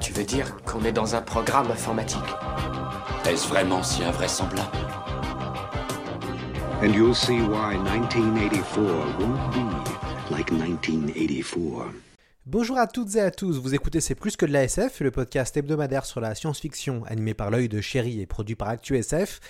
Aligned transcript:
Tu 0.00 0.14
veux 0.14 0.24
dire 0.24 0.56
qu'on 0.64 0.82
est 0.84 0.92
dans 0.92 1.14
un 1.14 1.20
programme 1.20 1.70
informatique 1.70 2.18
Est-ce 3.28 3.46
vraiment 3.46 3.82
si 3.82 4.02
invraisemblable 4.02 4.68
And 6.82 6.94
you'll 6.94 7.14
see 7.14 7.40
why 7.40 7.76
1984 7.76 8.80
won't 9.18 9.52
be 9.52 10.32
like 10.32 10.50
1984. 10.50 11.92
Bonjour 12.46 12.78
à 12.78 12.86
toutes 12.86 13.14
et 13.16 13.20
à 13.20 13.30
tous, 13.30 13.58
vous 13.60 13.74
écoutez 13.74 14.00
C'est 14.00 14.14
plus 14.14 14.36
que 14.38 14.46
de 14.46 14.52
la 14.52 14.64
SF, 14.64 15.00
le 15.00 15.10
podcast 15.10 15.54
hebdomadaire 15.58 16.06
sur 16.06 16.20
la 16.20 16.34
science-fiction 16.34 17.04
animé 17.06 17.34
par 17.34 17.50
l'œil 17.50 17.68
de 17.68 17.82
chéri 17.82 18.22
et 18.22 18.26
produit 18.26 18.54
par 18.54 18.70
ActuSF. 18.70 19.40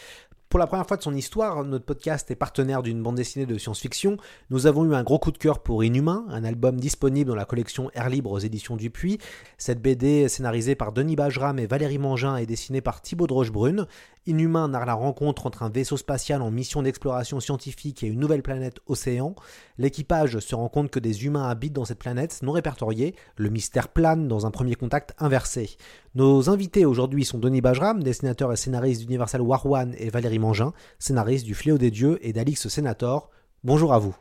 Pour 0.51 0.59
la 0.59 0.67
première 0.67 0.85
fois 0.85 0.97
de 0.97 1.03
son 1.03 1.15
histoire, 1.15 1.63
notre 1.63 1.85
podcast 1.85 2.29
est 2.33 2.35
partenaire 2.35 2.83
d'une 2.83 3.01
bande 3.05 3.15
dessinée 3.15 3.47
de 3.47 3.57
science-fiction. 3.57 4.17
Nous 4.51 4.67
avons 4.67 4.85
eu 4.85 4.97
un 4.97 5.05
gros 5.05 5.21
coup 5.21 5.31
de 5.31 5.39
cœur 5.39 5.61
pour 5.61 5.85
Inhumain, 5.85 6.25
un 6.29 6.43
album 6.43 6.81
disponible 6.81 7.31
dans 7.31 7.37
la 7.37 7.45
collection 7.45 7.89
Air 7.95 8.09
Libre 8.09 8.33
aux 8.33 8.41
éditions 8.41 8.75
Dupuis. 8.75 9.19
Cette 9.59 9.81
BD, 9.81 10.29
scénarisée 10.29 10.75
par 10.75 10.91
Denis 10.91 11.15
Bajram 11.15 11.61
et 11.61 11.69
Valérie 11.69 11.99
Mangin, 11.99 12.35
est 12.37 12.47
dessinée 12.47 12.81
par 12.81 13.01
Thibaut 13.01 13.29
de 13.29 13.33
Rochebrune. 13.33 13.87
Inhumain 14.27 14.69
narre 14.69 14.87
la 14.87 14.95
rencontre 14.95 15.47
entre 15.47 15.63
un 15.63 15.71
vaisseau 15.71 15.97
spatial 15.97 16.43
en 16.43 16.51
mission 16.51 16.83
d'exploration 16.83 17.41
scientifique 17.41 18.03
et 18.03 18.07
une 18.07 18.21
nouvelle 18.21 18.43
planète 18.43 18.81
océan. 18.87 19.35
L'équipage 19.79 20.39
se 20.39 20.55
rend 20.55 20.69
compte 20.69 20.91
que 20.91 20.99
des 20.99 21.25
humains 21.25 21.49
habitent 21.49 21.73
dans 21.73 21.85
cette 21.85 21.99
planète 21.99 22.41
non 22.43 22.53
répertoriée. 22.53 23.15
Le 23.37 23.49
mystère 23.49 23.89
plane 23.89 24.29
dans 24.29 24.47
un 24.47 24.51
premier 24.51 24.75
contact 24.75 25.15
inversé. 25.19 25.77
Nos 26.15 26.51
invités 26.51 26.85
aujourd'hui 26.85 27.25
sont 27.25 27.39
Denis 27.39 27.61
Bajram, 27.61 28.03
dessinateur 28.03 28.53
et 28.53 28.57
scénariste 28.57 29.01
d'Universal 29.03 29.41
War 29.41 29.65
One, 29.65 29.95
et 29.99 30.11
Valérie 30.11 30.39
Mangin, 30.39 30.73
scénariste 30.99 31.47
du 31.47 31.55
Fléau 31.55 31.79
des 31.79 31.91
Dieux 31.91 32.19
et 32.23 32.33
d'Alix 32.33 32.69
Sénator. 32.69 33.31
Bonjour 33.65 33.93
à 33.93 33.99
vous. 33.99 34.17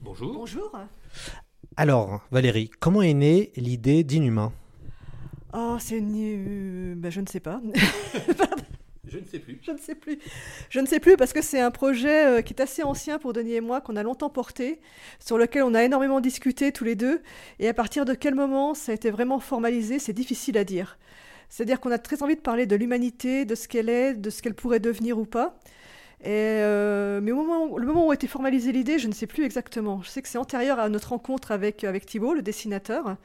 Bonjour. 0.00 0.32
Bonjour. 0.32 0.72
Alors, 1.76 2.22
Valérie, 2.30 2.70
comment 2.80 3.02
est 3.02 3.14
née 3.14 3.52
l'idée 3.56 4.04
d'Inhumain? 4.04 4.52
Oh, 5.52 5.76
c'est 5.78 5.98
une... 5.98 6.14
euh, 6.16 6.94
bah, 6.96 7.10
je 7.10 7.20
ne 7.20 7.26
sais 7.26 7.40
pas. 7.40 7.60
Je 9.16 9.20
ne 9.20 9.26
sais 9.26 9.38
plus. 9.38 9.58
je 9.62 9.70
ne 9.70 9.78
sais 9.78 9.94
plus. 9.94 10.18
Je 10.68 10.80
ne 10.80 10.86
sais 10.86 11.00
plus 11.00 11.16
parce 11.16 11.32
que 11.32 11.42
c'est 11.42 11.60
un 11.60 11.70
projet 11.70 12.26
euh, 12.26 12.42
qui 12.42 12.52
est 12.52 12.60
assez 12.60 12.82
ancien 12.82 13.18
pour 13.18 13.32
Denis 13.32 13.54
et 13.54 13.60
moi, 13.60 13.80
qu'on 13.80 13.96
a 13.96 14.02
longtemps 14.02 14.28
porté, 14.28 14.80
sur 15.18 15.38
lequel 15.38 15.62
on 15.62 15.74
a 15.74 15.82
énormément 15.82 16.20
discuté 16.20 16.72
tous 16.72 16.84
les 16.84 16.94
deux. 16.94 17.22
Et 17.58 17.68
à 17.68 17.74
partir 17.74 18.04
de 18.04 18.14
quel 18.14 18.34
moment 18.34 18.74
ça 18.74 18.92
a 18.92 18.94
été 18.94 19.10
vraiment 19.10 19.40
formalisé, 19.40 19.98
c'est 19.98 20.12
difficile 20.12 20.58
à 20.58 20.64
dire. 20.64 20.98
C'est-à-dire 21.48 21.80
qu'on 21.80 21.92
a 21.92 21.98
très 21.98 22.22
envie 22.22 22.36
de 22.36 22.40
parler 22.40 22.66
de 22.66 22.76
l'humanité, 22.76 23.44
de 23.44 23.54
ce 23.54 23.68
qu'elle 23.68 23.88
est, 23.88 24.14
de 24.14 24.30
ce 24.30 24.42
qu'elle 24.42 24.54
pourrait 24.54 24.80
devenir 24.80 25.18
ou 25.18 25.24
pas. 25.24 25.58
Et 26.22 26.28
euh, 26.28 27.20
mais 27.20 27.30
au 27.32 27.36
moment 27.36 27.76
le 27.76 27.86
moment 27.86 28.06
où 28.06 28.10
a 28.10 28.14
été 28.14 28.26
formalisée 28.26 28.72
l'idée, 28.72 28.98
je 28.98 29.06
ne 29.06 29.12
sais 29.12 29.26
plus 29.26 29.44
exactement. 29.44 30.02
Je 30.02 30.08
sais 30.08 30.22
que 30.22 30.28
c'est 30.28 30.38
antérieur 30.38 30.78
à 30.78 30.88
notre 30.88 31.10
rencontre 31.10 31.52
avec, 31.52 31.84
avec 31.84 32.06
Thibault, 32.06 32.34
le 32.34 32.42
dessinateur. 32.42 33.16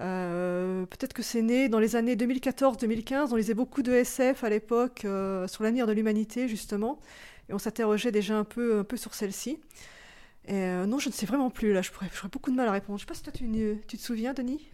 Euh, 0.00 0.86
Peut-être 0.86 1.12
que 1.12 1.22
c'est 1.22 1.42
né 1.42 1.68
dans 1.68 1.78
les 1.78 1.96
années 1.96 2.16
2014-2015. 2.16 3.28
On 3.32 3.36
lisait 3.36 3.54
beaucoup 3.54 3.82
de 3.82 3.92
SF 3.92 4.44
à 4.44 4.48
l'époque 4.50 5.04
euh, 5.04 5.46
sur 5.48 5.62
l'avenir 5.62 5.86
de 5.86 5.92
l'humanité, 5.92 6.48
justement. 6.48 6.98
Et 7.48 7.54
on 7.54 7.58
s'interrogeait 7.58 8.12
déjà 8.12 8.36
un 8.36 8.44
peu, 8.44 8.78
un 8.80 8.84
peu 8.84 8.96
sur 8.96 9.14
celle-ci. 9.14 9.58
Euh, 10.50 10.86
non, 10.86 10.98
je 10.98 11.08
ne 11.08 11.12
sais 11.14 11.26
vraiment 11.26 11.50
plus. 11.50 11.72
Là, 11.72 11.82
je 11.82 11.90
pourrais- 11.90 12.10
j'aurais 12.14 12.28
beaucoup 12.28 12.50
de 12.50 12.56
mal 12.56 12.68
à 12.68 12.72
répondre. 12.72 12.98
Je 12.98 13.04
ne 13.04 13.06
sais 13.06 13.10
pas 13.10 13.14
si 13.14 13.22
toi, 13.22 13.32
tu, 13.32 13.78
tu 13.86 13.96
te 13.96 14.02
souviens, 14.02 14.34
Denis? 14.34 14.68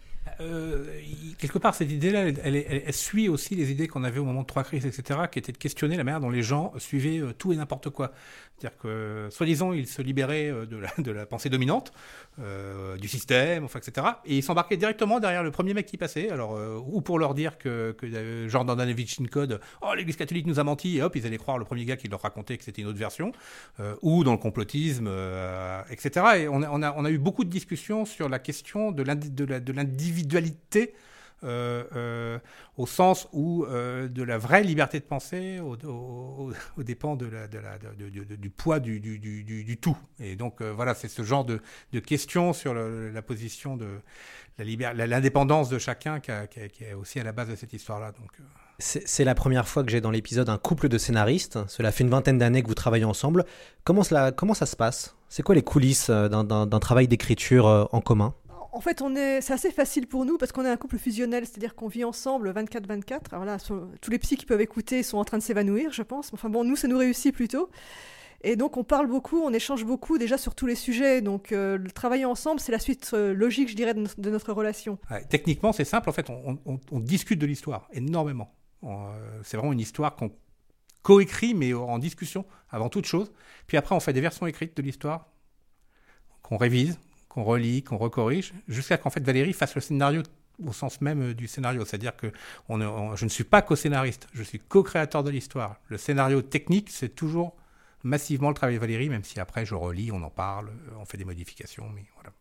Quelque 1.38 1.59
part, 1.59 1.75
cette 1.75 1.91
idée-là, 1.91 2.28
elle, 2.28 2.92
suit 2.94 3.28
aussi 3.28 3.54
les 3.56 3.70
idées 3.72 3.88
qu'on 3.88 4.04
avait 4.04 4.20
au 4.20 4.25
moment 4.25 4.42
de 4.42 4.47
Trois 4.47 4.64
Crises, 4.64 4.86
etc., 4.86 5.20
qui 5.30 5.38
étaient 5.38 5.53
de 5.53 5.59
questionner 5.59 5.97
la 5.97 6.04
manière 6.04 6.20
dont 6.20 6.30
les 6.30 6.42
gens 6.42 6.72
suivaient 6.78 7.22
tout 7.38 7.53
et 7.53 7.56
n'importe 7.56 7.91
quoi. 7.91 8.12
C'est-à-dire 8.60 8.78
que, 8.78 9.28
soi-disant, 9.31 9.72
ils 9.72 9.87
se 9.87 10.03
libéraient 10.03 10.50
euh, 10.50 10.66
de 10.98 11.10
la, 11.10 11.25
pensée 11.25 11.48
dominante, 11.48 11.93
euh, 12.41 12.97
du 12.98 13.09
système, 13.09 13.65
enfin, 13.65 13.78
etc., 13.78 14.06
et 14.26 14.37
ils 14.37 14.43
s'embarquaient 14.43 14.76
directement 14.76 15.19
derrière 15.19 15.43
le 15.43 15.50
premier 15.50 15.72
mec 15.72 15.87
qui 15.87 15.97
passait, 15.97 16.31
alors, 16.31 16.56
euh, 16.56 16.78
ou 16.87 17.00
pour 17.00 17.19
leur 17.19 17.34
dire 17.34 17.56
que, 17.56 17.93
que 17.93 18.48
genre 18.48 18.65
dans 18.65 18.76
Danovich 18.76 19.19
Code, 19.31 19.60
oh, 19.81 19.94
l'église 19.94 20.16
catholique 20.16 20.47
nous 20.47 20.60
a 20.60 20.65
menti, 20.65 20.98
et 20.98 21.03
hop, 21.03 21.16
ils 21.16 21.26
allaient 21.26 21.38
croire 21.38 21.59
le 21.59 21.65
premier 21.65 21.87
gars 21.87 21.97
qui 21.97 22.09
leur 22.09 22.21
racontait 22.21 22.59
que 22.59 22.65
c'était 22.65 22.82
une 22.82 22.88
autre 22.88 22.98
version, 22.98 23.32
ou 24.03 24.25
dans 24.25 24.32
le 24.32 24.38
complotisme, 24.38 25.10
etc. 25.91 26.27
Et 26.41 26.48
on 26.48 26.62
a, 26.62 27.10
eu 27.10 27.19
beaucoup 27.19 27.44
de 27.44 27.50
discussions 27.50 28.04
sur 28.04 28.28
la 28.28 28.38
question 28.38 28.92
de 28.92 29.03
l'individualité 29.03 30.94
au 31.42 32.86
sens 32.86 33.28
où 33.32 33.64
euh, 33.64 34.08
de 34.08 34.22
la 34.22 34.38
vraie 34.38 34.62
liberté 34.62 35.00
de 35.00 35.04
penser 35.04 35.60
au, 35.60 35.76
au, 35.86 36.52
dépend 36.82 37.16
du 37.16 38.50
poids 38.50 38.80
du, 38.80 39.78
tout. 39.80 39.96
Et 40.18 40.36
donc 40.36 40.60
euh, 40.60 40.72
voilà, 40.72 40.94
c'est 40.94 41.08
ce 41.08 41.22
genre 41.22 41.44
de, 41.44 41.60
questions 42.00 42.52
sur 42.52 42.74
la 42.74 43.22
position 43.22 43.76
de 43.76 44.00
l'indépendance 44.58 45.68
de 45.68 45.78
chacun 45.78 46.20
qui, 46.20 46.32
qui 46.72 46.84
est 46.84 46.94
aussi 46.94 47.20
à 47.20 47.24
la 47.24 47.32
base 47.32 47.48
de 47.48 47.56
cette 47.56 47.72
histoire-là. 47.72 48.12
Donc 48.12 48.30
euh, 48.40 48.44
C'est 48.78 49.24
la 49.24 49.34
première 49.34 49.68
fois 49.68 49.84
que 49.84 49.90
j'ai 49.90 50.00
dans 50.00 50.10
l'épisode 50.10 50.48
un 50.48 50.58
couple 50.58 50.88
de 50.88 50.98
scénaristes. 50.98 51.58
Cela 51.68 51.92
fait 51.92 52.04
une 52.04 52.10
vingtaine 52.10 52.38
d'années 52.38 52.62
que 52.62 52.68
vous 52.68 52.74
travaillez 52.74 53.04
ensemble. 53.04 53.44
Comment, 53.84 54.02
cela, 54.02 54.32
comment 54.32 54.54
ça 54.54 54.66
se 54.66 54.76
passe? 54.76 55.16
C'est 55.28 55.42
quoi 55.42 55.54
les 55.54 55.62
coulisses 55.62 56.10
euh, 56.10 56.28
d'un- 56.28 56.80
travail 56.80 57.06
d'écriture 57.08 57.66
euh, 57.66 57.84
en 57.92 58.00
commun? 58.00 58.34
En 58.72 58.81
fait, 58.81 59.03
on 59.03 59.16
est, 59.16 59.41
c'est 59.41 59.53
assez 59.53 59.70
facile 59.70 60.06
pour 60.06 60.25
nous 60.25 60.38
parce 60.38 60.53
qu'on 60.53 60.64
est 60.64 60.70
un 60.70 60.76
couple 60.76 60.98
fusionnel, 60.98 61.44
c'est-à-dire 61.44 61.75
qu'on 61.75 61.88
vit 61.88 62.04
ensemble 62.04 62.53
24-24. 62.53 63.32
Alors 63.32 63.44
là, 63.44 63.56
tous 63.58 64.10
les 64.10 64.19
psys 64.19 64.36
qui 64.36 64.47
peuvent 64.47 64.60
écouter 64.60 65.03
sont 65.03 65.19
en 65.19 65.25
train 65.25 65.38
de 65.38 65.42
s'évanouir, 65.42 65.92
je 65.92 66.03
pense. 66.03 66.32
Enfin 66.32 66.48
bon, 66.48 66.64
nous, 66.64 66.76
ça 66.76 66.86
nous 66.86 66.98
réussit 66.98 67.34
plutôt. 67.34 67.70
Et 68.42 68.56
donc, 68.56 68.76
on 68.76 68.84
parle 68.84 69.06
beaucoup, 69.06 69.42
on 69.42 69.53
échange 69.53 69.84
beaucoup 69.84 70.16
déjà 70.16 70.38
sur 70.38 70.54
tous 70.54 70.66
les 70.66 70.75
sujets. 70.75 71.20
Donc, 71.20 71.53
euh, 71.53 71.76
le 71.76 71.91
travailler 71.91 72.25
ensemble, 72.25 72.59
c'est 72.59 72.72
la 72.72 72.78
suite 72.78 73.10
euh, 73.12 73.34
logique, 73.34 73.69
je 73.69 73.76
dirais, 73.76 73.92
de 73.92 74.30
notre, 74.30 74.53
relation. 74.53 74.98
Techniquement, 75.28 75.72
c'est 75.72 75.84
simple. 75.84 76.09
En 76.09 76.12
fait, 76.12 76.28
on, 76.30 77.00
discute 77.00 77.38
de 77.38 77.47
l'histoire 77.47 77.88
énormément. 77.92 78.54
Euh, 78.84 78.88
c'est 79.42 79.56
vraiment 79.59 79.72
une 79.72 79.80
histoire 79.80 80.16
qu'on 80.16 80.32
coécrit, 81.03 81.54
mais 81.54 81.75
en 81.75 81.98
discussion 81.98 82.47
avant 82.70 82.88
toute 82.88 83.06
chose. 83.06 83.30
Puis 83.66 83.76
après, 83.76 83.94
on 83.94 84.00
fait 84.00 84.12
des 84.12 84.20
versions 84.20 84.47
écrites 84.47 84.76
de 84.76 84.82
l'histoire 84.82 85.28
qu'on 86.42 86.56
révise, 86.56 86.98
qu'on 87.30 87.44
relit, 87.44 87.82
qu'on 87.82 87.96
recorrige, 87.96 88.52
jusqu'à 88.68 88.98
qu'en 88.98 89.08
fait 89.08 89.24
Valérie 89.24 89.54
fasse 89.54 89.74
le 89.74 89.80
scénario 89.80 90.22
au 90.66 90.72
sens 90.72 91.00
même 91.00 91.30
euh, 91.30 91.34
du 91.34 91.48
scénario. 91.48 91.86
C'est-à-dire 91.86 92.16
que 92.16 92.26
je 92.68 93.24
ne 93.24 93.30
suis 93.30 93.44
pas 93.44 93.62
co-scénariste, 93.62 94.26
je 94.34 94.42
suis 94.42 94.58
co-créateur 94.58 95.22
de 95.22 95.30
l'histoire. 95.30 95.76
Le 95.88 95.96
scénario 95.96 96.42
technique, 96.42 96.91
c'est 96.91 97.14
toujours 97.14 97.56
massivement 98.02 98.48
le 98.48 98.54
travail 98.54 98.74
de 98.74 98.80
Valérie, 98.80 99.08
même 99.08 99.24
si 99.24 99.41
après 99.41 99.64
je 99.64 99.74
relis, 99.74 100.10
on 100.12 100.22
en 100.22 100.30
parle, 100.30 100.68
euh, 100.68 100.98
on 101.00 101.04
fait 101.06 101.18
des 101.18 101.24
modifications, 101.24 101.88
mais 101.94 102.04
voilà. 102.16 102.32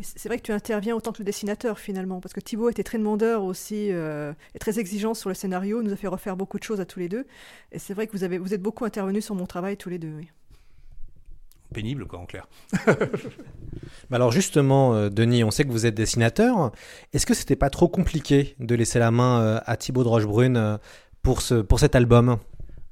C'est 0.00 0.28
vrai 0.28 0.38
que 0.38 0.44
tu 0.44 0.52
interviens 0.52 0.94
autant 0.94 1.10
que 1.10 1.18
le 1.18 1.24
dessinateur 1.24 1.80
finalement, 1.80 2.20
parce 2.20 2.32
que 2.32 2.38
Thibaut 2.38 2.70
était 2.70 2.84
très 2.84 2.98
demandeur 2.98 3.42
aussi, 3.42 3.90
euh, 3.90 4.32
et 4.54 4.60
très 4.60 4.78
exigeant 4.78 5.12
sur 5.12 5.28
le 5.28 5.34
scénario, 5.34 5.82
nous 5.82 5.92
a 5.92 5.96
fait 5.96 6.06
refaire 6.06 6.36
beaucoup 6.36 6.56
de 6.56 6.62
choses 6.62 6.80
à 6.80 6.86
tous 6.86 7.00
les 7.00 7.08
deux. 7.08 7.26
Et 7.72 7.80
c'est 7.80 7.94
vrai 7.94 8.06
que 8.06 8.16
vous, 8.16 8.44
vous 8.44 8.54
êtes 8.54 8.62
beaucoup 8.62 8.84
intervenus 8.84 9.24
sur 9.24 9.34
mon 9.34 9.46
travail 9.46 9.76
tous 9.76 9.88
les 9.88 9.98
deux. 9.98 10.12
Oui. 10.12 10.30
Pénible, 11.72 12.06
quoi, 12.06 12.18
en 12.18 12.26
clair. 12.26 12.48
Alors 14.10 14.32
justement, 14.32 14.94
euh, 14.94 15.10
Denis, 15.10 15.44
on 15.44 15.50
sait 15.50 15.64
que 15.64 15.70
vous 15.70 15.84
êtes 15.84 15.94
dessinateur. 15.94 16.72
Est-ce 17.12 17.26
que 17.26 17.34
c'était 17.34 17.56
pas 17.56 17.70
trop 17.70 17.88
compliqué 17.88 18.54
de 18.58 18.74
laisser 18.74 18.98
la 18.98 19.10
main 19.10 19.40
euh, 19.40 19.60
à 19.66 19.76
Thibaut 19.76 20.02
de 20.02 20.08
Rochebrune 20.08 20.56
euh, 20.56 20.78
pour, 21.22 21.42
ce, 21.42 21.56
pour 21.56 21.78
cet 21.78 21.94
album? 21.94 22.38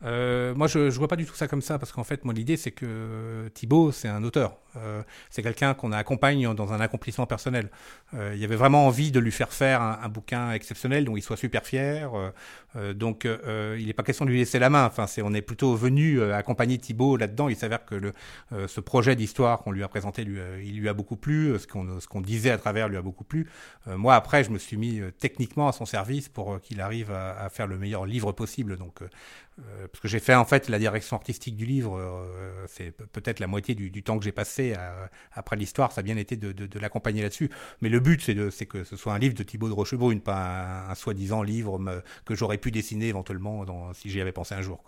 Euh, 0.04 0.54
moi, 0.54 0.66
je, 0.66 0.90
je 0.90 0.98
vois 0.98 1.08
pas 1.08 1.16
du 1.16 1.24
tout 1.24 1.34
ça 1.34 1.48
comme 1.48 1.62
ça 1.62 1.78
parce 1.78 1.92
qu'en 1.92 2.04
fait, 2.04 2.24
moi, 2.24 2.34
l'idée, 2.34 2.56
c'est 2.56 2.70
que 2.70 3.50
Thibaut, 3.54 3.92
c'est 3.92 4.08
un 4.08 4.22
auteur. 4.24 4.58
Euh, 4.76 5.02
c'est 5.30 5.42
quelqu'un 5.42 5.72
qu'on 5.72 5.92
accompagne 5.92 6.54
dans 6.54 6.72
un 6.72 6.80
accomplissement 6.80 7.26
personnel. 7.26 7.70
Euh, 8.14 8.32
il 8.34 8.40
y 8.40 8.44
avait 8.44 8.56
vraiment 8.56 8.86
envie 8.86 9.10
de 9.10 9.18
lui 9.18 9.32
faire 9.32 9.52
faire 9.52 9.80
un, 9.80 9.98
un 10.02 10.08
bouquin 10.08 10.52
exceptionnel 10.52 11.06
dont 11.06 11.16
il 11.16 11.22
soit 11.22 11.38
super 11.38 11.64
fier. 11.64 12.14
Euh, 12.14 12.30
euh, 12.76 12.92
donc, 12.92 13.24
euh, 13.24 13.76
il 13.80 13.86
n'est 13.86 13.94
pas 13.94 14.02
question 14.02 14.26
de 14.26 14.30
lui 14.30 14.38
laisser 14.38 14.58
la 14.58 14.68
main. 14.68 14.84
Enfin, 14.84 15.06
c'est, 15.06 15.22
on 15.22 15.32
est 15.32 15.40
plutôt 15.40 15.74
venu 15.76 16.22
accompagner 16.22 16.76
Thibaut 16.76 17.16
là-dedans. 17.16 17.48
Il 17.48 17.56
s'avère 17.56 17.84
que 17.86 17.94
le, 17.94 18.12
ce 18.66 18.80
projet 18.80 19.16
d'histoire 19.16 19.60
qu'on 19.60 19.72
lui 19.72 19.82
a 19.82 19.88
présenté, 19.88 20.22
il 20.62 20.78
lui 20.78 20.88
a 20.88 20.94
beaucoup 20.94 21.16
plu. 21.16 21.58
Ce 21.58 21.66
qu'on, 21.66 21.98
ce 22.00 22.06
disait 22.20 22.50
à 22.50 22.58
travers 22.58 22.88
lui 22.88 22.96
a 22.96 23.02
beaucoup 23.02 23.24
plu. 23.24 23.48
Moi, 23.86 24.14
après, 24.14 24.44
je 24.44 24.50
me 24.50 24.58
suis 24.58 24.76
mis 24.76 25.00
techniquement 25.18 25.68
à 25.68 25.72
son 25.72 25.86
service 25.86 26.28
pour 26.28 26.60
qu'il 26.60 26.80
arrive 26.80 27.10
à, 27.12 27.38
à 27.38 27.48
faire 27.48 27.66
le 27.66 27.78
meilleur 27.78 28.04
livre 28.04 28.32
possible. 28.32 28.76
Donc, 28.76 29.00
parce 29.56 30.00
que 30.00 30.08
j'ai 30.08 30.18
fait 30.18 30.34
en 30.34 30.44
fait 30.44 30.68
la 30.68 30.78
direction 30.78 31.16
artistique 31.16 31.56
du 31.56 31.64
livre, 31.64 31.98
c'est 32.66 32.90
peut-être 32.90 33.40
la 33.40 33.46
moitié 33.46 33.74
du, 33.74 34.02
temps 34.02 34.18
que 34.18 34.24
j'ai 34.24 34.32
passé 34.32 34.74
après 35.32 35.56
l'histoire, 35.56 35.92
ça 35.92 36.00
a 36.00 36.02
bien 36.02 36.16
été 36.16 36.36
de, 36.36 36.78
l'accompagner 36.78 37.22
là-dessus. 37.22 37.50
Mais 37.80 37.88
le 37.88 38.00
but, 38.00 38.20
c'est 38.50 38.66
que 38.66 38.84
ce 38.84 38.96
soit 38.96 39.14
un 39.14 39.18
livre 39.18 39.34
de 39.34 39.42
Thibaut 39.42 39.68
de 39.68 39.72
Rochebrune, 39.72 40.20
pas 40.20 40.86
un, 40.90 40.94
soi-disant 40.94 41.42
livre 41.42 41.80
que 42.24 42.34
j'aurais 42.34 42.58
pu 42.58 42.70
dessiner 42.70 43.08
éventuellement 43.08 43.64
si 43.94 44.10
j'y 44.10 44.20
avais 44.20 44.32
pensé 44.32 44.54
un 44.54 44.62
jour. 44.62 44.82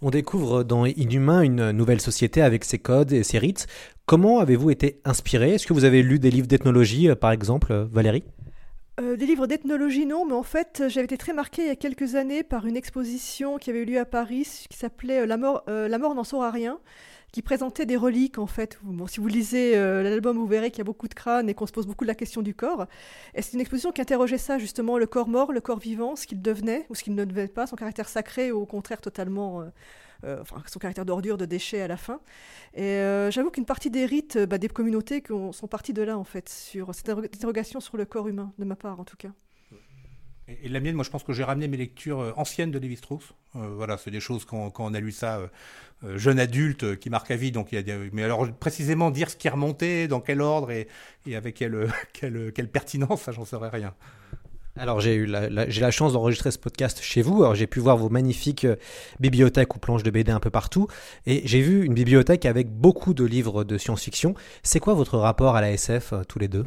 On 0.00 0.10
découvre 0.10 0.64
dans 0.64 0.84
Inhumain 0.84 1.42
une 1.42 1.70
nouvelle 1.70 2.00
société 2.00 2.42
avec 2.42 2.64
ses 2.64 2.78
codes 2.78 3.12
et 3.12 3.22
ses 3.22 3.38
rites. 3.38 3.68
Comment 4.04 4.40
avez-vous 4.40 4.70
été 4.70 5.00
inspiré? 5.04 5.52
Est-ce 5.52 5.66
que 5.66 5.72
vous 5.72 5.84
avez 5.84 6.02
lu 6.02 6.18
des 6.18 6.30
livres 6.30 6.48
d'ethnologie, 6.48 7.08
euh, 7.08 7.14
par 7.14 7.30
exemple, 7.30 7.70
euh, 7.70 7.84
Valérie? 7.84 8.24
Euh, 9.00 9.16
des 9.16 9.26
livres 9.26 9.46
d'ethnologie, 9.46 10.06
non, 10.06 10.26
mais 10.26 10.34
en 10.34 10.42
fait, 10.42 10.84
j'avais 10.88 11.06
été 11.06 11.16
très 11.16 11.32
marquée 11.32 11.62
il 11.62 11.68
y 11.68 11.70
a 11.70 11.76
quelques 11.76 12.14
années 12.14 12.42
par 12.42 12.66
une 12.66 12.76
exposition 12.76 13.58
qui 13.58 13.70
avait 13.70 13.82
eu 13.82 13.84
lieu 13.86 13.98
à 13.98 14.04
Paris, 14.04 14.66
qui 14.68 14.76
s'appelait 14.76 15.26
La 15.26 15.36
mort, 15.36 15.64
la 15.66 15.98
mort 15.98 16.14
n'en 16.14 16.50
rien, 16.50 16.78
qui 17.32 17.40
présentait 17.40 17.86
des 17.86 17.96
reliques 17.96 18.38
en 18.38 18.46
fait. 18.46 18.78
Si 19.08 19.18
vous 19.18 19.26
lisez 19.26 19.76
euh, 19.76 20.02
l'album, 20.02 20.36
vous 20.36 20.46
verrez 20.46 20.70
qu'il 20.70 20.78
y 20.78 20.82
a 20.82 20.84
beaucoup 20.84 21.08
de 21.08 21.14
crânes 21.14 21.48
et 21.48 21.54
qu'on 21.54 21.66
se 21.66 21.72
pose 21.72 21.86
beaucoup 21.86 22.04
de 22.04 22.08
la 22.08 22.14
question 22.14 22.42
du 22.42 22.54
corps. 22.54 22.86
Et 23.34 23.40
c'est 23.40 23.54
une 23.54 23.60
exposition 23.60 23.90
qui 23.90 24.02
interrogeait 24.02 24.38
ça 24.38 24.58
justement, 24.58 24.98
le 24.98 25.06
corps 25.06 25.28
mort, 25.28 25.50
le 25.50 25.62
corps 25.62 25.78
vivant, 25.78 26.14
ce 26.14 26.26
qu'il 26.26 26.42
devenait 26.42 26.86
ou 26.90 26.94
ce 26.94 27.02
qu'il 27.02 27.14
ne 27.14 27.24
devenait 27.24 27.48
pas, 27.48 27.66
son 27.66 27.76
caractère 27.76 28.08
sacré 28.08 28.52
ou 28.52 28.60
au 28.60 28.66
contraire 28.66 29.00
totalement, 29.00 29.62
euh, 29.62 29.64
euh, 29.64 29.68
enfin 30.24 30.62
son 30.66 30.78
caractère 30.78 31.04
d'ordure, 31.04 31.36
de 31.36 31.44
déchet 31.44 31.80
à 31.80 31.88
la 31.88 31.96
fin. 31.96 32.20
Et 32.74 32.98
j'avoue 33.30 33.50
qu'une 33.50 33.66
partie 33.66 33.90
des 33.90 34.06
rites, 34.06 34.38
bah, 34.38 34.58
des 34.58 34.68
communautés 34.68 35.22
sont 35.52 35.66
partis 35.66 35.92
de 35.92 36.02
là 36.02 36.18
en 36.18 36.24
fait, 36.24 36.48
sur 36.48 36.94
cette 36.94 37.08
interrogation 37.08 37.80
sur 37.80 37.96
le 37.96 38.04
corps 38.04 38.28
humain, 38.28 38.52
de 38.58 38.64
ma 38.64 38.76
part 38.76 39.00
en 39.00 39.04
tout 39.04 39.16
cas. 39.16 39.30
Et, 40.48 40.68
la 40.68 40.80
mienne, 40.80 40.94
moi, 40.94 41.04
je 41.04 41.10
pense 41.10 41.22
que 41.22 41.32
j'ai 41.32 41.44
ramené 41.44 41.68
mes 41.68 41.76
lectures 41.76 42.20
euh, 42.20 42.32
anciennes 42.36 42.70
de 42.70 42.78
Lévi-Strauss. 42.78 43.34
Euh, 43.56 43.74
voilà, 43.76 43.96
c'est 43.96 44.10
des 44.10 44.20
choses 44.20 44.44
quand, 44.44 44.72
on 44.78 44.94
a 44.94 45.00
lu 45.00 45.12
ça 45.12 45.40
euh, 46.04 46.18
jeune 46.18 46.40
adulte 46.40 46.98
qui 46.98 47.10
marque 47.10 47.30
à 47.30 47.36
vie. 47.36 47.52
Donc, 47.52 47.72
il 47.72 47.78
a 47.78 47.96
mais 48.12 48.24
alors 48.24 48.50
précisément 48.52 49.10
dire 49.10 49.30
ce 49.30 49.36
qui 49.36 49.48
remontait, 49.48 50.08
dans 50.08 50.20
quel 50.20 50.40
ordre 50.40 50.70
et, 50.70 50.88
avec 51.34 51.54
quelle, 51.54 51.92
quelle, 52.12 52.52
quelle, 52.52 52.68
pertinence, 52.68 53.22
ça, 53.22 53.32
j'en 53.32 53.44
saurais 53.44 53.68
rien. 53.68 53.94
Alors 54.76 55.00
j'ai 55.00 55.14
eu 55.14 55.26
la, 55.26 55.68
j'ai 55.68 55.80
la 55.82 55.90
chance 55.90 56.14
d'enregistrer 56.14 56.50
ce 56.50 56.58
podcast 56.58 57.00
chez 57.02 57.20
vous. 57.20 57.42
Alors 57.42 57.54
j'ai 57.54 57.66
pu 57.66 57.78
voir 57.78 57.96
vos 57.98 58.08
magnifiques 58.08 58.66
bibliothèques 59.20 59.74
ou 59.76 59.78
planches 59.78 60.02
de 60.02 60.10
BD 60.10 60.32
un 60.32 60.40
peu 60.40 60.50
partout, 60.50 60.88
et 61.26 61.42
j'ai 61.44 61.60
vu 61.60 61.84
une 61.84 61.94
bibliothèque 61.94 62.46
avec 62.46 62.70
beaucoup 62.70 63.12
de 63.12 63.24
livres 63.24 63.64
de 63.64 63.76
science-fiction. 63.76 64.34
C'est 64.62 64.80
quoi 64.80 64.94
votre 64.94 65.18
rapport 65.18 65.56
à 65.56 65.60
la 65.60 65.72
SF 65.72 66.14
tous 66.26 66.38
les 66.38 66.48
deux? 66.48 66.64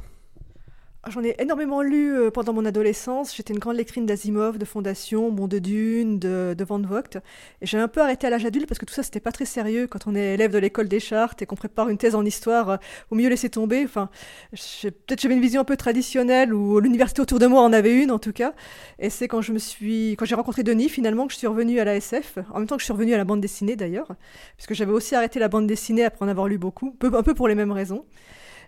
J'en 1.07 1.24
ai 1.24 1.36
énormément 1.38 1.84
lu 1.84 2.18
euh, 2.18 2.31
pendant 2.31 2.52
mon 2.52 2.66
adolescence. 2.66 3.36
J'étais 3.36 3.54
une 3.54 3.60
grande 3.60 3.75
lectrice 3.75 4.04
d'Asimov, 4.06 4.57
de 4.57 4.66
Fondation, 4.66 5.30
Monde 5.30 5.52
de 5.52 5.60
Dune, 5.60 6.18
de, 6.18 6.56
de 6.57 6.63
Van 6.63 6.80
Vogt. 6.80 7.18
Et 7.62 7.68
j'ai 7.68 7.78
un 7.78 7.88
peu 7.88 8.02
arrêté 8.02 8.25
à 8.25 8.31
l'âge 8.31 8.44
adulte 8.44 8.68
parce 8.68 8.80
que 8.80 8.86
tout 8.86 8.94
ça, 8.94 9.04
c'était 9.04 9.19
pas 9.19 9.31
très 9.31 9.46
sérieux 9.46 9.86
quand 9.86 10.07
on 10.07 10.16
est 10.16 10.34
élève 10.34 10.52
de 10.52 10.57
l'école 10.57 10.88
des 10.88 11.00
chartes 11.00 11.44
et 11.44 11.46
qu'on 11.46 11.56
prépare 11.56 11.90
une 11.90 12.00
thèse 12.00 12.16
en 12.16 12.25
histoire. 12.25 12.69
Euh, 12.72 12.78
au 13.12 13.16
mieux 13.16 13.30
laisser 13.30 13.50
tomber. 13.50 13.84
Enfin, 13.86 14.10
peut-être 14.52 15.22
j'avais 15.22 15.36
une 15.36 15.42
vision 15.42 15.62
un 15.62 15.66
peu 15.66 15.78
traditionnelle 15.78 16.54
ou 16.54 16.80
l'université 16.80 17.22
autour 17.22 17.38
de 17.38 17.46
moi 17.46 17.62
en 17.62 17.72
avait 17.72 17.96
une 17.96 18.10
en 18.10 18.19
tout 18.19 18.34
cas. 18.34 18.54
Et 18.98 19.12
c'est 19.12 19.28
quand 19.28 19.42
je 19.42 19.54
me 19.54 19.60
suis, 19.60 20.16
quand 20.18 20.25
j'ai 20.25 20.36
rencontré 20.36 20.63
Denis 20.63 20.90
finalement 20.90 21.28
que 21.28 21.34
je 21.34 21.38
suis 21.38 21.48
revenue 21.48 21.80
à 21.80 21.86
la 21.86 21.96
SF. 21.98 22.40
En 22.52 22.57
même 22.60 22.68
temps 22.68 22.78
que 22.78 22.81
je 22.81 22.86
suis 22.86 22.94
revenue 22.94 23.13
à 23.13 23.18
la 23.18 23.25
bande 23.25 23.42
dessinée 23.42 23.75
d'ailleurs, 23.75 24.07
puisque 24.57 24.74
j'avais 24.74 24.92
aussi 24.92 25.13
arrêté 25.13 25.40
la 25.40 25.50
bande 25.50 25.68
dessinée 25.68 26.04
après 26.04 26.25
en 26.25 26.30
avoir 26.30 26.48
lu 26.48 26.57
beaucoup, 26.57 26.96
un 27.04 27.24
peu 27.24 27.36
pour 27.36 27.48
les 27.48 27.56
mêmes 27.56 27.72
raisons. 27.72 28.06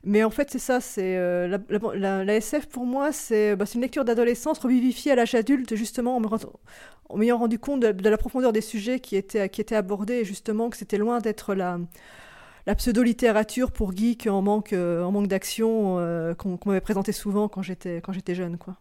Mais 0.03 0.23
en 0.23 0.29
fait, 0.29 0.49
c'est 0.51 0.59
ça, 0.59 0.79
c'est 0.79 1.17
euh, 1.17 1.57
la, 1.95 2.35
SF 2.35 2.67
pour 2.67 2.85
moi, 2.85 3.09
bah, 3.09 3.65
c'est 3.65 3.75
une 3.75 3.81
lecture 3.81 4.05
d'adolescence 4.05 4.59
revivifiée 4.59 5.11
à 5.11 5.15
l'âge 5.15 5.35
adulte, 5.35 5.75
justement, 5.75 6.17
en 7.09 7.17
m'ayant 7.17 7.37
rendu 7.37 7.59
compte 7.59 7.81
de, 7.81 8.09
la 8.09 8.17
profondeur 8.17 8.53
des 8.53 8.61
sujets 8.61 8.99
qui 8.99 9.15
étaient, 9.15 9.49
qui 9.49 9.61
étaient 9.61 9.75
abordés, 9.75 10.15
et 10.15 10.25
justement 10.25 10.69
que 10.69 10.77
c'était 10.77 10.97
loin 10.97 11.19
d'être 11.19 11.53
la, 11.55 11.79
la 12.67 12.75
pseudo-littérature 12.75 13.71
pour 13.71 13.95
geeks 13.95 14.27
en 14.27 14.41
manque, 14.41 14.73
euh, 14.73 15.01
en 15.03 15.11
manque 15.11 15.27
d'action 15.27 15.99
euh, 15.99 16.35
qu'on 16.35 16.59
m'avait 16.65 16.81
présenté 16.81 17.13
souvent 17.13 17.47
quand 17.47 17.61
j'étais 17.61 18.01
jeune. 18.35 18.57
quoi. 18.57 18.75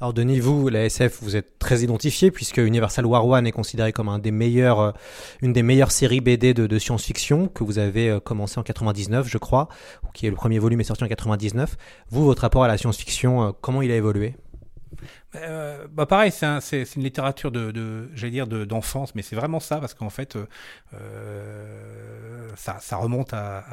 Alors 0.00 0.12
Denis, 0.12 0.40
vous, 0.40 0.68
la 0.68 0.84
SF, 0.84 1.22
vous 1.22 1.36
êtes 1.36 1.58
très 1.58 1.80
identifié 1.80 2.30
puisque 2.30 2.58
Universal 2.58 3.06
War 3.06 3.26
One 3.26 3.46
est 3.46 3.52
considéré 3.52 3.92
comme 3.92 4.08
un 4.08 4.18
des 4.18 4.32
meilleurs, 4.32 4.80
euh, 4.80 4.92
une 5.40 5.52
des 5.52 5.62
meilleures 5.62 5.92
séries 5.92 6.20
BD 6.20 6.52
de, 6.52 6.78
science-fiction 6.78 7.48
que 7.48 7.64
vous 7.64 7.78
avez 7.78 8.10
euh, 8.10 8.20
commencé 8.20 8.58
en 8.58 8.62
99, 8.62 9.28
je 9.28 9.38
crois, 9.38 9.68
ou 10.02 10.08
qui 10.12 10.26
est 10.26 10.30
le 10.30 10.36
premier 10.36 10.58
volume 10.58 10.80
est 10.80 10.84
sorti 10.84 11.04
en 11.04 11.08
99. 11.08 11.76
Vous, 12.10 12.24
votre 12.24 12.42
rapport 12.42 12.64
à 12.64 12.68
la 12.68 12.76
science-fiction, 12.76 13.42
euh, 13.42 13.52
comment 13.60 13.82
il 13.82 13.90
a 13.90 13.96
évolué? 13.96 14.36
Bah 15.32 16.06
pareil, 16.06 16.30
c'est 16.30 16.94
une 16.94 17.02
littérature 17.02 17.50
de, 17.50 18.08
j'allais 18.14 18.30
dire 18.30 18.46
d'enfance, 18.46 19.16
mais 19.16 19.22
c'est 19.22 19.34
vraiment 19.34 19.58
ça 19.58 19.78
parce 19.78 19.92
qu'en 19.92 20.08
fait, 20.08 20.38
ça, 22.54 22.96
remonte 22.96 23.32
à 23.34 23.64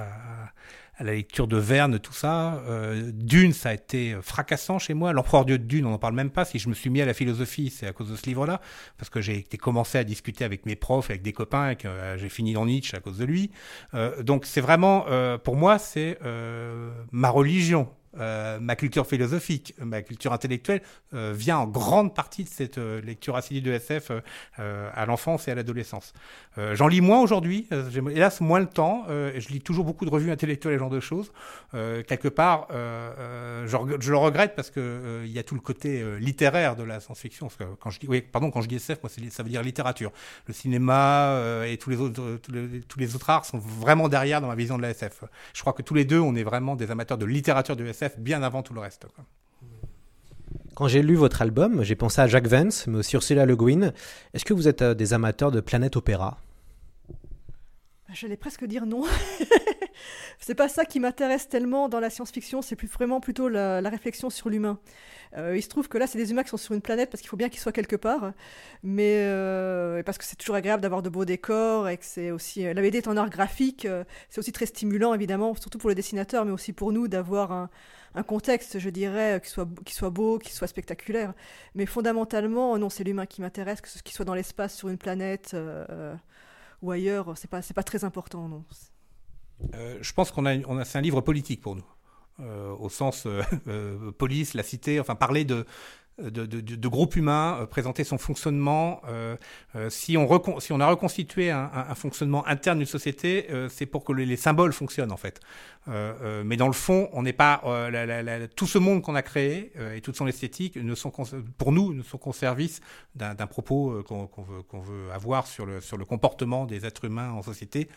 la 1.03 1.13
lecture 1.13 1.47
de 1.47 1.57
Verne, 1.57 1.99
tout 1.99 2.13
ça. 2.13 2.61
Euh, 2.67 3.11
Dune, 3.13 3.53
ça 3.53 3.69
a 3.69 3.73
été 3.73 4.17
fracassant 4.21 4.79
chez 4.79 4.93
moi. 4.93 5.13
L'empereur 5.13 5.45
Dieu 5.45 5.57
de 5.57 5.63
Dune, 5.63 5.85
on 5.85 5.91
n'en 5.91 5.97
parle 5.97 6.13
même 6.13 6.29
pas. 6.29 6.45
Si 6.45 6.59
je 6.59 6.69
me 6.69 6.73
suis 6.73 6.89
mis 6.89 7.01
à 7.01 7.05
la 7.05 7.13
philosophie, 7.13 7.69
c'est 7.69 7.87
à 7.87 7.93
cause 7.93 8.09
de 8.09 8.15
ce 8.15 8.25
livre-là, 8.25 8.61
parce 8.97 9.09
que 9.09 9.21
j'ai 9.21 9.43
commencé 9.43 9.97
à 9.97 10.03
discuter 10.03 10.43
avec 10.43 10.65
mes 10.65 10.75
profs, 10.75 11.09
avec 11.09 11.21
des 11.21 11.33
copains, 11.33 11.71
et 11.71 11.75
que 11.75 11.87
euh, 11.87 12.17
j'ai 12.17 12.29
fini 12.29 12.53
dans 12.53 12.65
Nietzsche 12.65 12.95
à 12.95 12.99
cause 12.99 13.17
de 13.17 13.25
lui. 13.25 13.51
Euh, 13.93 14.23
donc 14.23 14.45
c'est 14.45 14.61
vraiment, 14.61 15.05
pour 15.43 15.55
moi, 15.55 15.77
c'est 15.79 16.17
ma 17.11 17.29
religion. 17.29 17.89
Euh, 18.19 18.59
ma 18.59 18.75
culture 18.75 19.07
philosophique, 19.07 19.73
ma 19.79 20.01
culture 20.01 20.33
intellectuelle 20.33 20.81
euh, 21.13 21.33
vient 21.35 21.59
en 21.59 21.67
grande 21.67 22.13
partie 22.13 22.43
de 22.43 22.49
cette 22.49 22.77
euh, 22.77 22.99
lecture 23.01 23.37
assidue 23.37 23.61
de 23.61 23.71
SF 23.71 24.11
à 24.57 25.05
l'enfance 25.05 25.47
et 25.47 25.51
à 25.51 25.55
l'adolescence. 25.55 26.13
J'en 26.73 26.87
lis 26.87 27.01
moins 27.01 27.21
aujourd'hui, 27.21 27.67
hélas 28.13 28.41
moins 28.41 28.59
le 28.59 28.67
temps, 28.67 29.05
je 29.07 29.47
lis 29.49 29.61
toujours 29.61 29.85
beaucoup 29.85 30.05
de 30.05 30.09
revues 30.09 30.31
intellectuelles 30.31 30.73
et 30.73 30.77
ce 30.77 30.79
genre 30.79 30.89
de 30.89 30.99
choses. 30.99 31.31
quelque 31.71 32.27
part, 32.27 32.67
je, 32.69 34.11
le 34.11 34.17
regrette 34.17 34.55
parce 34.55 34.69
que 34.69 35.21
il 35.25 35.31
y 35.31 35.39
a 35.39 35.43
tout 35.43 35.55
le 35.55 35.61
côté 35.61 36.03
littéraire 36.19 36.75
de 36.75 36.83
la 36.83 36.99
science-fiction. 36.99 37.47
Quand 37.79 37.89
je 37.89 38.19
pardon, 38.19 38.51
quand 38.51 38.61
je 38.61 38.67
dis 38.67 38.75
SF, 38.75 38.99
ça 39.29 39.43
veut 39.43 39.49
dire 39.49 39.63
littérature. 39.63 40.11
Le 40.47 40.53
cinéma 40.53 41.41
et 41.65 41.77
tous 41.77 41.89
les 41.89 41.97
autres, 41.97 42.39
tous 42.87 42.99
les, 42.99 43.15
autres 43.15 43.29
arts 43.29 43.45
sont 43.45 43.59
vraiment 43.59 44.09
derrière 44.09 44.41
dans 44.41 44.47
ma 44.47 44.55
vision 44.55 44.77
de 44.77 44.81
la 44.81 44.89
SF. 44.89 45.23
Je 45.53 45.61
crois 45.61 45.73
que 45.73 45.81
tous 45.81 45.93
les 45.93 46.05
deux, 46.05 46.19
on 46.19 46.35
est 46.35 46.43
vraiment 46.43 46.75
des 46.75 46.91
amateurs 46.91 47.17
de 47.17 47.25
littérature 47.25 47.75
de 47.75 47.85
SF 47.85 48.00
bien 48.17 48.43
avant 48.43 48.63
tout 48.63 48.73
le 48.73 48.79
reste. 48.79 49.05
Quand 50.75 50.87
j'ai 50.87 51.01
lu 51.01 51.15
votre 51.15 51.41
album, 51.41 51.83
j'ai 51.83 51.95
pensé 51.95 52.21
à 52.21 52.27
Jacques 52.27 52.47
Vance, 52.47 52.87
mais 52.87 52.99
aussi 52.99 53.15
Ursula 53.15 53.45
Le 53.45 53.55
Guin. 53.55 53.91
Est-ce 54.33 54.45
que 54.45 54.53
vous 54.53 54.67
êtes 54.67 54.81
euh, 54.81 54.93
des 54.93 55.13
amateurs 55.13 55.51
de 55.51 55.59
Planète 55.59 55.95
Opéra? 55.95 56.37
J'allais 58.13 58.37
presque 58.37 58.65
dire 58.65 58.85
non. 58.85 59.03
c'est 60.39 60.55
pas 60.55 60.67
ça 60.67 60.85
qui 60.85 60.99
m'intéresse 60.99 61.47
tellement 61.49 61.89
dans 61.89 61.99
la 61.99 62.09
science-fiction, 62.09 62.61
c'est 62.61 62.75
plus 62.75 62.87
vraiment 62.87 63.19
plutôt 63.19 63.49
la, 63.49 63.81
réflexion 63.89 64.29
sur 64.29 64.49
l'humain. 64.49 64.79
Euh, 65.37 65.55
il 65.55 65.61
se 65.61 65.69
trouve 65.69 65.87
que 65.87 65.97
là, 65.97 66.07
c'est 66.07 66.17
des 66.17 66.31
humains 66.31 66.43
qui 66.43 66.49
sont 66.49 66.57
sur 66.57 66.73
une 66.73 66.81
planète 66.81 67.09
parce 67.09 67.21
qu'il 67.21 67.29
faut 67.29 67.37
bien 67.37 67.49
qu'ils 67.49 67.59
soient 67.59 67.71
quelque 67.71 67.95
part, 67.95 68.33
mais 68.83 69.17
euh, 69.17 70.03
parce 70.03 70.17
que 70.17 70.25
c'est 70.25 70.35
toujours 70.35 70.55
agréable 70.55 70.81
d'avoir 70.81 71.01
de 71.01 71.09
beaux 71.09 71.25
décors 71.25 71.87
et 71.87 71.97
que 71.97 72.05
c'est 72.05 72.31
aussi 72.31 72.63
la 72.63 72.81
BD 72.81 72.97
est 72.99 73.07
en 73.07 73.17
art 73.17 73.29
graphique, 73.29 73.85
euh, 73.85 74.03
c'est 74.29 74.39
aussi 74.39 74.51
très 74.51 74.65
stimulant 74.65 75.13
évidemment, 75.13 75.55
surtout 75.55 75.77
pour 75.77 75.89
les 75.89 75.95
dessinateurs, 75.95 76.45
mais 76.45 76.51
aussi 76.51 76.73
pour 76.73 76.91
nous 76.91 77.07
d'avoir 77.07 77.51
un, 77.51 77.69
contexte, 78.27 78.77
je 78.79 78.89
dirais, 78.89 79.39
qui 79.41 79.49
soit, 79.49 79.67
qui 79.85 79.93
soit 79.93 80.09
beau, 80.09 80.37
qui 80.37 80.53
soit 80.53 80.67
spectaculaire. 80.67 81.33
Mais 81.75 81.85
fondamentalement, 81.85 82.77
non, 82.77 82.89
c'est 82.89 83.05
l'humain 83.05 83.25
qui 83.25 83.41
m'intéresse, 83.41 83.79
que 83.79 83.87
ce 83.87 83.99
soit 84.05 84.25
dans 84.25 84.35
l'espace, 84.35 84.75
sur 84.75 84.89
une 84.89 84.97
planète 84.97 85.55
ou 86.81 86.91
ailleurs, 86.91 87.37
c'est 87.37 87.49
pas, 87.49 87.61
c'est 87.61 87.73
pas 87.73 87.83
très 87.83 88.03
important, 88.03 88.47
non. 88.47 88.65
Euh, 89.75 89.97
je 90.01 90.13
pense 90.13 90.31
qu'on 90.31 90.45
a, 90.45 90.55
on 90.67 90.77
a 90.77 90.85
c'est 90.85 90.97
un 90.97 91.01
livre 91.01 91.21
politique 91.21 91.61
pour 91.61 91.75
nous, 91.75 91.85
euh, 92.41 92.73
au 92.79 92.89
sens 92.89 93.25
euh, 93.25 94.11
police, 94.17 94.53
la 94.53 94.63
cité, 94.63 94.99
enfin 94.99 95.15
parler 95.15 95.45
de, 95.45 95.65
de, 96.19 96.45
de, 96.45 96.87
groupe 96.87 97.15
humain, 97.15 97.65
présenter 97.71 98.03
son 98.03 98.19
fonctionnement. 98.19 99.01
si, 99.89 100.17
on 100.17 100.29
a 100.29 100.87
reconstitué 100.87 101.49
un, 101.49 101.95
fonctionnement 101.95 102.45
interne 102.45 102.77
d'une 102.77 102.85
société, 102.85 103.47
c'est 103.69 103.87
pour 103.87 104.03
que 104.03 104.13
les, 104.13 104.35
symboles 104.35 104.73
fonctionnent 104.73 105.11
en 105.11 105.17
fait. 105.17 105.39
mais 105.87 106.57
dans 106.57 106.67
le 106.67 106.73
fond, 106.73 107.09
on 107.13 107.23
n'est 107.23 107.33
pas 107.33 107.63
tout 108.55 108.67
ce 108.67 108.77
monde 108.77 109.01
qu'on 109.01 109.15
a 109.15 109.23
créé 109.23 109.71
et 109.95 110.01
toute 110.01 110.15
son 110.15 110.27
esthétique 110.27 110.75
ne 110.75 110.93
sont 110.93 111.11
pour 111.57 111.71
nous 111.71 111.93
ne 111.93 112.03
sont 112.03 112.19
qu'au 112.19 112.33
service 112.33 112.81
d'un 113.15 113.47
propos 113.47 114.03
qu'on 114.03 114.81
veut, 114.81 115.11
avoir 115.11 115.47
sur 115.47 115.65
le, 115.65 116.05
comportement 116.05 116.65
des 116.67 116.85
êtres 116.85 117.05
humains 117.05 117.31
en 117.31 117.41
société 117.41 117.89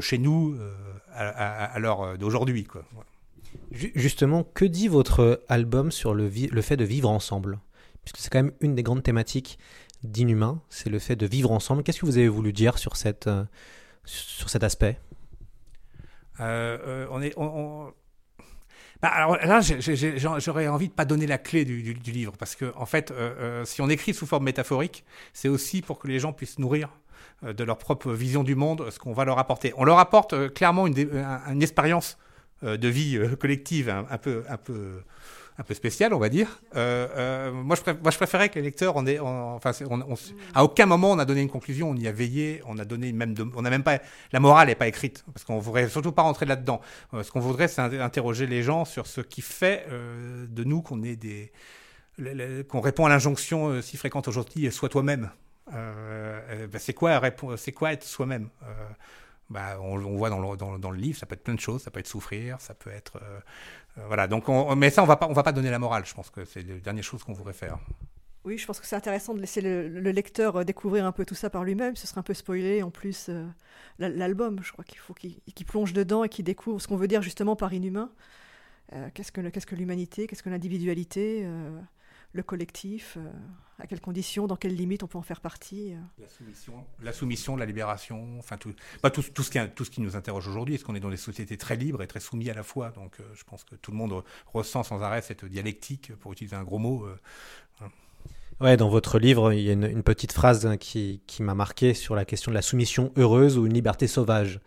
chez 0.00 0.18
nous 0.18 0.54
euh, 0.58 0.74
à, 1.12 1.78
l'heure 1.78 2.02
euh, 2.02 2.16
d'aujourd'hui. 2.16 2.66
Justement, 3.70 4.44
que 4.44 4.64
dit 4.64 4.88
votre 4.88 5.42
album 5.48 5.90
sur 5.90 6.14
le, 6.14 6.28
le 6.28 6.62
fait 6.62 6.76
de 6.76 6.84
vivre 6.84 7.08
ensemble? 7.08 7.58
Puisque 8.04 8.18
c'est 8.18 8.30
quand 8.30 8.42
même 8.42 8.52
une 8.60 8.74
des 8.74 8.82
grandes 8.82 9.02
thématiques 9.02 9.58
d'Inhumain, 10.02 10.62
c'est 10.70 10.90
le 10.90 10.98
fait 10.98 11.16
de 11.16 11.26
vivre 11.26 11.50
ensemble. 11.50 11.82
Qu'est-ce 11.82 12.00
que 12.00 12.06
vous 12.06 12.18
avez 12.18 12.28
voulu 12.28 12.52
dire 12.52 12.78
sur, 12.78 12.96
cette, 12.96 13.28
sur 14.04 14.48
cet 14.48 14.62
aspect? 14.62 14.98
On 16.38 17.20
est, 17.22 17.34
Bah, 19.00 19.08
alors 19.08 19.36
là, 19.36 19.60
j'ai- 19.60 19.80
j'ai- 19.80 19.94
j'ai- 19.96 20.18
j'aurais 20.18 20.66
envie 20.66 20.88
de 20.88 20.92
pas 20.92 21.04
donner 21.04 21.26
la 21.26 21.38
clé 21.38 21.64
du, 21.64 21.82
du- 21.82 21.94
du 21.94 22.10
livre, 22.10 22.32
parce 22.36 22.56
que 22.56 22.72
en 22.76 22.86
fait, 22.86 23.10
euh, 23.12 23.34
euh, 23.38 23.64
si 23.64 23.80
on 23.80 23.88
écrit 23.88 24.12
sous 24.12 24.26
forme 24.26 24.44
métaphorique, 24.44 25.04
c'est 25.32 25.48
aussi 25.48 25.82
pour 25.82 26.00
que 26.00 26.08
les 26.08 26.18
gens 26.18 26.32
puissent 26.32 26.58
nourrir 26.58 26.88
euh, 26.88 26.92
de 27.42 27.64
leur 27.64 27.78
propre 27.78 28.12
vision 28.12 28.42
du 28.44 28.54
monde 28.54 28.90
ce 28.90 28.98
qu'on 28.98 29.12
va 29.12 29.24
leur 29.24 29.38
apporter. 29.38 29.72
On 29.76 29.84
leur 29.84 29.98
apporte 29.98 30.32
euh, 30.32 30.48
clairement 30.48 30.86
une, 30.86 31.62
expérience 31.62 32.18
euh, 32.64 32.76
de 32.76 32.88
vie 32.88 33.16
euh, 33.16 33.36
collective 33.36 33.88
un, 33.88 34.18
peu, 34.18 34.42
un 34.48 34.56
peu, 34.56 35.02
un 35.58 35.62
peu 35.62 35.74
spéciale, 35.74 36.12
on 36.14 36.18
va 36.18 36.28
dire. 36.28 36.60
Euh, 36.74 37.06
euh, 37.16 37.52
moi, 37.52 37.76
je 37.76 37.92
moi, 38.02 38.10
je 38.10 38.16
préférais 38.16 38.48
que 38.48 38.56
les 38.56 38.62
lecteurs, 38.62 38.96
on 38.96 39.06
on- 39.06 39.54
enfin, 39.54 39.70
à 40.54 40.64
aucun 40.64 40.86
moment 40.86 41.12
on 41.12 41.18
a 41.20 41.24
donné 41.24 41.40
une 41.42 41.48
conclusion, 41.48 41.90
on 41.90 41.94
y 41.94 42.08
a 42.08 42.12
veillé, 42.12 42.60
on 42.66 42.76
a 42.78 42.84
donné 42.84 43.12
même, 43.12 43.34
on 43.54 43.64
a 43.64 43.70
même 43.70 43.84
pas, 43.84 44.00
la 44.32 44.40
morale 44.40 44.66
n'est 44.68 44.74
pas 44.74 44.88
écrite, 44.88 45.24
parce 45.32 45.44
qu'on 45.44 45.58
voudrait 45.60 45.88
surtout 45.88 46.10
pas 46.12 46.22
rentrer 46.22 46.46
là-dedans. 46.46 46.80
Euh, 47.14 47.22
ce 47.22 47.30
qu'on 47.30 47.38
voudrait, 47.40 47.68
c'est 47.68 47.80
in- 47.80 48.00
interroger 48.00 48.48
les 48.48 48.64
gens 48.64 48.84
sur 48.84 49.06
ce 49.06 49.20
qui 49.20 49.42
fait 49.42 49.86
euh, 49.90 50.46
de 50.48 50.64
nous 50.64 50.82
qu'on 50.82 51.04
est 51.04 51.14
des, 51.14 51.52
qu'on 52.68 52.80
répond 52.80 53.06
à 53.06 53.08
l'injonction 53.08 53.68
euh, 53.68 53.80
si 53.82 53.96
fréquente 53.96 54.26
aujourd'hui, 54.26 54.70
sois 54.72 54.88
toi-même. 54.88 55.30
Euh, 55.72 56.40
euh, 56.50 56.66
bah, 56.66 56.78
c'est 56.78 56.94
quoi, 56.94 57.20
c'est 57.56 57.72
quoi 57.72 57.92
être 57.92 58.04
soi-même? 58.04 58.48
Euh, 58.62 58.88
bah, 59.50 59.78
on, 59.80 60.02
on 60.04 60.16
voit 60.16 60.30
dans 60.30 60.40
le, 60.40 60.56
dans, 60.56 60.90
le 60.90 60.98
livre, 60.98 61.18
ça 61.18 61.26
peut 61.26 61.34
être 61.34 61.42
plein 61.42 61.54
de 61.54 61.60
choses, 61.60 61.82
ça 61.82 61.90
peut 61.90 62.00
être 62.00 62.06
souffrir, 62.06 62.60
ça 62.60 62.74
peut 62.74 62.90
être, 62.90 63.18
voilà. 64.06 64.26
Donc, 64.26 64.48
on, 64.48 64.76
mais 64.76 64.90
ça, 64.90 65.02
on 65.02 65.06
va 65.06 65.16
pas, 65.16 65.26
on 65.28 65.32
va 65.32 65.42
pas 65.42 65.52
donner 65.52 65.70
la 65.70 65.78
morale. 65.78 66.04
Je 66.04 66.14
pense 66.14 66.30
que 66.30 66.44
c'est 66.44 66.62
la 66.62 66.78
dernière 66.78 67.04
chose 67.04 67.24
qu'on 67.24 67.32
voudrait 67.32 67.54
faire. 67.54 67.78
Oui, 68.44 68.56
je 68.56 68.66
pense 68.66 68.78
que 68.78 68.86
c'est 68.86 68.96
intéressant 68.96 69.34
de 69.34 69.40
laisser 69.40 69.60
le, 69.60 69.88
le 69.88 70.10
lecteur 70.10 70.64
découvrir 70.64 71.04
un 71.06 71.12
peu 71.12 71.24
tout 71.24 71.34
ça 71.34 71.50
par 71.50 71.64
lui-même. 71.64 71.96
Ce 71.96 72.06
serait 72.06 72.20
un 72.20 72.22
peu 72.22 72.34
spoilé 72.34 72.82
en 72.82 72.90
plus 72.90 73.30
la- 73.98 74.08
l'album. 74.08 74.60
Je 74.62 74.72
crois 74.72 74.84
qu'il 74.84 74.98
faut 74.98 75.14
qu'il 75.14 75.66
plonge 75.66 75.92
dedans 75.92 76.24
et 76.24 76.28
qu'il 76.28 76.44
découvre 76.44 76.80
ce 76.80 76.86
qu'on 76.86 76.96
veut 76.96 77.08
dire 77.08 77.22
justement 77.22 77.56
par 77.56 77.72
inhumain. 77.72 78.10
Qu'est-ce 79.14 79.32
que 79.32 79.40
qu'est-ce 79.48 79.66
que 79.66 79.74
l'humanité, 79.74 80.26
qu'est-ce 80.26 80.42
que 80.42 80.48
l'individualité, 80.48 81.46
le 82.32 82.42
collectif, 82.42 83.16
euh, 83.16 83.30
à 83.78 83.86
quelles 83.86 84.00
conditions, 84.00 84.46
dans 84.46 84.56
quelles 84.56 84.74
limites 84.74 85.02
on 85.02 85.06
peut 85.06 85.18
en 85.18 85.22
faire 85.22 85.40
partie. 85.40 85.94
euh. 85.94 85.98
La 86.20 86.28
soumission, 86.28 86.84
la 87.02 87.12
soumission, 87.12 87.56
la 87.56 87.64
libération, 87.64 88.38
enfin 88.38 88.56
tout, 88.58 88.74
pas 89.00 89.10
tout, 89.10 89.22
tout 89.22 89.42
ce 89.42 89.50
qui, 89.50 89.58
tout 89.74 89.84
ce 89.84 89.90
qui 89.90 90.00
nous 90.00 90.14
interroge 90.14 90.46
aujourd'hui, 90.46 90.74
est-ce 90.74 90.84
qu'on 90.84 90.94
est 90.94 91.00
dans 91.00 91.10
des 91.10 91.16
sociétés 91.16 91.56
très 91.56 91.76
libres 91.76 92.02
et 92.02 92.06
très 92.06 92.20
soumis 92.20 92.50
à 92.50 92.54
la 92.54 92.62
fois. 92.62 92.90
Donc, 92.90 93.18
euh, 93.20 93.24
je 93.34 93.44
pense 93.44 93.64
que 93.64 93.76
tout 93.76 93.90
le 93.90 93.96
monde 93.96 94.12
re- 94.12 94.24
ressent 94.52 94.82
sans 94.82 95.02
arrêt 95.02 95.22
cette 95.22 95.44
dialectique, 95.44 96.14
pour 96.16 96.32
utiliser 96.32 96.56
un 96.56 96.64
gros 96.64 96.78
mot. 96.78 97.04
euh, 97.06 97.16
voilà. 97.78 97.92
Ouais, 98.60 98.76
dans 98.76 98.88
votre 98.88 99.18
livre, 99.18 99.52
il 99.52 99.62
y 99.62 99.70
a 99.70 99.72
une, 99.72 99.84
une 99.84 100.02
petite 100.02 100.32
phrase 100.32 100.66
hein, 100.66 100.76
qui, 100.76 101.22
qui 101.26 101.42
m'a 101.42 101.54
marqué 101.54 101.94
sur 101.94 102.14
la 102.14 102.24
question 102.24 102.50
de 102.50 102.54
la 102.56 102.62
soumission 102.62 103.12
heureuse 103.16 103.56
ou 103.56 103.66
une 103.66 103.72
liberté 103.72 104.06
sauvage. 104.06 104.60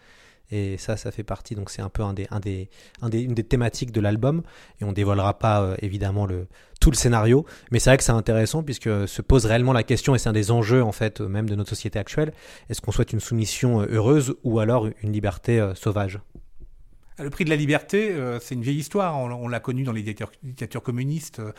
Et 0.52 0.78
ça, 0.78 0.98
ça 0.98 1.12
fait 1.12 1.24
partie, 1.24 1.56
donc 1.56 1.70
c'est 1.70 1.82
un 1.82 1.90
peu 1.90 2.04
un 2.04 2.14
des, 2.14 2.28
un 2.30 2.40
des, 2.40 2.70
un 3.02 3.10
des, 3.10 3.22
une 3.22 3.34
des 3.34 3.44
thématiques 3.44 3.92
de 3.92 4.02
l'album. 4.02 4.44
Et 4.80 4.84
on 4.84 4.92
dévoilera 4.92 5.40
pas 5.40 5.62
euh, 5.62 5.76
évidemment 5.82 6.28
tout 6.80 6.92
le 6.92 6.96
scénario, 6.96 7.46
mais 7.72 7.80
c'est 7.80 7.90
vrai 7.90 7.98
que 7.98 8.04
c'est 8.04 8.12
intéressant 8.12 8.64
puisque 8.64 9.08
se 9.08 9.22
pose 9.22 9.46
réellement 9.46 9.74
la 9.74 9.84
question, 9.84 10.16
et 10.16 10.18
c'est 10.18 10.30
un 10.30 10.34
des 10.34 10.52
enjeux 10.52 10.84
en 10.84 10.92
fait 10.92 11.22
même 11.22 11.48
de 11.50 11.56
notre 11.56 11.70
société 11.70 12.00
actuelle, 12.00 12.34
est-ce 12.70 12.82
qu'on 12.82 12.92
souhaite 12.92 13.14
une 13.14 13.20
soumission 13.20 13.82
euh, 13.82 13.88
heureuse 13.92 14.36
ou 14.44 14.60
alors 14.60 14.88
une 15.04 15.14
liberté 15.14 15.60
euh, 15.60 15.76
sauvage? 15.76 16.20
Le 17.22 17.30
prix 17.30 17.46
de 17.46 17.50
la 17.50 17.56
liberté, 17.56 18.12
euh, 18.12 18.40
c'est 18.40 18.56
une 18.56 18.62
vieille 18.62 18.78
histoire. 18.80 19.18
On, 19.18 19.48
l'a 19.48 19.60
connu 19.60 19.84
dans 19.84 19.92
les 19.92 20.02
dictatures, 20.02 20.84
communistes, 20.84 21.40
euh, 21.40 21.52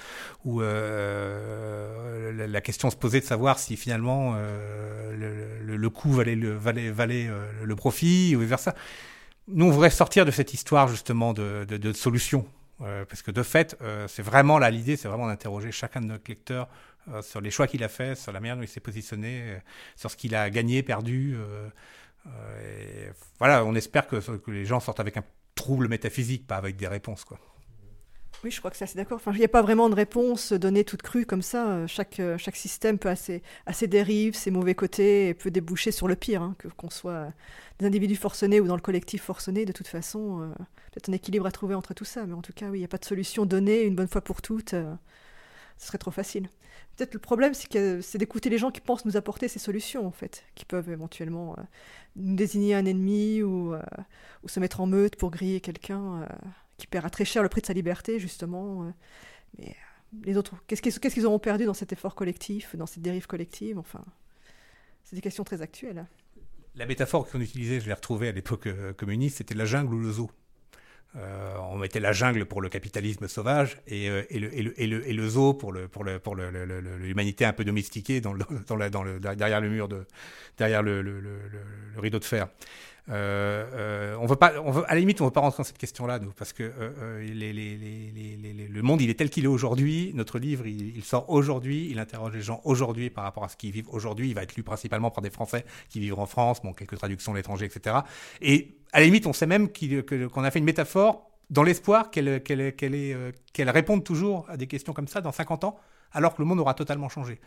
où 0.45 0.61
euh, 0.61 2.47
la, 2.47 2.61
question 2.61 2.91
se 2.91 2.97
posait 2.97 3.21
de 3.21 3.25
savoir 3.25 3.59
si 3.59 3.77
finalement 3.77 4.35
euh, 4.37 5.15
le, 5.17 5.65
le, 5.65 5.77
le 5.77 5.91
coût 5.91 6.13
valait 6.13 6.35
le, 6.35 6.53
valait, 6.53 6.91
valait, 6.91 7.29
euh, 7.29 7.47
le 7.63 7.77
profit, 7.77 8.35
ou 8.35 8.41
vice 8.41 8.49
versa. 8.49 8.75
Nous, 9.49 9.67
on 9.67 9.71
voudrait 9.71 9.91
sortir 9.91 10.25
de 10.25 10.31
cette 10.31 10.55
histoire 10.55 10.89
justement 10.89 11.33
de, 11.33 11.65
de, 11.69 11.77
de 11.77 11.93
solution. 11.93 12.47
Euh, 12.81 13.05
parce 13.05 13.23
que 13.23 13.31
de 13.31 13.43
fait, 13.43 13.77
c'est 14.09 14.23
vraiment 14.23 14.59
là 14.59 14.71
l'idée, 14.71 14.97
c'est 14.97 15.09
vraiment 15.09 15.29
d'interroger 15.29 15.71
chacun 15.71 16.01
de 16.01 16.07
nos 16.07 16.19
lecteurs 16.27 16.69
sur 17.21 17.41
les 17.41 17.51
choix 17.51 17.67
qu'il 17.67 17.83
a 17.85 17.89
faits, 17.89 18.17
sur 18.17 18.33
la 18.33 18.41
manière 18.41 18.57
dont 18.57 18.63
il 18.63 18.69
s'est 18.69 18.81
positionné, 18.81 19.59
sur 19.97 20.11
ce 20.11 20.17
qu'il 20.17 20.35
a 20.35 20.51
gagné, 20.51 20.83
perdu. 20.83 21.37
et 22.27 23.09
voilà, 23.39 23.65
on 23.65 23.75
espère 23.75 24.07
que, 24.07 24.17
que 24.17 24.51
les 24.51 24.65
gens 24.65 24.79
sortent 24.79 25.01
avec 25.01 25.17
un 25.17 25.25
trouble 25.55 25.89
métaphysique, 25.89 26.47
pas 26.47 26.57
avec 26.57 26.77
des 26.77 26.89
réponses. 26.89 27.25
Quoi. 27.25 27.39
Oui, 28.45 28.51
je 28.51 28.59
crois 28.59 28.73
que 28.73 28.77
c'est 28.77 28.85
assez 28.85 28.97
d'accord. 28.97 29.17
Enfin, 29.17 29.31
il 29.35 29.39
n'y 29.39 29.45
a 29.45 29.49
pas 29.49 29.63
vraiment 29.63 29.89
de 29.89 29.95
réponse 29.95 30.53
donnée 30.53 30.83
toute 30.85 31.03
crue 31.03 31.25
comme 31.27 31.43
ça. 31.43 31.69
Euh, 31.71 31.87
Chaque, 31.87 32.19
euh, 32.19 32.37
chaque 32.39 32.57
système 32.57 32.99
peut 32.99 33.09
assez, 33.09 33.41
assez 33.67 33.87
dérive, 33.87 34.35
ses 34.35 34.51
mauvais 34.51 34.75
côtés, 34.75 35.29
et 35.29 35.35
peut 35.35 35.53
déboucher 35.53 35.93
sur 35.93 36.09
le 36.09 36.17
pire. 36.17 36.43
hein, 36.43 36.57
que 36.59 36.67
qu'on 36.69 36.91
soit 36.91 37.33
des 37.79 37.87
individus 37.87 38.17
forcenés 38.17 38.59
ou 38.61 38.67
dans 38.67 38.75
le 38.75 38.81
collectif 38.83 39.23
forcené, 39.23 39.65
de 39.65 39.73
toute 39.73 39.87
façon, 39.87 40.43
euh, 40.43 40.49
peut-être 40.91 41.09
un 41.09 41.13
équilibre 41.13 41.47
à 41.47 41.53
trouver 41.53 41.77
entre 41.77 41.95
tout 41.95 42.05
ça. 42.05 42.27
Mais 42.27 42.35
en 42.35 42.43
tout 42.43 42.53
cas, 42.53 42.67
oui, 42.69 42.79
il 42.79 42.81
n'y 42.81 42.85
a 42.85 42.89
pas 42.89 42.99
de 42.99 43.05
solution 43.05 43.47
donnée 43.47 43.83
une 43.83 43.95
bonne 43.95 44.09
fois 44.09 44.23
pour 44.23 44.43
toutes. 44.43 44.75
euh, 44.75 44.93
ce 45.79 45.87
serait 45.89 45.99
trop 45.99 46.11
facile. 46.13 46.49
Peut-être 46.97 47.15
le 47.15 47.21
problème, 47.21 47.55
c'est 47.55 47.69
que 47.69 48.01
c'est 48.01 48.19
d'écouter 48.19 48.51
les 48.51 48.59
gens 48.59 48.71
qui 48.71 48.81
pensent 48.81 49.05
nous 49.05 49.17
apporter 49.17 49.49
ces 49.49 49.59
solutions, 49.59 50.07
en 50.07 50.11
fait, 50.11 50.45
qui 50.55 50.65
peuvent 50.65 50.91
éventuellement 50.91 51.55
euh, 51.59 51.63
nous 52.17 52.37
désigner 52.37 52.75
un 52.75 52.85
ennemi 52.85 53.43
ou, 53.43 53.75
euh, 53.75 53.83
ou 54.43 54.49
se 54.49 54.61
mettre 54.61 54.81
en 54.81 54.87
meute 54.87 55.17
pour 55.17 55.31
griller 55.31 55.61
quelqu'un. 55.61 56.23
euh, 56.23 56.27
qui 56.79 56.87
paiera 56.89 57.11
très 57.11 57.25
cher 57.25 57.45
le 57.45 57.49
prix 57.49 57.61
de 57.61 57.67
sa 57.67 57.75
liberté, 57.75 58.19
justement. 58.19 58.93
Mais 59.57 59.77
les 60.25 60.37
autres, 60.37 60.55
qu'est-ce 60.67 60.99
qu'ils 60.99 61.27
auront 61.27 61.39
perdu 61.39 61.65
dans 61.65 61.75
cet 61.75 61.93
effort 61.93 62.17
collectif, 62.17 62.75
dans 62.75 62.87
cette 62.87 63.03
dérive 63.03 63.29
collective 63.29 63.79
Enfin, 63.79 64.05
c'est 65.05 65.15
des 65.15 65.23
questions 65.23 65.45
très 65.45 65.63
actuelles. 65.63 66.07
La 66.75 66.87
métaphore 66.87 67.31
qu'on 67.31 67.41
utilisait, 67.41 67.79
je 67.79 67.87
l'ai 67.87 67.93
retrouvée 67.93 68.27
à 68.27 68.33
l'époque 68.33 68.69
communiste, 68.97 69.37
c'était 69.37 69.55
la 69.55 69.65
jungle 69.65 69.95
ou 69.95 70.01
le 70.01 70.11
zoo. 70.11 70.31
Euh, 71.17 71.57
on 71.71 71.77
mettait 71.77 72.01
la 72.01 72.13
jungle 72.13 72.47
pour 72.47 72.63
le 72.63 72.71
capitalisme 72.71 73.29
sauvage 73.29 73.77
et, 73.87 74.09
euh, 74.09 74.23
et, 74.31 74.39
le, 74.39 74.59
et, 74.59 74.87
le, 74.87 75.07
et, 75.09 75.13
le, 75.13 75.29
zoo 75.29 75.53
pour 75.53 75.71
le 75.71 75.87
pour 75.87 76.07
pour 76.23 76.35
l'humanité 76.37 77.45
un 77.45 77.53
peu 77.53 77.65
domestiquée 77.65 78.23
dans 78.23 78.35
dans 78.67 78.89
dans 78.89 79.05
derrière 79.35 79.61
le 79.61 79.69
mur 79.69 79.89
de 79.89 80.07
derrière 80.57 80.83
le 80.83 81.03
rideau 81.99 82.19
de 82.19 82.25
fer. 82.25 82.49
Euh, 83.09 83.67
euh, 83.75 84.17
on 84.21 84.27
veut 84.27 84.37
pas, 84.37 84.53
à 84.87 84.95
la 84.95 85.01
limite, 85.01 85.21
on 85.21 85.25
veut 85.25 85.33
pas 85.33 85.41
rentrer 85.41 85.59
dans 85.59 85.65
cette 85.65 85.79
question-là, 85.79 86.19
nous, 86.19 86.31
parce 86.33 86.53
que 86.53 86.63
euh, 86.63 87.21
le 87.21 88.83
monde, 88.83 89.01
il 89.03 89.11
est 89.11 89.19
tel 89.19 89.31
qu'il 89.31 89.45
est 89.45 89.49
aujourd'hui. 89.49 90.13
Notre 90.15 90.39
livre, 90.39 90.67
il, 90.67 91.03
sort 91.03 91.29
aujourd'hui, 91.29 91.89
il 91.91 91.99
interroge 91.99 92.35
les 92.35 92.43
gens 92.43 92.61
aujourd'hui 92.65 93.11
par 93.11 93.25
rapport 93.25 93.45
à 93.45 93.49
ce 93.49 93.57
qu'ils 93.57 93.73
vivent 93.73 93.89
aujourd'hui. 93.91 94.29
Il 94.29 94.35
va 94.35 94.43
être 94.43 94.55
lu 94.55 94.63
principalement 94.63 95.11
par 95.11 95.23
des 95.23 95.31
Français 95.31 95.65
qui 95.89 96.01
vivent 96.01 96.19
en 96.19 96.27
France, 96.27 96.63
bon, 96.63 96.73
quelques 96.73 96.97
traductions 96.97 97.33
à 97.33 97.37
l'étranger, 97.37 97.67
etc. 97.67 97.97
Et 98.41 98.77
à 98.93 99.01
la 99.01 99.07
limite, 99.07 99.27
on 99.27 99.33
sait 99.33 99.47
même 99.47 99.69
qu'on 99.69 100.45
a 100.45 100.51
fait 100.51 100.61
une 100.61 100.65
métaphore 100.65 101.29
dans 101.51 101.65
l'espoir 101.65 102.11
qu'elle 102.11 102.41
réponde 103.71 104.05
toujours 104.05 104.47
à 104.49 104.57
des 104.57 104.67
questions 104.67 104.93
comme 104.93 105.09
ça 105.09 105.21
dans 105.21 105.33
50 105.33 105.65
ans, 105.65 105.77
alors 106.13 106.35
que 106.35 106.43
le 106.43 106.47
monde 106.47 106.61
aura 106.61 106.75
totalement 106.75 107.09
changé. 107.09 107.41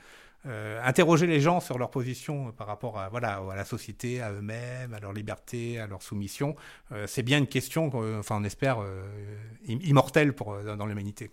Euh, 0.48 0.80
interroger 0.84 1.26
les 1.26 1.40
gens 1.40 1.60
sur 1.60 1.80
leur 1.80 1.90
position 1.90 2.50
euh, 2.50 2.52
par 2.52 2.68
rapport 2.68 3.00
à, 3.00 3.10
voilà, 3.10 3.42
à 3.52 3.56
la 3.56 3.66
société, 3.66 4.22
à 4.22 4.32
eux-mêmes, 4.32 4.94
à 4.94 5.00
leur 5.00 5.12
liberté, 5.12 5.80
à 5.80 5.88
leur 5.88 6.04
soumission, 6.04 6.56
euh, 6.92 7.06
c'est 7.08 7.24
bien 7.24 7.40
une 7.40 7.48
question, 7.48 7.92
enfin 8.20 8.38
on 8.40 8.44
espère, 8.44 8.78
im- 8.80 9.80
immortelle 9.84 10.34
pour, 10.34 10.56
dans 10.78 10.86
l'humanité. 10.86 11.32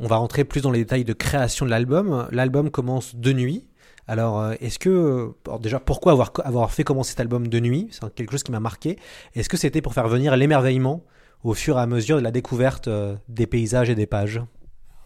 On 0.00 0.08
va 0.08 0.16
rentrer 0.16 0.44
plus 0.44 0.60
dans 0.60 0.72
les 0.72 0.80
détails 0.80 1.04
de 1.04 1.12
création 1.12 1.66
de 1.66 1.70
l'album. 1.70 2.26
L'album 2.32 2.70
commence 2.70 3.14
de 3.14 3.32
nuit. 3.32 3.68
Alors, 4.08 4.52
est-ce 4.54 4.80
que, 4.80 5.32
déjà, 5.60 5.78
pourquoi 5.78 6.12
avoir, 6.12 6.32
avoir 6.42 6.72
fait 6.72 6.82
commencer 6.82 7.10
cet 7.10 7.20
album 7.20 7.46
de 7.46 7.60
nuit? 7.60 7.88
C'est 7.92 8.12
quelque 8.14 8.32
chose 8.32 8.42
qui 8.42 8.50
m'a 8.50 8.58
marqué. 8.58 8.98
Est-ce 9.36 9.48
que 9.48 9.56
c'était 9.56 9.82
pour 9.82 9.94
faire 9.94 10.08
venir 10.08 10.36
l'émerveillement 10.36 11.04
au 11.44 11.54
fur 11.54 11.78
et 11.78 11.80
à 11.80 11.86
mesure 11.86 12.16
de 12.16 12.22
la 12.22 12.32
découverte 12.32 12.88
des 13.28 13.46
paysages 13.46 13.88
et 13.88 13.94
des 13.94 14.06
pages? 14.06 14.40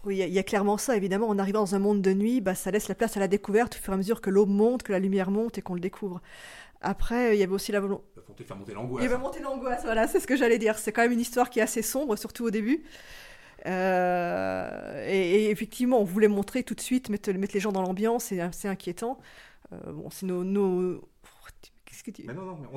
Oui, 0.05 0.15
il 0.15 0.19
y 0.19 0.23
a- 0.23 0.27
il 0.27 0.33
y, 0.33 0.39
a 0.39 0.43
clairement 0.43 0.77
ça, 0.77 0.95
évidemment. 0.95 1.27
En 1.27 1.39
arrivant 1.39 1.59
dans 1.61 1.75
un 1.75 1.79
monde 1.79 2.01
de 2.01 2.13
nuit, 2.13 2.41
bah, 2.41 2.55
ça 2.55 2.71
laisse 2.71 2.87
la 2.87 2.95
place 2.95 3.17
à 3.17 3.19
la 3.19 3.27
découverte 3.27 3.75
au 3.75 3.79
fur 3.83 3.91
et 3.93 3.95
à 3.95 3.97
mesure 3.97 4.21
que 4.21 4.29
l'aube 4.29 4.49
monte, 4.49 4.83
que 4.83 4.91
la 4.91 4.99
lumière 4.99 5.31
monte 5.31 5.57
et 5.57 5.61
qu'on 5.61 5.73
le 5.73 5.79
découvre. 5.79 6.21
Après, 6.81 7.35
il 7.35 7.39
y 7.39 7.43
avait 7.43 7.53
aussi 7.53 7.71
la 7.71 7.79
volonté. 7.79 8.03
faire 8.45 8.55
monter 8.57 8.73
Il 9.01 9.09
va 9.09 9.17
monter 9.17 9.39
l'angoisse, 9.41 9.83
voilà, 9.83 10.07
c'est 10.07 10.19
ce 10.19 10.27
que 10.27 10.35
j'allais 10.35 10.59
dire. 10.59 10.77
C'est 10.77 10.91
quand 10.91 11.01
même 11.01 11.11
une 11.13 11.19
histoire 11.19 11.49
qui 11.49 11.59
est 11.59 11.63
assez 11.63 11.81
sombre, 11.81 12.15
surtout 12.17 12.45
au 12.45 12.51
début. 12.51 12.83
Euh, 13.65 15.05
et, 15.07 15.45
et 15.45 15.49
effectivement, 15.49 15.99
on 15.99 16.03
voulait 16.03 16.27
montrer 16.27 16.63
tout 16.63 16.75
de 16.75 16.81
suite, 16.81 17.09
mettre, 17.09 17.31
mettre 17.33 17.53
les 17.53 17.59
gens 17.59 17.71
dans 17.71 17.81
l'ambiance, 17.81 18.25
c'est 18.25 18.39
assez 18.39 18.67
inquiétant. 18.67 19.17
Euh, 19.73 19.91
bon, 19.91 20.09
c'est 20.11 20.25
nos. 20.25 20.43
nos... 20.43 21.01
Qu'est-ce 22.05 22.17
que 22.17 22.21
tu... 22.21 22.27
Mais 22.27 22.33
non, 22.33 22.45
non, 22.45 22.57
mais 22.61 22.67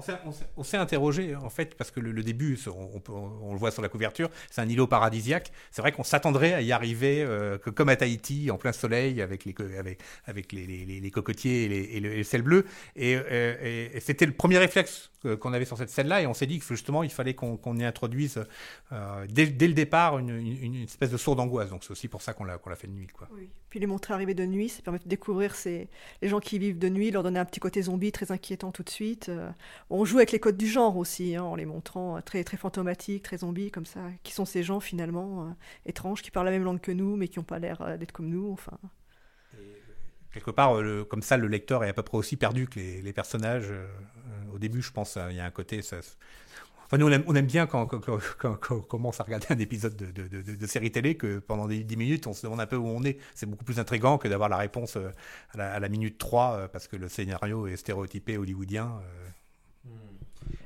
on 0.56 0.62
s'est- 0.64 0.76
interrogé 0.78 1.34
en 1.36 1.50
fait 1.50 1.74
parce 1.76 1.90
que 1.90 2.00
le, 2.00 2.12
le 2.12 2.22
début, 2.22 2.58
on, 2.66 2.96
on 2.96 3.00
peut- 3.00 3.12
on 3.12 3.52
le 3.52 3.58
voit 3.58 3.70
sur 3.70 3.82
la 3.82 3.88
couverture, 3.88 4.30
c'est 4.50 4.60
un 4.60 4.68
îlot 4.68 4.86
paradisiaque. 4.86 5.52
C'est 5.70 5.82
vrai 5.82 5.92
qu'on 5.92 6.02
s'attendrait 6.04 6.54
à 6.54 6.62
y 6.62 6.72
arriver 6.72 7.22
euh, 7.22 7.58
que 7.58 7.70
comme 7.70 7.88
à 7.90 7.96
Tahiti, 7.96 8.50
en 8.50 8.56
plein 8.58 8.72
soleil, 8.72 9.20
avec 9.20 9.44
les 9.44 9.52
co- 9.54 9.64
avec 9.78 10.00
avec 10.24 10.52
les, 10.52 10.66
les- 10.66 10.84
les- 10.84 11.00
les 11.00 11.10
cocotiers 11.10 11.64
et, 11.64 11.68
les, 11.68 11.76
et 11.96 12.00
le, 12.00 12.12
et 12.12 12.16
le 12.18 12.22
ciel 12.24 12.42
bleu. 12.42 12.64
Et, 12.96 13.16
euh, 13.16 13.56
et- 13.62 13.96
et 13.96 14.00
c'était 14.00 14.26
le 14.26 14.32
premier 14.32 14.58
réflexe 14.58 15.10
que- 15.22 15.34
qu'on 15.34 15.52
avait 15.52 15.64
sur 15.64 15.76
cette 15.76 15.90
scène-là, 15.90 16.22
et 16.22 16.26
on 16.26 16.34
s'est 16.34 16.46
dit 16.46 16.58
que 16.60 16.64
justement, 16.66 17.02
il 17.02 17.10
fallait 17.10 17.34
qu'on 17.34 17.76
y 17.76 17.84
introduise 17.84 18.44
euh, 18.92 19.26
dès, 19.28 19.46
dès 19.46 19.66
le 19.68 19.74
départ 19.74 20.18
une, 20.18 20.30
une- 20.30 20.62
une 20.62 20.82
espèce 20.84 21.10
de 21.10 21.16
sourde 21.16 21.40
angoisse. 21.40 21.70
Donc 21.70 21.82
c'est 21.84 21.90
aussi 21.90 22.08
pour 22.08 22.22
ça 22.22 22.32
qu'on 22.32 22.44
l'a 22.44 22.58
qu'on 22.58 22.70
l'a 22.70 22.76
fait 22.76 22.86
de 22.86 22.92
nuit, 22.92 23.08
quoi. 23.08 23.28
Oui. 23.34 23.48
Puis 23.70 23.80
les 23.80 23.86
montrer 23.86 24.14
arriver 24.14 24.34
de 24.34 24.46
nuit, 24.46 24.68
ça 24.68 24.82
permet 24.82 24.98
de 24.98 25.08
découvrir 25.08 25.54
les 25.64 25.88
gens 26.22 26.40
qui 26.40 26.58
vivent 26.58 26.78
de 26.78 26.88
nuit, 26.88 27.10
leur 27.10 27.22
donner 27.22 27.38
un 27.38 27.44
petit 27.44 27.60
côté 27.60 27.82
zombie 27.82 28.12
très 28.12 28.32
inquiétant 28.32 28.72
tout 28.72 28.82
de 28.82 28.88
suite. 28.90 29.28
Euh, 29.28 29.50
on 29.90 30.04
joue 30.04 30.16
avec 30.16 30.32
les 30.32 30.40
codes 30.40 30.56
du 30.56 30.66
genre 30.66 30.96
aussi, 30.96 31.36
hein, 31.36 31.42
en 31.42 31.54
les 31.54 31.66
montrant 31.66 32.20
très, 32.22 32.44
très 32.44 32.56
fantomatiques, 32.56 33.22
très 33.22 33.38
zombies, 33.38 33.70
comme 33.70 33.86
ça. 33.86 34.00
Qui 34.22 34.32
sont 34.32 34.44
ces 34.44 34.62
gens 34.62 34.80
finalement 34.80 35.54
étranges, 35.84 36.22
qui 36.22 36.30
parlent 36.30 36.46
la 36.46 36.52
même 36.52 36.64
langue 36.64 36.80
que 36.80 36.92
nous, 36.92 37.16
mais 37.16 37.28
qui 37.28 37.38
n'ont 37.38 37.44
pas 37.44 37.58
l'air 37.58 37.98
d'être 37.98 38.12
comme 38.12 38.28
nous. 38.28 38.50
Enfin. 38.52 38.78
quelque 40.32 40.50
part, 40.50 40.80
comme 41.08 41.22
ça, 41.22 41.36
le 41.36 41.48
lecteur 41.48 41.84
est 41.84 41.90
à 41.90 41.92
peu 41.92 42.02
près 42.02 42.16
aussi 42.16 42.36
perdu 42.36 42.68
que 42.68 42.80
les, 42.80 43.12
personnages. 43.12 43.72
au 44.52 44.58
début, 44.58 44.80
je 44.80 44.92
pense, 44.92 45.18
il 45.30 45.36
y 45.36 45.40
a 45.40 45.44
un 45.44 45.50
côté. 45.50 45.82
Ça, 45.82 45.98
Nous, 46.96 47.06
on 47.06 47.34
aime, 47.34 47.46
bien 47.46 47.66
quand, 47.66 47.86
on 48.70 48.80
commence 48.80 49.20
à 49.20 49.24
regarder 49.24 49.46
un 49.50 49.58
épisode 49.58 49.94
de, 49.96 50.66
série 50.66 50.90
télé 50.90 51.16
que 51.16 51.38
pendant 51.38 51.68
des 51.68 51.84
10 51.84 51.96
minutes, 51.96 52.26
on 52.26 52.32
se 52.32 52.42
demande 52.42 52.60
un 52.60 52.66
peu 52.66 52.76
où 52.76 52.86
on 52.86 53.02
est. 53.04 53.18
C'est 53.34 53.44
beaucoup 53.44 53.64
plus 53.64 53.78
intriguant 53.78 54.16
que 54.16 54.26
d'avoir 54.26 54.48
la 54.48 54.56
réponse 54.56 54.96
euh, 54.96 55.10
à 55.58 55.78
la, 55.78 55.88
minute 55.88 56.16
3 56.16 56.52
euh, 56.52 56.68
parce 56.68 56.88
que 56.88 56.96
le 56.96 57.08
scénario 57.08 57.66
est 57.66 57.76
stéréotypé 57.76 58.38
hollywoodien. 58.38 59.00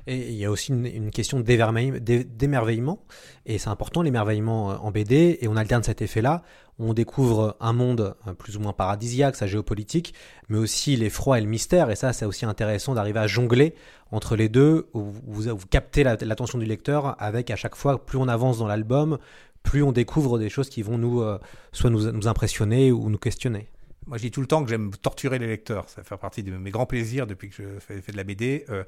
Euh. 0.07 0.11
Et 0.11 0.29
il 0.29 0.35
y 0.35 0.45
a 0.45 0.51
aussi 0.51 0.71
une, 0.71 1.11
question 1.11 1.39
d'émerveillement, 1.39 2.99
et 3.45 3.57
c'est 3.57 3.69
important 3.69 4.01
l'émerveillement 4.01 4.67
en 4.67 4.91
BD, 4.91 5.37
et 5.41 5.47
on 5.47 5.55
alterne 5.55 5.83
cet 5.83 6.01
effet-là. 6.01 6.43
On 6.79 6.93
découvre 6.93 7.55
un 7.59 7.73
monde 7.73 8.15
plus 8.37 8.57
ou 8.57 8.59
moins 8.59 8.73
paradisiaque, 8.73 9.35
sa 9.35 9.47
géopolitique, 9.47 10.13
mais 10.49 10.57
aussi 10.57 10.95
l'effroi 10.95 11.37
et 11.37 11.41
le 11.41 11.47
mystère, 11.47 11.89
et 11.91 11.95
ça 11.95 12.13
c'est 12.13 12.25
aussi 12.25 12.45
intéressant 12.45 12.95
d'arriver 12.95 13.19
à 13.19 13.27
jongler 13.27 13.75
entre 14.11 14.35
les 14.35 14.49
deux, 14.49 14.89
où 14.93 15.11
vous, 15.27 15.55
vous 15.55 15.67
captez 15.69 16.03
l'attention 16.03 16.57
du 16.57 16.65
lecteur 16.65 17.15
avec 17.21 17.51
à 17.51 17.55
chaque 17.55 17.75
fois, 17.75 18.03
plus 18.03 18.17
on 18.17 18.27
avance 18.27 18.57
dans 18.57 18.67
l'album, 18.67 19.19
plus 19.61 19.83
on 19.83 19.91
découvre 19.91 20.39
des 20.39 20.49
choses 20.49 20.69
qui 20.69 20.81
vont 20.81 20.97
nous, 20.97 21.21
euh, 21.21 21.39
soit 21.71 21.89
nous 21.89 22.27
impressionner 22.27 22.91
ou 22.91 23.09
nous 23.09 23.17
questionner. 23.17 23.69
Moi, 24.07 24.17
je 24.17 24.23
dis 24.23 24.31
tout 24.31 24.41
le 24.41 24.47
temps 24.47 24.63
que 24.63 24.69
j'aime 24.69 24.91
torturer 24.91 25.39
les 25.39 25.47
lecteurs. 25.47 25.89
Ça 25.89 26.03
fait 26.03 26.17
partie 26.17 26.43
de 26.43 26.51
mes 26.51 26.71
grands 26.71 26.85
plaisirs 26.85 27.27
depuis 27.27 27.49
que 27.49 27.55
je 27.55 27.79
fais, 27.79 27.95
de 27.95 28.17
la 28.17 28.23
BD. 28.23 28.65
Euh, 28.69 28.83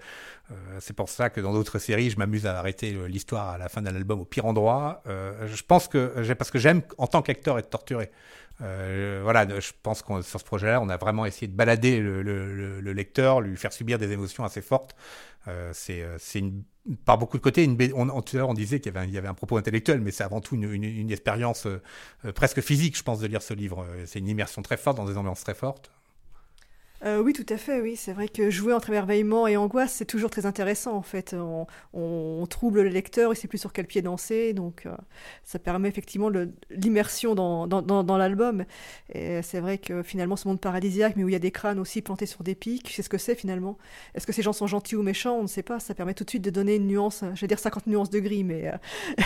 euh, 0.52 0.56
c'est 0.80 0.94
pour 0.94 1.10
ça 1.10 1.30
que 1.30 1.40
dans 1.42 1.54
d'autres 1.54 1.80
séries, 1.80 2.10
je 2.10 2.18
m'amuse 2.18 2.46
à 2.46 2.58
arrêter 2.58 2.96
l'histoire 3.08 3.50
à 3.50 3.58
la 3.58 3.70
fin 3.70 3.82
d'un 3.82 3.96
album 3.96 4.22
au 4.22 4.26
pire 4.26 4.46
endroit. 4.46 5.02
Euh, 5.08 5.48
je 5.48 5.64
pense 5.64 5.88
que 5.88 6.34
parce 6.34 6.52
que 6.52 6.60
j'aime 6.60 6.82
en 6.98 7.08
tant 7.08 7.22
qu'acteur 7.22 7.58
être 7.60 7.70
torturé. 7.70 8.12
voilà, 8.60 9.60
je 9.60 9.72
pense 9.84 10.02
qu'on 10.02 10.22
sur 10.22 10.40
ce 10.40 10.46
projet-là, 10.46 10.82
on 10.82 10.90
a 10.90 10.98
vraiment 10.98 11.26
essayé 11.26 11.48
de 11.48 11.56
balader 11.56 12.00
le, 12.00 12.22
le, 12.22 12.94
lecteur, 12.94 13.42
lui 13.42 13.56
faire 13.58 13.74
subir 13.74 13.98
des 13.98 14.12
émotions 14.12 14.44
assez 14.44 14.62
fortes. 14.62 14.96
c'est 15.74 16.18
une 16.36 16.64
par 17.06 17.18
beaucoup 17.18 17.38
de 17.38 17.42
côtés, 17.42 17.68
on 17.96 18.54
disait 18.54 18.80
qu'il 18.80 18.94
y, 18.94 19.18
avait 19.18 19.28
un 19.28 19.34
propos 19.34 19.58
intellectuel, 19.58 20.02
mais 20.02 20.12
c'est 20.12 20.24
avant 20.24 20.42
tout 20.42 20.56
une, 20.56 21.12
expérience 21.12 21.66
euh, 21.66 21.82
euh, 22.26 22.32
presque 22.32 22.62
physique, 22.62 22.96
je 22.98 23.04
pense, 23.04 23.20
de 23.20 23.28
lire 23.28 23.42
ce 23.42 23.54
livre. 23.54 23.84
Euh, 23.84 24.04
c'est 24.06 24.20
une 24.20 24.28
immersion 24.28 24.62
très 24.62 24.78
forte 24.78 24.98
dans 24.98 25.06
des 25.06 25.18
ambiances 25.18 25.44
très 25.44 25.56
fortes. 25.56 25.92
Euh, 27.04 27.22
oui, 27.22 27.34
tout 27.34 27.46
à 27.50 27.58
fait, 27.58 27.82
oui. 27.82 27.96
C'est 27.96 28.14
vrai 28.14 28.28
que 28.28 28.50
jouer 28.50 28.74
entre 28.74 28.90
émerveillement 28.90 29.48
et 29.48 29.58
angoisse, 29.58 29.94
c'est 29.94 30.06
toujours 30.06 30.30
très 30.30 30.46
intéressant, 30.46 30.94
en 30.96 31.02
fait. 31.02 31.36
On, 31.94 32.46
trouble 32.50 32.84
le 32.84 32.90
lecteur, 32.90 33.34
il 33.34 33.36
sait 33.36 33.48
plus 33.48 33.58
sur 33.58 33.74
quel 33.74 33.86
pied 33.86 34.02
danser, 34.02 34.54
donc 34.54 34.86
euh, 34.86 34.96
ça 35.44 35.60
permet 35.60 35.90
effectivement 35.90 36.30
l'immersion 36.70 37.36
dans, 37.36 38.18
l'album. 38.18 38.66
Et 39.14 39.42
c'est 39.42 39.60
vrai 39.60 39.78
que 39.78 40.04
finalement, 40.04 40.36
ce 40.36 40.48
monde 40.48 40.62
paradisiaque, 40.62 41.16
mais 41.16 41.24
où 41.24 41.30
il 41.30 41.34
y 41.34 41.36
a 41.36 41.40
des 41.40 41.52
crânes 41.52 41.80
aussi 41.80 42.02
plantés 42.02 42.26
sur 42.28 42.44
des 42.44 42.56
pics, 42.56 42.90
c'est 42.90 43.02
ce 43.02 43.10
que 43.10 43.18
c'est 43.18 43.36
finalement. 43.36 43.78
Est-ce 44.14 44.26
que 44.26 44.34
ces 44.34 44.42
gens 44.42 44.54
sont 44.54 44.68
gentils 44.68 44.96
ou 44.96 45.04
méchants? 45.04 45.38
On 45.38 45.44
ne 45.44 45.48
sait 45.48 45.64
pas. 45.64 45.80
Ça 45.80 45.96
permet 45.96 46.14
tout 46.14 46.24
de 46.24 46.30
suite 46.30 46.44
de 46.44 46.50
donner 46.50 46.76
une 46.76 46.88
nuance, 46.88 47.24
je 47.34 47.42
vais 47.42 47.48
dire 47.48 47.60
50 47.60 47.88
nuances 47.88 48.10
de 48.10 48.20
gris, 48.20 48.44
mais... 48.44 48.72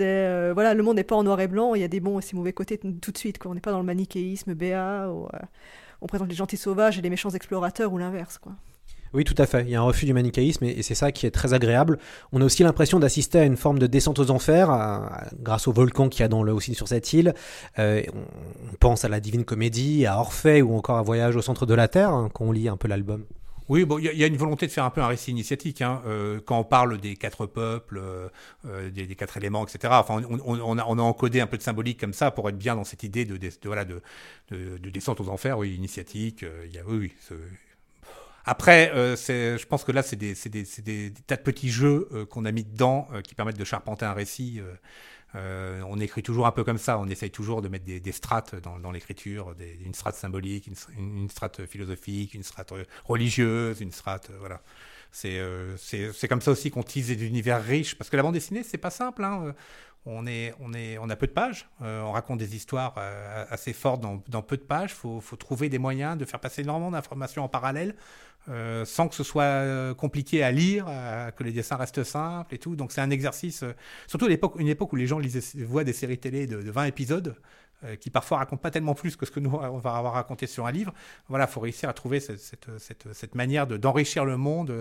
Euh, 0.00 0.52
voilà 0.54 0.72
le 0.72 0.82
monde 0.82 0.96
n'est 0.96 1.04
pas 1.04 1.14
en 1.14 1.24
noir 1.24 1.38
et 1.40 1.46
blanc 1.46 1.74
il 1.74 1.82
y 1.82 1.84
a 1.84 1.88
des 1.88 2.00
bons 2.00 2.18
et 2.18 2.22
des 2.22 2.36
mauvais 2.36 2.54
côtés 2.54 2.78
tout 2.78 3.12
de 3.12 3.18
suite 3.18 3.38
quoi. 3.38 3.50
on 3.50 3.54
n'est 3.54 3.60
pas 3.60 3.70
dans 3.70 3.78
le 3.78 3.84
manichéisme 3.84 4.54
béat 4.54 5.10
ou, 5.10 5.28
on 6.04 6.06
présente 6.06 6.28
les 6.28 6.34
gentils 6.34 6.58
sauvages 6.58 6.98
et 6.98 7.02
les 7.02 7.10
méchants 7.10 7.30
explorateurs 7.30 7.92
ou 7.92 7.98
l'inverse. 7.98 8.36
quoi. 8.38 8.52
Oui, 9.14 9.24
tout 9.24 9.34
à 9.38 9.46
fait. 9.46 9.62
Il 9.62 9.70
y 9.70 9.74
a 9.74 9.80
un 9.80 9.84
refus 9.84 10.04
du 10.04 10.12
manichéisme 10.12 10.64
et, 10.64 10.82
c'est 10.82 10.94
ça 10.96 11.12
qui 11.12 11.24
est 11.24 11.30
très 11.30 11.54
agréable. 11.54 11.98
On 12.32 12.42
a 12.42 12.44
aussi 12.44 12.62
l'impression 12.62 12.98
d'assister 12.98 13.38
à 13.38 13.44
une 13.44 13.56
forme 13.56 13.78
de 13.78 13.86
descente 13.86 14.18
aux 14.18 14.30
enfers 14.30 14.68
grâce 15.40 15.66
au 15.66 15.72
volcan 15.72 16.08
qu'il 16.08 16.20
y 16.20 16.24
a 16.24 16.28
dans 16.28 16.42
le, 16.42 16.52
aussi 16.52 16.74
sur 16.74 16.88
cette 16.88 17.12
île. 17.12 17.32
Euh, 17.78 18.02
on, 18.12 18.76
pense 18.80 19.04
à 19.04 19.08
la 19.08 19.20
Divine 19.20 19.44
Comédie, 19.44 20.04
à 20.04 20.18
Orphée 20.18 20.60
ou 20.60 20.76
encore 20.76 20.98
à 20.98 21.02
Voyage 21.02 21.36
au 21.36 21.42
centre 21.42 21.64
de 21.64 21.74
la 21.74 21.88
Terre 21.88 22.10
hein, 22.10 22.28
quand 22.34 22.44
on 22.44 22.52
lit 22.52 22.68
un 22.68 22.76
peu 22.76 22.88
l'album. 22.88 23.24
Oui, 23.70 23.86
bon, 23.86 23.98
il 23.98 24.04
y, 24.04 24.24
a 24.24 24.26
une 24.26 24.36
volonté 24.36 24.66
de 24.66 24.72
faire 24.72 24.84
un 24.84 24.90
peu 24.90 25.00
un 25.00 25.06
récit 25.06 25.30
initiatique. 25.30 25.80
Hein. 25.80 26.02
Euh, 26.06 26.38
quand 26.44 26.58
on 26.58 26.64
parle 26.64 26.98
des 26.98 27.16
quatre 27.16 27.46
peuples, 27.46 27.96
euh, 27.96 28.28
euh, 28.66 28.90
des, 28.90 29.06
quatre 29.14 29.38
éléments, 29.38 29.66
etc. 29.66 29.94
Enfin, 29.96 30.22
on, 30.28 30.78
a, 30.78 30.82
encodé 30.84 31.40
un 31.40 31.46
peu 31.46 31.56
de 31.56 31.62
symbolique 31.62 31.98
comme 31.98 32.12
ça 32.12 32.30
pour 32.30 32.48
être 32.50 32.58
bien 32.58 32.76
dans 32.76 32.84
cette 32.84 33.04
idée 33.04 33.24
de, 33.24 33.38
voilà, 33.64 33.86
de, 33.86 34.02
descente 34.90 35.20
aux 35.20 35.30
enfers, 35.30 35.58
oui, 35.58 35.74
initiatique. 35.74 36.44
Après, 38.44 38.92
je 38.94 39.64
pense 39.64 39.84
que 39.84 39.92
là, 39.92 40.02
c'est 40.02 40.16
des, 40.16 40.34
des, 40.82 41.12
tas 41.26 41.36
de 41.36 41.42
petits 41.42 41.70
jeux 41.70 42.08
qu'on 42.30 42.44
a 42.44 42.52
mis 42.52 42.64
dedans 42.64 43.08
qui 43.26 43.34
permettent 43.34 43.58
de 43.58 43.64
charpenter 43.64 44.04
un 44.04 44.12
récit. 44.12 44.60
Euh, 45.34 45.82
on 45.88 45.98
écrit 45.98 46.22
toujours 46.22 46.46
un 46.46 46.52
peu 46.52 46.64
comme 46.64 46.78
ça, 46.78 46.98
on 46.98 47.06
essaye 47.06 47.30
toujours 47.30 47.62
de 47.62 47.68
mettre 47.68 47.84
des, 47.84 48.12
strates 48.12 48.54
dans, 48.56 48.92
l'écriture, 48.92 49.54
une 49.84 49.94
strate 49.94 50.14
symbolique, 50.14 50.68
une, 50.96 51.28
strate 51.28 51.66
philosophique, 51.66 52.34
une 52.34 52.42
strate 52.42 52.72
religieuse, 53.04 53.80
une 53.80 53.92
strate. 53.92 54.30
Euh, 54.30 54.36
voilà. 54.38 54.60
Euh, 55.24 55.76
c'est 55.78 56.28
comme 56.28 56.40
ça 56.40 56.50
aussi 56.50 56.70
qu'on 56.70 56.82
tise 56.82 57.08
des 57.08 57.26
univers 57.26 57.62
riches, 57.62 57.96
parce 57.96 58.10
que 58.10 58.16
la 58.16 58.22
bande 58.22 58.34
dessinée, 58.34 58.62
c'est 58.62 58.78
pas 58.78 58.90
simple. 58.90 59.24
Hein. 59.24 59.54
On, 60.06 60.26
a 60.26 61.16
peu 61.16 61.26
de 61.26 61.32
pages, 61.32 61.68
on 61.80 62.12
raconte 62.12 62.38
des 62.38 62.54
histoires 62.54 62.94
assez 63.50 63.72
fortes 63.72 64.02
dans, 64.02 64.42
peu 64.42 64.56
de 64.56 64.62
pages, 64.62 64.90
il 64.90 65.20
faut, 65.20 65.36
trouver 65.36 65.68
des 65.68 65.78
moyens 65.78 66.18
de 66.18 66.24
faire 66.24 66.40
passer 66.40 66.62
énormément 66.62 66.90
d'informations 66.90 67.42
en 67.42 67.48
parallèle 67.48 67.94
euh, 68.50 68.84
sans 68.84 69.08
que 69.08 69.14
ce 69.14 69.24
soit 69.24 69.42
euh, 69.44 69.94
compliqué 69.94 70.42
à 70.42 70.50
lire, 70.50 70.86
que 71.36 71.42
les 71.42 71.52
dessins 71.52 71.76
restent 71.76 72.04
simples 72.04 72.54
et 72.54 72.58
tout. 72.58 72.76
Donc 72.76 72.92
c'est 72.92 73.00
un 73.00 73.10
exercice, 73.10 73.62
euh, 73.62 73.74
surtout 74.06 74.26
à 74.26 74.28
une 74.58 74.68
époque 74.68 74.92
où 74.92 74.96
les 74.96 75.06
gens 75.06 75.18
voient 75.66 75.84
des 75.84 75.92
séries 75.94 76.18
télé 76.18 76.46
de, 76.46 76.56
20 76.56 76.84
épisodes, 76.84 77.36
qui 78.00 78.08
parfois 78.08 78.38
racontent 78.38 78.62
pas 78.62 78.70
tellement 78.70 78.94
plus 78.94 79.14
que 79.14 79.26
ce 79.26 79.30
que 79.30 79.40
nous 79.40 79.50
on 79.50 79.76
va 79.76 79.96
avoir 79.96 80.14
raconté 80.14 80.46
sur 80.46 80.66
un 80.66 80.72
livre. 80.72 80.94
Voilà, 81.28 81.46
faut 81.46 81.60
réussir 81.60 81.86
à 81.90 81.92
trouver 81.92 82.18
cette, 82.18 83.34
manière 83.34 83.66
d'enrichir 83.66 84.24
le 84.24 84.38
monde. 84.38 84.72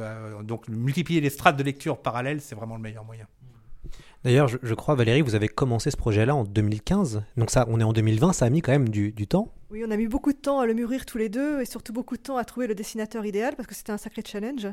donc 0.43 0.69
multiplier 0.69 1.19
les 1.19 1.29
strates 1.29 1.57
de 1.57 1.63
lecture 1.63 2.01
parallèles, 2.01 2.39
c'est 2.39 2.55
vraiment 2.55 2.75
le 2.77 2.81
meilleur 2.81 3.03
moyen. 3.03 3.27
D'ailleurs, 4.23 4.47
je, 4.47 4.73
crois, 4.73 4.95
Valérie, 4.95 5.21
vous 5.21 5.35
avez 5.35 5.49
commencé 5.49 5.91
ce 5.91 5.97
projet-là 5.97 6.33
en 6.33 6.45
2015. 6.45 7.23
Donc 7.35 7.49
ça, 7.51 7.65
on 7.67 7.79
est 7.81 7.83
en 7.83 7.91
2020, 7.91 8.31
ça 8.31 8.45
a 8.45 8.49
mis 8.49 8.61
quand 8.61 8.71
même 8.71 8.87
du, 8.87 9.11
temps. 9.27 9.53
Oui, 9.69 9.83
on 9.85 9.91
a 9.91 9.97
mis 9.97 10.07
beaucoup 10.07 10.31
de 10.31 10.37
temps 10.37 10.61
à 10.61 10.65
le 10.65 10.73
mûrir 10.73 11.05
tous 11.05 11.17
les 11.17 11.27
deux 11.27 11.59
et 11.59 11.65
surtout 11.65 11.91
beaucoup 11.91 12.15
de 12.15 12.21
temps 12.21 12.37
à 12.37 12.45
trouver 12.45 12.67
le 12.67 12.75
dessinateur 12.75 13.25
idéal 13.25 13.55
parce 13.57 13.67
que 13.67 13.75
c'était 13.75 13.91
un 13.91 13.97
sacré 13.97 14.21
challenge, 14.25 14.67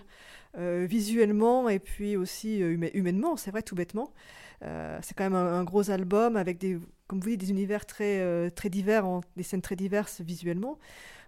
euh, 0.56 0.86
visuellement 0.88 1.68
et 1.68 1.80
puis 1.80 2.16
aussi 2.16 2.62
euh, 2.62 2.76
humainement, 2.94 3.36
c'est 3.36 3.50
vrai, 3.50 3.62
tout 3.62 3.74
bêtement. 3.74 4.12
Euh, 4.62 4.98
c'est 5.02 5.16
quand 5.16 5.24
même 5.24 5.34
un, 5.34 5.64
gros 5.64 5.90
album 5.90 6.36
avec 6.36 6.58
des, 6.58 6.78
comme 7.06 7.20
vous 7.20 7.30
dites, 7.30 7.40
des 7.40 7.50
univers 7.50 7.86
très, 7.86 8.50
très 8.50 8.68
divers, 8.68 9.06
des 9.36 9.42
scènes 9.42 9.62
très 9.62 9.76
diverses 9.76 10.20
visuellement. 10.20 10.78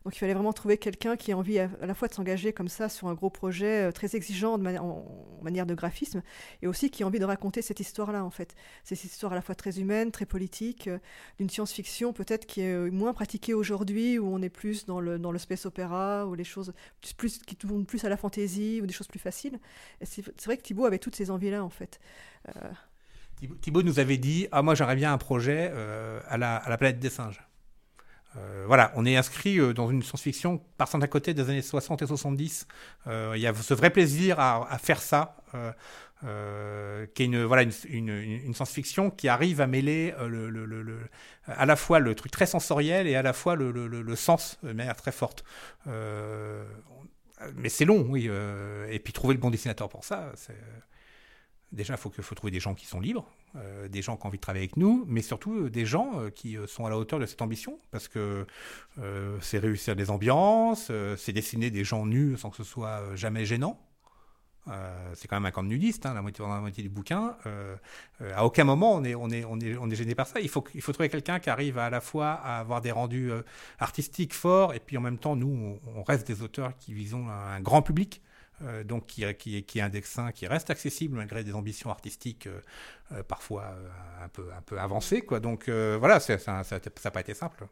Donc 0.04 0.16
il 0.16 0.18
fallait 0.18 0.34
vraiment 0.34 0.52
trouver 0.52 0.78
quelqu'un 0.78 1.16
qui 1.16 1.32
a 1.32 1.36
envie 1.36 1.58
à, 1.58 1.68
la 1.80 1.94
fois 1.94 2.08
de 2.08 2.14
s'engager 2.14 2.52
comme 2.52 2.68
ça 2.68 2.88
sur 2.88 3.08
un 3.08 3.14
gros 3.14 3.30
projet 3.30 3.88
euh, 3.88 3.92
très 3.92 4.16
exigeant 4.16 4.58
de 4.58 4.76
en, 4.78 5.04
manière 5.42 5.66
de 5.66 5.74
graphisme, 5.74 6.22
et 6.60 6.66
aussi 6.66 6.90
qui 6.90 7.02
a 7.02 7.06
envie 7.06 7.18
de 7.18 7.24
raconter 7.24 7.62
cette 7.62 7.80
histoire-là 7.80 8.24
en 8.24 8.30
fait. 8.30 8.54
Cette 8.84 9.04
histoire 9.04 9.32
à 9.32 9.34
la 9.34 9.42
fois 9.42 9.54
très 9.54 9.78
humaine, 9.78 10.10
très 10.10 10.26
politique, 10.26 10.88
euh, 10.88 10.98
d'une 11.38 11.48
science-fiction 11.48 12.12
peut-être 12.12 12.46
qui 12.46 12.62
est 12.62 12.72
euh, 12.72 12.90
moins 12.90 13.12
pratiquée 13.12 13.54
aujourd'hui, 13.54 14.18
où 14.18 14.26
on 14.26 14.42
est 14.42 14.50
plus 14.50 14.86
dans 14.86 15.00
le, 15.00 15.18
dans 15.18 15.30
le 15.30 15.38
space 15.38 15.66
opéra, 15.66 16.26
ou 16.26 16.34
les 16.34 16.44
choses 16.44 16.72
plus, 17.16 17.38
qui 17.38 17.54
tournent 17.54 17.86
plus 17.86 18.04
à 18.04 18.08
la 18.08 18.16
fantaisie, 18.16 18.80
ou 18.82 18.86
des 18.86 18.92
choses 18.92 19.08
plus 19.08 19.20
faciles. 19.20 19.58
C'est 20.02 20.44
vrai 20.44 20.56
que 20.56 20.62
Thibaut 20.62 20.84
avait 20.84 20.98
toutes 20.98 21.16
ces 21.16 21.30
envies-là 21.30 21.64
en 21.64 21.70
fait. 21.70 22.00
Thibaut 23.61 23.83
nous 23.83 23.98
avait 23.98 24.18
dit 24.18 24.48
Ah, 24.52 24.62
moi 24.62 24.74
j'aimerais 24.74 24.96
bien 24.96 25.12
un 25.12 25.18
projet 25.18 25.72
à, 26.28 26.38
la, 26.38 26.57
à 26.57 26.68
la 26.68 26.78
planète 26.78 26.98
des 26.98 27.11
singes. 27.11 27.40
Euh, 28.37 28.64
voilà, 28.66 28.92
on 28.96 29.05
est 29.05 29.16
inscrit 29.16 29.59
euh, 29.59 29.74
dans 29.74 29.90
une 29.90 30.02
science-fiction 30.02 30.59
par 30.78 30.88
à 30.94 31.07
côté 31.07 31.35
des 31.35 31.42
années 31.42 31.62
60 31.62 32.02
et 32.02 32.07
70. 32.07 32.66
Euh, 33.07 33.33
il 33.37 33.42
y 33.42 33.46
a 33.46 33.55
ce 33.55 33.74
vrai 33.74 33.90
plaisir 33.90 34.40
à, 34.40 34.78
faire 34.78 35.02
ça, 35.02 35.37
qui 37.14 37.22
est 37.22 37.26
une, 37.26 37.44
voilà, 37.44 37.64
une, 37.88 38.55
science-fiction 38.55 39.11
qui 39.11 39.28
arrive 39.28 39.61
à 39.61 39.66
mêler 39.66 40.14
le, 40.20 41.00
à 41.46 41.66
la 41.66 41.76
fois 41.76 41.98
le 41.98 42.14
truc 42.14 42.33
très 42.33 42.46
sensoriel 42.46 43.07
et 43.07 43.16
à 43.16 43.22
la 43.22 43.33
fois 43.33 43.55
le, 43.55 44.16
sens 44.16 44.59
de 44.62 44.72
manière 44.72 44.96
très 44.96 45.12
forte. 45.12 45.44
mais 45.87 47.68
c'est 47.68 47.85
long, 47.85 48.07
oui. 48.09 48.31
et 48.88 48.98
puis 48.98 49.12
trouver 49.12 49.35
le 49.35 49.40
bon 49.40 49.50
dessinateur 49.50 49.88
pour 49.88 50.05
ça, 50.05 50.33
c'est 50.37 50.57
déjà, 51.72 51.94
il 51.94 51.96
faut, 51.98 52.11
faut 52.11 52.35
trouver 52.35 52.50
des 52.50 52.61
gens 52.61 52.74
qui 52.74 52.87
sont 52.87 53.00
libres, 53.00 53.26
euh, 53.56 53.88
des 53.88 54.02
gens 54.02 54.16
qui 54.16 54.24
ont 54.24 54.28
envie 54.28 54.38
de 54.38 54.42
travailler 54.42 54.64
avec 54.64 54.76
nous, 54.76 55.04
mais 55.08 55.22
surtout 55.22 55.54
euh, 55.54 55.70
des 55.70 55.87
gens 55.87 56.20
euh, 56.20 56.30
qui 56.30 56.56
sont 56.66 56.87
à 56.87 56.90
la 56.90 56.98
hauteur 56.98 57.18
de 57.18 57.26
cette 57.26 57.42
ambition, 57.42 57.78
parce 57.90 58.08
que 58.08 58.46
c'est 59.40 59.58
réussir 59.58 59.96
des 59.96 60.11
ambiances, 60.11 60.92
c'est 61.16 61.32
dessiner 61.32 61.70
des 61.70 61.85
gens 61.85 62.06
nus 62.06 62.37
sans 62.37 62.50
que 62.50 62.56
ce 62.56 62.64
soit 62.64 63.16
jamais 63.16 63.44
gênant. 63.44 63.78
c'est 65.14 65.28
quand 65.28 65.37
même 65.37 65.46
un 65.46 65.50
camp 65.50 65.62
de 65.62 65.68
nudistes, 65.68 66.06
hein, 66.06 66.14
la, 66.14 66.22
moitié, 66.22 66.44
la 66.44 66.61
moitié 66.61 66.82
du 66.82 66.88
bouquin. 66.88 67.37
à 68.35 68.44
aucun 68.44 68.64
moment 68.64 68.92
on 68.94 69.02
est, 69.02 69.14
on, 69.14 69.30
est, 69.30 69.44
on, 69.44 69.58
est, 69.58 69.76
on 69.76 69.88
est 69.90 69.94
gêné 69.94 70.14
par 70.14 70.26
ça. 70.26 70.40
Il 70.40 70.48
faut, 70.48 70.64
il 70.74 70.82
faut 70.82 70.92
trouver 70.92 71.08
quelqu'un 71.08 71.40
qui 71.40 71.50
arrive 71.50 71.78
à, 71.78 71.90
la 71.90 72.00
fois 72.00 72.32
à 72.32 72.58
avoir 72.58 72.80
des 72.80 72.92
rendus 72.92 73.30
artistiques 73.78 74.35
forts, 74.35 74.74
et 74.74 74.80
puis 74.80 74.96
en 74.98 75.00
même 75.00 75.18
temps, 75.18 75.37
nous, 75.37 75.78
on, 75.96 76.02
reste 76.02 76.26
des 76.26 76.42
auteurs 76.42 76.76
qui 76.76 76.92
visons 76.92 77.28
un 77.28 77.61
grand 77.61 77.82
public. 77.82 78.20
Euh, 78.64 78.84
donc 78.84 79.06
qui, 79.06 79.24
qui, 79.34 79.62
qui, 79.64 79.78
est 79.78 79.82
un 79.82 79.88
dessin 79.88 80.30
qui 80.30 80.46
reste 80.46 80.70
accessible 80.70 81.16
malgré 81.16 81.42
des 81.42 81.54
ambitions 81.54 81.90
artistiques 81.90 82.46
euh, 82.46 82.60
euh, 83.12 83.22
parfois 83.22 83.74
un, 84.22 84.28
peu, 84.28 84.78
avancées. 84.78 85.22
Quoi. 85.22 85.40
Donc 85.40 85.68
voilà, 85.68 86.20
ça 86.20 86.36
n'a 86.46 87.10
pas 87.10 87.20
été 87.20 87.34
simple. 87.34 87.66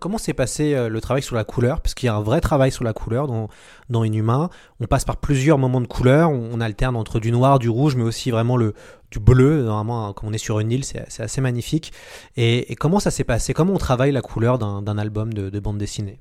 Comment 0.00 0.18
s'est 0.18 0.34
passé 0.34 0.88
le 0.88 1.00
travail 1.00 1.22
sur 1.22 1.36
la 1.36 1.44
couleur? 1.44 1.80
Parce 1.80 1.94
qu'il 1.94 2.08
y 2.08 2.10
a 2.10 2.14
un 2.14 2.20
vrai 2.20 2.40
travail 2.40 2.72
sur 2.72 2.82
la 2.82 2.92
couleur 2.92 3.28
dans, 3.28 3.48
dans 3.90 4.02
Inhumain. 4.02 4.50
On 4.80 4.86
passe 4.86 5.04
par 5.04 5.18
plusieurs 5.18 5.56
moments 5.56 5.80
de 5.80 5.86
couleur. 5.86 6.30
On, 6.30 6.60
alterne 6.60 6.96
entre 6.96 7.20
du 7.20 7.30
noir, 7.30 7.60
du 7.60 7.68
rouge, 7.68 7.94
mais 7.94 8.02
aussi 8.02 8.32
vraiment 8.32 8.56
le, 8.56 8.74
du 9.12 9.20
bleu. 9.20 9.62
Normalement, 9.62 10.12
quand 10.14 10.26
on 10.26 10.32
est 10.32 10.38
sur 10.38 10.58
une 10.58 10.72
île, 10.72 10.84
c'est 10.84 11.20
assez 11.20 11.40
magnifique. 11.40 11.92
Et, 12.36 12.74
comment 12.74 12.98
ça 12.98 13.12
s'est 13.12 13.22
passé? 13.22 13.54
Comment 13.54 13.74
on 13.74 13.78
travaille 13.78 14.10
la 14.10 14.22
couleur 14.22 14.58
d'un 14.58 14.98
album 14.98 15.32
de 15.32 15.60
bande 15.60 15.78
dessinée? 15.78 16.18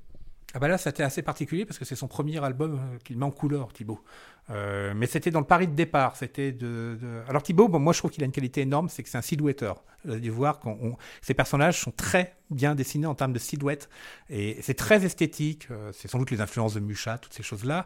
Ah 0.58 0.60
bah 0.60 0.68
là, 0.68 0.80
c'était 0.80 1.04
assez 1.04 1.22
particulier 1.22 1.66
parce 1.66 1.78
que 1.78 1.86
c'est 1.86 1.96
son 1.96 2.08
premier 2.08 2.44
album 2.44 2.80
euh, 2.80 2.98
qu'il 3.04 3.16
met 3.16 3.26
en 3.26 3.30
couleur, 3.30 3.72
Thibaut. 3.74 4.04
Euh, 4.50 4.94
mais 4.96 5.06
c'était 5.06 5.30
dans 5.30 5.40
le 5.40 5.46
pari 5.46 5.68
de 5.68 5.76
départ. 5.76 6.16
C'était 6.16 6.52
de, 6.52 6.98
Alors 7.30 7.44
Thibaut, 7.44 7.68
moi 7.68 7.94
je 7.94 8.00
trouve 8.00 8.10
qu'il 8.10 8.24
a 8.24 8.26
une 8.26 8.32
qualité 8.32 8.62
énorme, 8.62 8.90
c'est 8.90 9.04
que 9.04 9.10
c'est 9.10 9.20
un 9.20 9.22
silhouetteur. 9.22 9.84
Vous 10.04 10.14
allez 10.14 10.32
voir, 10.32 10.60
quand 10.60 10.76
ces 11.22 11.36
personnages 11.36 11.80
sont 11.80 11.92
très 11.92 12.34
bien 12.50 12.74
dessinés 12.74 13.06
en 13.06 13.14
termes 13.14 13.34
de 13.34 13.40
silhouette 13.40 13.88
et 14.32 14.58
c'est 14.64 14.74
très 14.74 15.06
esthétique. 15.06 15.68
Euh, 15.70 15.92
c'est 15.94 16.08
sans 16.08 16.18
doute 16.18 16.32
les 16.32 16.42
influences 16.42 16.74
de 16.74 16.80
Mucha, 16.80 17.20
toutes 17.20 17.34
ces 17.34 17.44
choses-là. 17.44 17.86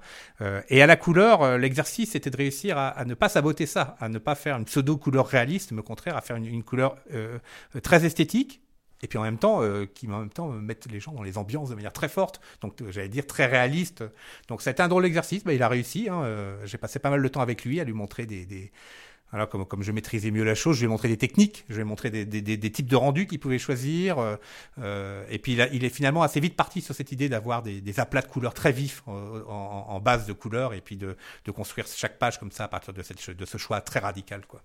et 0.70 0.82
à 0.82 0.88
la 0.88 0.96
couleur, 0.96 1.58
l'exercice 1.58 2.16
était 2.16 2.30
de 2.30 2.38
réussir 2.38 2.78
à, 2.78 3.04
ne 3.04 3.16
pas 3.16 3.28
saboter 3.28 3.66
ça, 3.66 3.98
à 4.00 4.08
ne 4.08 4.18
pas 4.18 4.36
faire 4.36 4.56
une 4.56 4.66
pseudo 4.66 4.96
couleur 4.96 5.28
réaliste, 5.28 5.74
mais 5.74 5.82
au 5.82 5.84
contraire 5.84 6.16
à 6.16 6.22
faire 6.22 6.38
une 6.38 6.64
couleur 6.64 6.96
très 7.84 8.06
esthétique 8.06 8.62
et 9.04 9.08
puis 9.08 9.18
en 9.18 9.24
même 9.24 9.38
temps, 9.38 9.62
euh, 9.62 9.86
qui 9.86 10.08
en 10.08 10.20
même 10.20 10.30
temps 10.30 10.50
mettent 10.50 10.88
les 10.92 11.00
gens 11.00 11.12
dans 11.12 11.24
les 11.24 11.38
ambiances 11.38 11.70
de 11.70 11.76
manière 11.76 11.94
très 11.94 12.10
forte, 12.10 12.42
donc 12.62 12.82
euh, 12.82 12.92
j'allais 12.92 13.10
dire 13.10 13.26
très 13.28 13.46
réaliste. 13.46 14.04
Donc 14.48 14.62
c'était 14.62 14.82
un 14.82 14.88
drôle 14.88 15.04
d'exercice, 15.04 15.44
bah, 15.44 15.54
il 15.54 15.64
a 15.64 15.68
réussi. 15.68 16.08
Hein, 16.10 16.24
euh, 16.24 16.66
J'ai 16.66 16.78
passé 16.78 17.00
pas 17.00 17.10
mal 17.10 17.22
de 17.22 17.28
temps 17.28 17.42
avec 17.42 17.66
lui 17.66 17.80
à 17.80 17.84
lui 17.84 17.94
montrer 17.94 18.26
des, 18.26 18.46
des... 18.46 18.72
Alors, 19.34 19.48
comme, 19.48 19.66
comme 19.66 19.82
je 19.82 19.94
maîtrisais 19.94 20.30
mieux 20.30 20.44
la 20.44 20.56
chose, 20.56 20.76
je 20.76 20.82
lui 20.82 20.86
ai 20.88 20.90
montré 20.90 21.08
des 21.08 21.16
techniques, 21.16 21.64
je 21.70 21.76
lui 21.76 21.82
ai 21.82 21.86
montré 21.86 22.10
des, 22.10 22.26
des, 22.26 22.42
des, 22.42 22.72
types 22.72 22.90
de 22.90 22.98
rendus 22.98 23.28
qu'il 23.28 23.40
pouvait 23.40 23.60
choisir. 23.60 24.18
Euh, 24.78 25.26
et 25.30 25.40
puis 25.40 25.54
il, 25.54 25.62
a, 25.62 25.68
il, 25.68 25.86
est 25.86 25.90
finalement 25.90 26.22
assez 26.22 26.42
vite 26.42 26.58
parti 26.58 26.82
sur 26.82 26.94
cette 26.94 27.14
idée 27.14 27.30
d'avoir 27.30 27.64
des, 27.64 28.00
aplats 28.02 28.22
de 28.22 28.28
couleurs 28.28 28.54
très 28.54 28.74
vifs 28.74 29.04
en, 29.08 29.14
en, 29.88 30.00
base 30.02 30.26
de 30.26 30.34
couleurs 30.34 30.74
et 30.74 30.82
puis 30.82 30.98
de, 30.98 31.16
de, 31.46 31.52
construire 31.52 31.88
chaque 31.88 32.20
page 32.20 32.40
comme 32.40 32.52
ça 32.52 32.66
à 32.66 32.68
partir 32.68 32.94
de, 32.94 33.02
cette, 33.04 33.30
de 33.30 33.46
ce 33.46 33.58
choix 33.58 33.80
très 33.80 34.00
radical. 34.00 34.46
Quoi. 34.46 34.62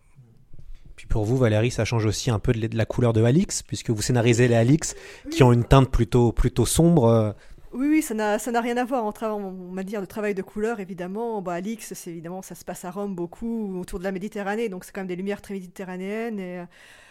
Puis 0.96 1.06
pour 1.06 1.24
vous, 1.24 1.36
Valérie, 1.36 1.70
ça 1.70 1.84
change 1.84 2.06
aussi 2.06 2.30
un 2.30 2.38
peu 2.38 2.52
de 2.52 2.76
la 2.76 2.86
couleur 2.86 3.12
de 3.12 3.22
Alix, 3.22 3.62
puisque 3.62 3.90
vous 3.90 4.00
scénarisez 4.00 4.48
les 4.48 4.54
Alix 4.54 4.96
qui 5.30 5.42
ont 5.42 5.52
une 5.52 5.64
teinte 5.64 5.90
plutôt, 5.90 6.32
plutôt 6.32 6.64
sombre. 6.64 7.04
Euh. 7.04 7.32
Oui, 7.72 7.88
oui, 7.88 8.02
ça 8.02 8.14
n'a, 8.14 8.60
rien 8.60 8.78
à 8.78 8.84
voir 8.84 9.04
en 9.04 9.12
on 9.22 9.74
va 9.74 9.82
dire, 9.82 10.00
le 10.00 10.06
travail 10.06 10.34
de 10.34 10.40
couleur, 10.40 10.80
évidemment. 10.80 11.42
Bah, 11.42 11.52
Alix, 11.52 11.92
c'est 11.92 12.10
évidemment, 12.10 12.40
ça 12.40 12.54
se 12.54 12.64
passe 12.64 12.86
à 12.86 12.90
Rome 12.90 13.14
beaucoup, 13.14 13.78
autour 13.78 13.98
de 13.98 14.04
la 14.04 14.12
Méditerranée, 14.12 14.70
donc 14.70 14.86
c'est 14.86 14.92
quand 14.92 15.02
même 15.02 15.08
des 15.08 15.16
lumières 15.16 15.42
très 15.42 15.52
méditerranéennes. 15.52 16.40
Et, 16.40 16.60
euh, 16.60 16.64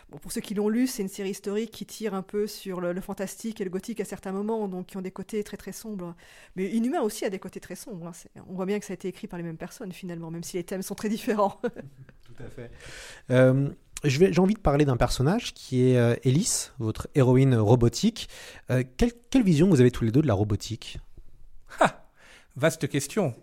bon, 0.09 0.17
pour 0.17 0.31
ceux 0.31 0.41
qui 0.41 0.55
l'ont 0.55 0.69
lu, 0.69 0.87
c'est 0.87 1.03
une 1.03 1.07
série 1.07 1.29
historique 1.29 1.69
qui 1.69 1.85
tire 1.85 2.15
un 2.15 2.23
peu 2.23 2.47
sur 2.47 2.81
le, 2.81 2.99
fantastique 3.01 3.61
et 3.61 3.63
le 3.63 3.69
gothique 3.69 3.99
à 3.99 4.05
certains 4.05 4.31
moments, 4.31 4.67
donc 4.67 4.87
qui 4.87 4.97
ont 4.97 5.01
des 5.01 5.11
côtés 5.11 5.43
très 5.43 5.57
très 5.57 5.73
sombres. 5.73 6.15
Mais 6.55 6.71
Inhumain 6.71 7.01
aussi 7.01 7.23
a 7.23 7.29
des 7.29 7.37
côtés 7.37 7.59
très 7.59 7.75
sombres. 7.75 8.07
Hein. 8.07 8.41
On 8.49 8.55
voit 8.55 8.65
bien 8.65 8.79
que 8.79 8.85
ça 8.85 8.93
a 8.93 8.95
été 8.95 9.07
écrit 9.07 9.27
par 9.27 9.37
les 9.37 9.43
mêmes 9.43 9.57
personnes 9.57 9.91
finalement, 9.91 10.31
même 10.31 10.43
si 10.43 10.57
les 10.57 10.63
thèmes 10.63 10.81
sont 10.81 10.95
très 10.95 11.09
différents. 11.09 11.61
Tout 12.35 12.43
à 12.43 12.49
fait. 12.49 12.71
Euh, 13.31 13.69
j'ai 14.03 14.39
envie 14.39 14.53
de 14.53 14.59
parler 14.59 14.85
d'un 14.85 14.97
personnage 14.97 15.53
qui 15.53 15.89
est 15.89 15.97
euh, 15.97 16.15
Elise, 16.23 16.73
votre 16.79 17.07
héroïne 17.15 17.55
robotique. 17.55 18.29
Euh, 18.69 18.83
quelle, 18.97 19.13
quelle, 19.29 19.43
vision 19.43 19.69
vous 19.69 19.81
avez 19.81 19.91
tous 19.91 20.03
les 20.03 20.11
deux 20.11 20.21
de 20.21 20.27
la 20.27 20.33
robotique? 20.33 20.99
Vaste 22.55 22.87
question. 22.87 23.33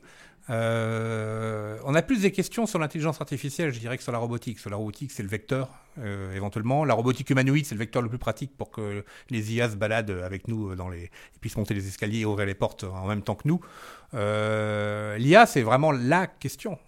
Euh, 0.51 1.79
on 1.85 1.95
a 1.95 2.03
plus 2.03 2.23
des 2.23 2.33
questions 2.33 2.67
sur 2.67 2.79
l'intelligence 2.79 3.21
artificielle, 3.21 3.73
je 3.73 3.79
dirais, 3.79 3.97
que 3.97 4.03
sur 4.03 4.13
la 4.13 4.19
robotique. 4.19 4.59
Sur 4.59 4.71
la 4.71 4.77
robotique, 4.77 5.11
c'est 5.13 5.23
le 5.23 5.29
vecteur, 5.29 5.69
euh, 5.99 6.35
éventuellement. 6.35 6.85
La 6.85 6.95
robotique 6.95 7.31
humanoïde, 7.31 7.65
c'est 7.65 7.75
le 7.75 7.79
vecteur 7.79 8.03
le 8.03 8.09
plus 8.09 8.19
pratique 8.19 8.57
pour 8.57 8.71
que 8.71 9.05
les 9.31 9.55
IA 9.55 9.71
se 9.71 9.77
baladent 9.77 10.23
avec 10.25 10.49
nous 10.49 10.75
dans 10.75 10.89
les, 10.89 11.05
et 11.05 11.39
puissent 11.41 11.57
monter 11.57 11.75
les 11.75 11.87
escaliers 11.87 12.21
et 12.21 12.25
ouvrir 12.25 12.47
les 12.47 12.55
portes 12.55 12.85
en 12.85 13.07
même 13.07 13.23
temps 13.23 13.37
que 13.37 13.47
nous. 13.47 13.61
Euh, 14.15 15.17
L'IA, 15.17 15.47
c'est 15.47 15.63
vraiment 15.63 15.93
la 15.93 16.27
question. 16.27 16.79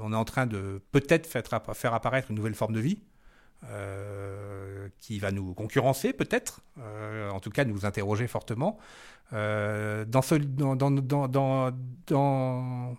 on 0.00 0.12
est 0.12 0.16
en 0.16 0.24
train 0.24 0.46
de 0.46 0.82
peut-être 0.92 1.26
faire 1.26 1.94
apparaître 1.94 2.30
une 2.30 2.36
nouvelle 2.36 2.54
forme 2.54 2.74
de 2.74 2.80
vie. 2.80 2.98
Qui 4.98 5.18
va 5.18 5.32
nous 5.32 5.54
concurrencer 5.54 6.12
peut-être, 6.12 6.60
en 6.78 7.40
tout 7.40 7.50
cas 7.50 7.64
nous 7.64 7.86
interroger 7.86 8.26
fortement. 8.26 8.78
Euh, 9.32 10.04
dans, 10.04 10.22
ce, 10.22 10.34
dans, 10.34 10.76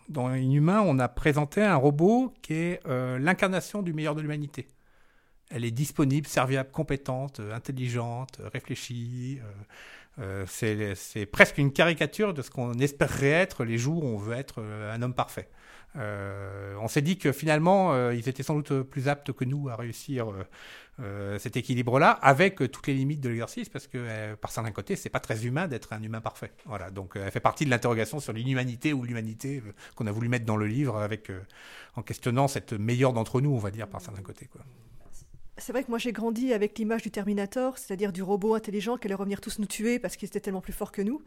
on 0.10 0.99
a 0.99 1.08
présenté 1.08 1.62
un 1.63 1.75
robot 1.75 2.34
qui 2.41 2.54
est 2.54 2.80
euh, 2.88 3.19
l'incarnation 3.19 3.82
du 3.82 3.93
meilleur 3.93 4.15
de 4.15 4.21
l'humanité. 4.21 4.67
Elle 5.51 5.63
est 5.63 5.71
disponible, 5.71 6.28
serviable, 6.28 6.71
compétente, 6.71 7.39
intelligente, 7.54 8.41
réfléchie. 8.51 9.39
Euh, 10.19 10.45
c'est 10.47 11.25
presque 11.25 11.58
une 11.58 11.71
caricature 11.71 12.34
de 12.34 12.41
ce 12.41 12.49
qu'on 12.49 12.73
espérerait 12.73 13.28
être 13.28 13.63
les 13.63 13.78
jours 13.78 14.04
où 14.04 14.08
on 14.08 14.17
veut 14.17 14.36
être 14.36 14.62
un 14.62 15.01
homme 15.01 15.13
parfait. 15.13 15.47
On 15.95 16.88
s'est 16.88 17.01
dit 17.01 17.17
que 17.17 17.31
finalement, 17.31 18.12
ils 18.12 18.27
étaient 18.27 18.43
sans 18.43 18.55
doute 18.55 18.81
plus 18.84 19.08
aptes 19.08 19.31
que 19.31 19.45
nous 19.45 19.69
à 19.69 19.75
réussir 19.75 20.27
euh, 21.01 21.38
cet 21.39 21.58
équilibre-là, 21.58 22.12
avec 22.12 22.62
euh, 22.62 22.69
toutes 22.69 22.88
les 22.88 22.93
limites 22.93 23.19
de 23.19 23.27
l'exercice, 23.27 23.67
parce 23.67 23.86
que 23.86 23.97
euh, 23.97 24.38
par 24.38 24.49
certains 24.49 24.71
côtés, 24.71 24.95
c'est 24.95 25.10
pas 25.10 25.19
très 25.19 25.45
humain 25.45 25.67
d'être 25.67 25.91
un 25.91 26.01
humain 26.01 26.21
parfait. 26.21 26.53
Voilà, 26.65 26.89
donc 26.89 27.17
elle 27.17 27.29
fait 27.31 27.41
partie 27.41 27.65
de 27.65 27.69
l'interrogation 27.69 28.21
sur 28.21 28.31
l'inhumanité 28.31 28.93
ou 28.93 29.03
l'humanité 29.03 29.62
qu'on 29.95 30.08
a 30.08 30.12
voulu 30.13 30.29
mettre 30.29 30.45
dans 30.45 30.55
le 30.55 30.67
livre, 30.67 30.97
avec 30.97 31.31
en 31.97 32.01
questionnant 32.01 32.47
cette 32.47 32.71
meilleure 32.71 33.12
d'entre 33.12 33.41
nous, 33.41 33.51
on 33.51 33.60
va 33.60 33.71
dire, 33.71 33.89
par 33.89 33.99
certains 33.99 34.21
côtés. 34.21 34.45
Quoi 34.45 34.62
c'est 35.57 35.71
vrai 35.71 35.83
que 35.83 35.89
moi 35.89 35.97
j'ai 35.97 36.11
grandi 36.11 36.51
avec 36.53 36.77
l'image 36.77 37.01
du 37.01 37.11
Terminator, 37.11 37.77
c'est-à-dire 37.77 38.11
du 38.11 38.21
robot 38.21 38.55
intelligent 38.55 38.97
qui 38.97 39.07
allait 39.07 39.15
revenir 39.15 39.39
tous 39.39 39.59
nous 39.59 39.65
tuer 39.65 39.99
parce 39.99 40.17
qu'il 40.17 40.27
était 40.27 40.41
tellement 40.41 40.59
plus 40.59 40.73
fort 40.73 40.91
que 40.91 41.01
nous. 41.01 41.21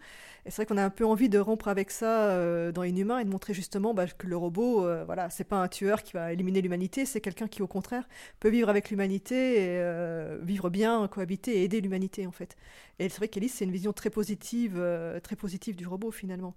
Et 0.44 0.50
c'est 0.50 0.56
vrai 0.56 0.66
qu'on 0.66 0.76
a 0.76 0.84
un 0.84 0.90
peu 0.90 1.06
envie 1.06 1.30
de 1.30 1.38
rompre 1.38 1.68
avec 1.68 1.90
ça 1.90 2.28
euh, 2.28 2.70
dans 2.70 2.82
Inhumain 2.82 3.20
et 3.20 3.24
de 3.24 3.30
montrer 3.30 3.54
justement 3.54 3.94
bah, 3.94 4.06
que 4.06 4.26
le 4.26 4.36
robot, 4.36 4.84
euh, 4.84 5.04
voilà, 5.04 5.30
c'est 5.30 5.44
pas 5.44 5.56
un 5.56 5.68
tueur 5.68 6.02
qui 6.02 6.12
va 6.12 6.32
éliminer 6.32 6.60
l'humanité, 6.60 7.06
c'est 7.06 7.22
quelqu'un 7.22 7.48
qui 7.48 7.62
au 7.62 7.66
contraire 7.66 8.06
peut 8.38 8.50
vivre 8.50 8.68
avec 8.68 8.90
l'humanité 8.90 9.54
et 9.54 9.80
euh, 9.80 10.38
vivre 10.42 10.68
bien, 10.68 11.08
cohabiter 11.08 11.60
et 11.60 11.64
aider 11.64 11.80
l'humanité 11.80 12.26
en 12.26 12.32
fait. 12.32 12.56
Et 12.98 13.08
c'est 13.08 13.18
vrai 13.18 13.28
qu'Elise 13.28 13.54
c'est 13.54 13.64
une 13.64 13.72
vision 13.72 13.94
très 13.94 14.10
positive, 14.10 14.82
très 15.22 15.36
positive 15.36 15.74
du 15.74 15.86
robot 15.86 16.10
finalement. 16.10 16.54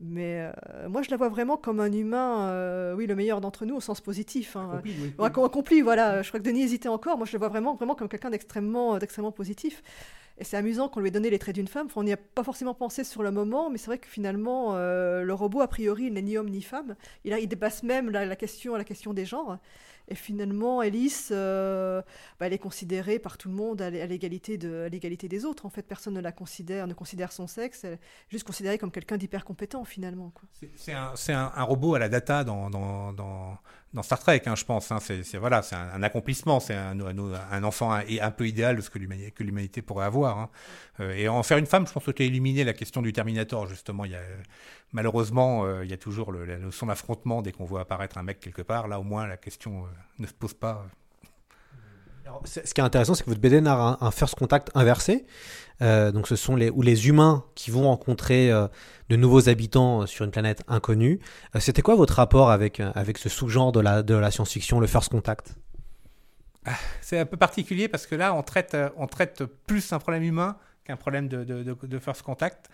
Mais 0.00 0.48
euh, 0.68 0.88
moi, 0.88 1.02
je 1.02 1.10
la 1.10 1.16
vois 1.16 1.28
vraiment 1.28 1.56
comme 1.56 1.80
un 1.80 1.92
humain, 1.92 2.50
euh, 2.50 2.94
oui, 2.94 3.06
le 3.06 3.16
meilleur 3.16 3.40
d'entre 3.40 3.66
nous 3.66 3.74
au 3.74 3.80
sens 3.80 4.00
positif. 4.00 4.54
Hein. 4.54 4.70
Accompli, 4.74 4.94
oui. 5.18 5.44
accompli, 5.44 5.80
voilà. 5.80 6.22
Je 6.22 6.28
crois 6.28 6.38
que 6.38 6.44
Denis 6.44 6.62
hésitait 6.62 6.88
encore. 6.88 7.16
Moi, 7.18 7.26
je 7.26 7.32
le 7.32 7.38
vois 7.38 7.48
vraiment, 7.48 7.74
vraiment 7.74 7.96
comme 7.96 8.08
quelqu'un 8.08 8.30
d'extrêmement, 8.30 8.98
d'extrêmement 8.98 9.32
positif. 9.32 9.82
Et 10.40 10.44
c'est 10.44 10.56
amusant 10.56 10.88
qu'on 10.88 11.00
lui 11.00 11.08
ait 11.08 11.12
donné 11.12 11.30
les 11.30 11.38
traits 11.38 11.56
d'une 11.56 11.68
femme. 11.68 11.88
on 11.96 12.04
n'y 12.04 12.12
a 12.12 12.16
pas 12.16 12.44
forcément 12.44 12.74
pensé 12.74 13.02
sur 13.02 13.22
le 13.22 13.30
moment, 13.30 13.70
mais 13.70 13.78
c'est 13.78 13.86
vrai 13.86 13.98
que 13.98 14.06
finalement, 14.06 14.76
euh, 14.76 15.22
le 15.22 15.34
robot, 15.34 15.60
a 15.62 15.68
priori, 15.68 16.04
il 16.04 16.14
n'est 16.14 16.22
ni 16.22 16.38
homme 16.38 16.48
ni 16.48 16.62
femme. 16.62 16.94
Il, 17.24 17.36
il 17.36 17.48
dépasse 17.48 17.82
même 17.82 18.10
la, 18.10 18.24
la, 18.24 18.36
question, 18.36 18.76
la 18.76 18.84
question 18.84 19.12
des 19.12 19.24
genres. 19.24 19.58
Et 20.08 20.14
finalement, 20.14 20.80
Alice, 20.80 21.28
euh, 21.32 22.00
bah, 22.40 22.46
elle 22.46 22.54
est 22.54 22.58
considérée 22.58 23.18
par 23.18 23.36
tout 23.36 23.48
le 23.48 23.54
monde 23.54 23.82
à 23.82 23.90
l'égalité 23.90 24.56
de 24.56 24.88
l'égalité 24.90 25.28
des 25.28 25.44
autres. 25.44 25.66
En 25.66 25.70
fait, 25.70 25.82
personne 25.82 26.14
ne 26.14 26.20
la 26.20 26.32
considère, 26.32 26.86
ne 26.86 26.94
considère 26.94 27.30
son 27.30 27.46
sexe. 27.46 27.84
Elle 27.84 27.92
est 27.94 28.00
juste 28.30 28.46
considérée 28.46 28.78
comme 28.78 28.90
quelqu'un 28.90 29.18
d'hyper 29.18 29.44
compétent 29.44 29.84
finalement. 29.84 30.32
C'est 30.74 31.32
un, 31.32 31.62
robot 31.62 31.94
à 31.94 31.98
la 31.98 32.08
data 32.08 32.42
dans, 32.44 33.58
dans 33.94 34.02
Star 34.02 34.18
Trek, 34.18 34.42
hein, 34.46 34.54
je 34.54 34.64
pense. 34.64 34.92
Hein. 34.92 34.98
C'est 35.00 35.36
voilà, 35.38 35.62
c'est 35.62 35.74
un, 35.74 36.02
accomplissement, 36.02 36.60
c'est 36.60 36.74
un, 36.74 36.98
un, 37.00 37.64
enfant 37.64 37.92
un, 37.92 38.02
un, 38.20 38.30
peu 38.30 38.46
idéal 38.46 38.76
de 38.76 38.80
ce 38.80 38.90
que 38.90 38.98
l'humanité 38.98 39.82
pourrait 39.82 40.04
avoir. 40.04 40.38
Hein. 40.38 40.50
Euh, 41.00 41.14
et 41.14 41.28
en 41.28 41.42
faire 41.42 41.58
une 41.58 41.66
femme, 41.66 41.86
je 41.86 41.92
pense 41.92 42.04
que 42.04 42.10
tu 42.10 42.22
as 42.22 42.26
éliminé 42.26 42.64
la 42.64 42.74
question 42.74 43.00
du 43.02 43.12
Terminator 43.12 43.66
justement. 43.66 44.04
Malheureusement, 44.92 45.64
euh, 45.64 45.84
il 45.84 45.90
y 45.90 45.94
a 45.94 45.98
toujours 45.98 46.32
le, 46.32 46.44
la 46.44 46.58
notion 46.58 46.86
d'affrontement 46.86 47.42
dès 47.42 47.52
qu'on 47.52 47.64
voit 47.64 47.80
apparaître 47.80 48.18
un 48.18 48.22
mec 48.22 48.40
quelque 48.40 48.62
part. 48.62 48.88
Là, 48.88 49.00
au 49.00 49.04
moins, 49.04 49.26
la 49.26 49.36
question 49.36 49.84
euh, 49.84 49.88
ne 50.18 50.26
se 50.26 50.34
pose 50.34 50.54
pas. 50.54 50.86
Ce 52.44 52.60
qui 52.60 52.80
est 52.80 52.84
intéressant, 52.84 53.14
c'est 53.14 53.24
que 53.24 53.30
votre 53.30 53.40
BD 53.40 53.60
narre 53.60 54.02
un, 54.02 54.10
first 54.10 54.34
contact 54.34 54.70
inversé. 54.74 55.26
Euh, 55.80 56.10
donc, 56.10 56.26
ce 56.26 56.36
sont 56.36 56.56
les, 56.56 56.70
les 56.82 57.08
humains 57.08 57.44
qui 57.54 57.70
vont 57.70 57.84
rencontrer 57.84 58.50
de 59.08 59.16
nouveaux 59.16 59.48
habitants 59.48 60.06
sur 60.06 60.24
une 60.24 60.30
planète 60.30 60.62
inconnue. 60.68 61.20
C'était 61.58 61.82
quoi 61.82 61.94
votre 61.94 62.14
rapport 62.14 62.50
avec, 62.50 62.80
avec 62.80 63.18
ce 63.18 63.28
sous-genre 63.28 63.72
de 63.72 63.80
la, 63.80 64.02
de 64.02 64.14
la 64.14 64.30
science-fiction, 64.30 64.80
le 64.80 64.86
first 64.86 65.10
contact? 65.10 65.54
Ah, 66.64 66.72
C'est 67.00 67.18
un 67.18 67.26
peu 67.26 67.36
particulier 67.36 67.88
parce 67.88 68.06
que 68.06 68.14
là, 68.14 68.34
on 68.34 68.42
traite, 68.42 68.76
on 68.96 69.06
traite 69.06 69.44
plus 69.44 69.92
un 69.92 69.98
problème 69.98 70.22
humain 70.22 70.56
qu'un 70.84 70.96
problème 70.96 71.28
de, 71.28 71.44
de, 71.44 71.98
first 71.98 72.22
contact. 72.22 72.68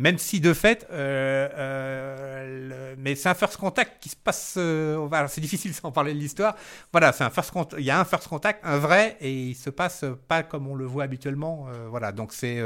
Même 0.00 0.16
si 0.18 0.38
de 0.40 0.54
fait, 0.54 0.86
euh, 0.92 1.48
euh, 1.56 2.94
mais 2.98 3.16
c'est 3.16 3.28
un 3.28 3.34
first 3.34 3.56
contact 3.56 4.00
qui 4.00 4.08
se 4.10 4.16
passe. 4.16 4.54
Euh, 4.56 5.08
c'est 5.28 5.40
difficile 5.40 5.74
sans 5.74 5.90
parler 5.90 6.14
de 6.14 6.18
l'histoire. 6.18 6.54
Voilà, 6.92 7.12
c'est 7.12 7.24
un 7.24 7.30
first 7.30 7.52
Il 7.78 7.84
y 7.84 7.90
a 7.90 7.98
un 7.98 8.04
first 8.04 8.28
contact, 8.28 8.60
un 8.64 8.78
vrai, 8.78 9.16
et 9.20 9.32
il 9.32 9.54
se 9.56 9.70
passe 9.70 10.04
pas 10.28 10.42
comme 10.44 10.68
on 10.68 10.74
le 10.76 10.84
voit 10.86 11.04
habituellement. 11.04 11.66
voilà, 11.90 12.12
donc 12.12 12.32
c'est 12.32 12.62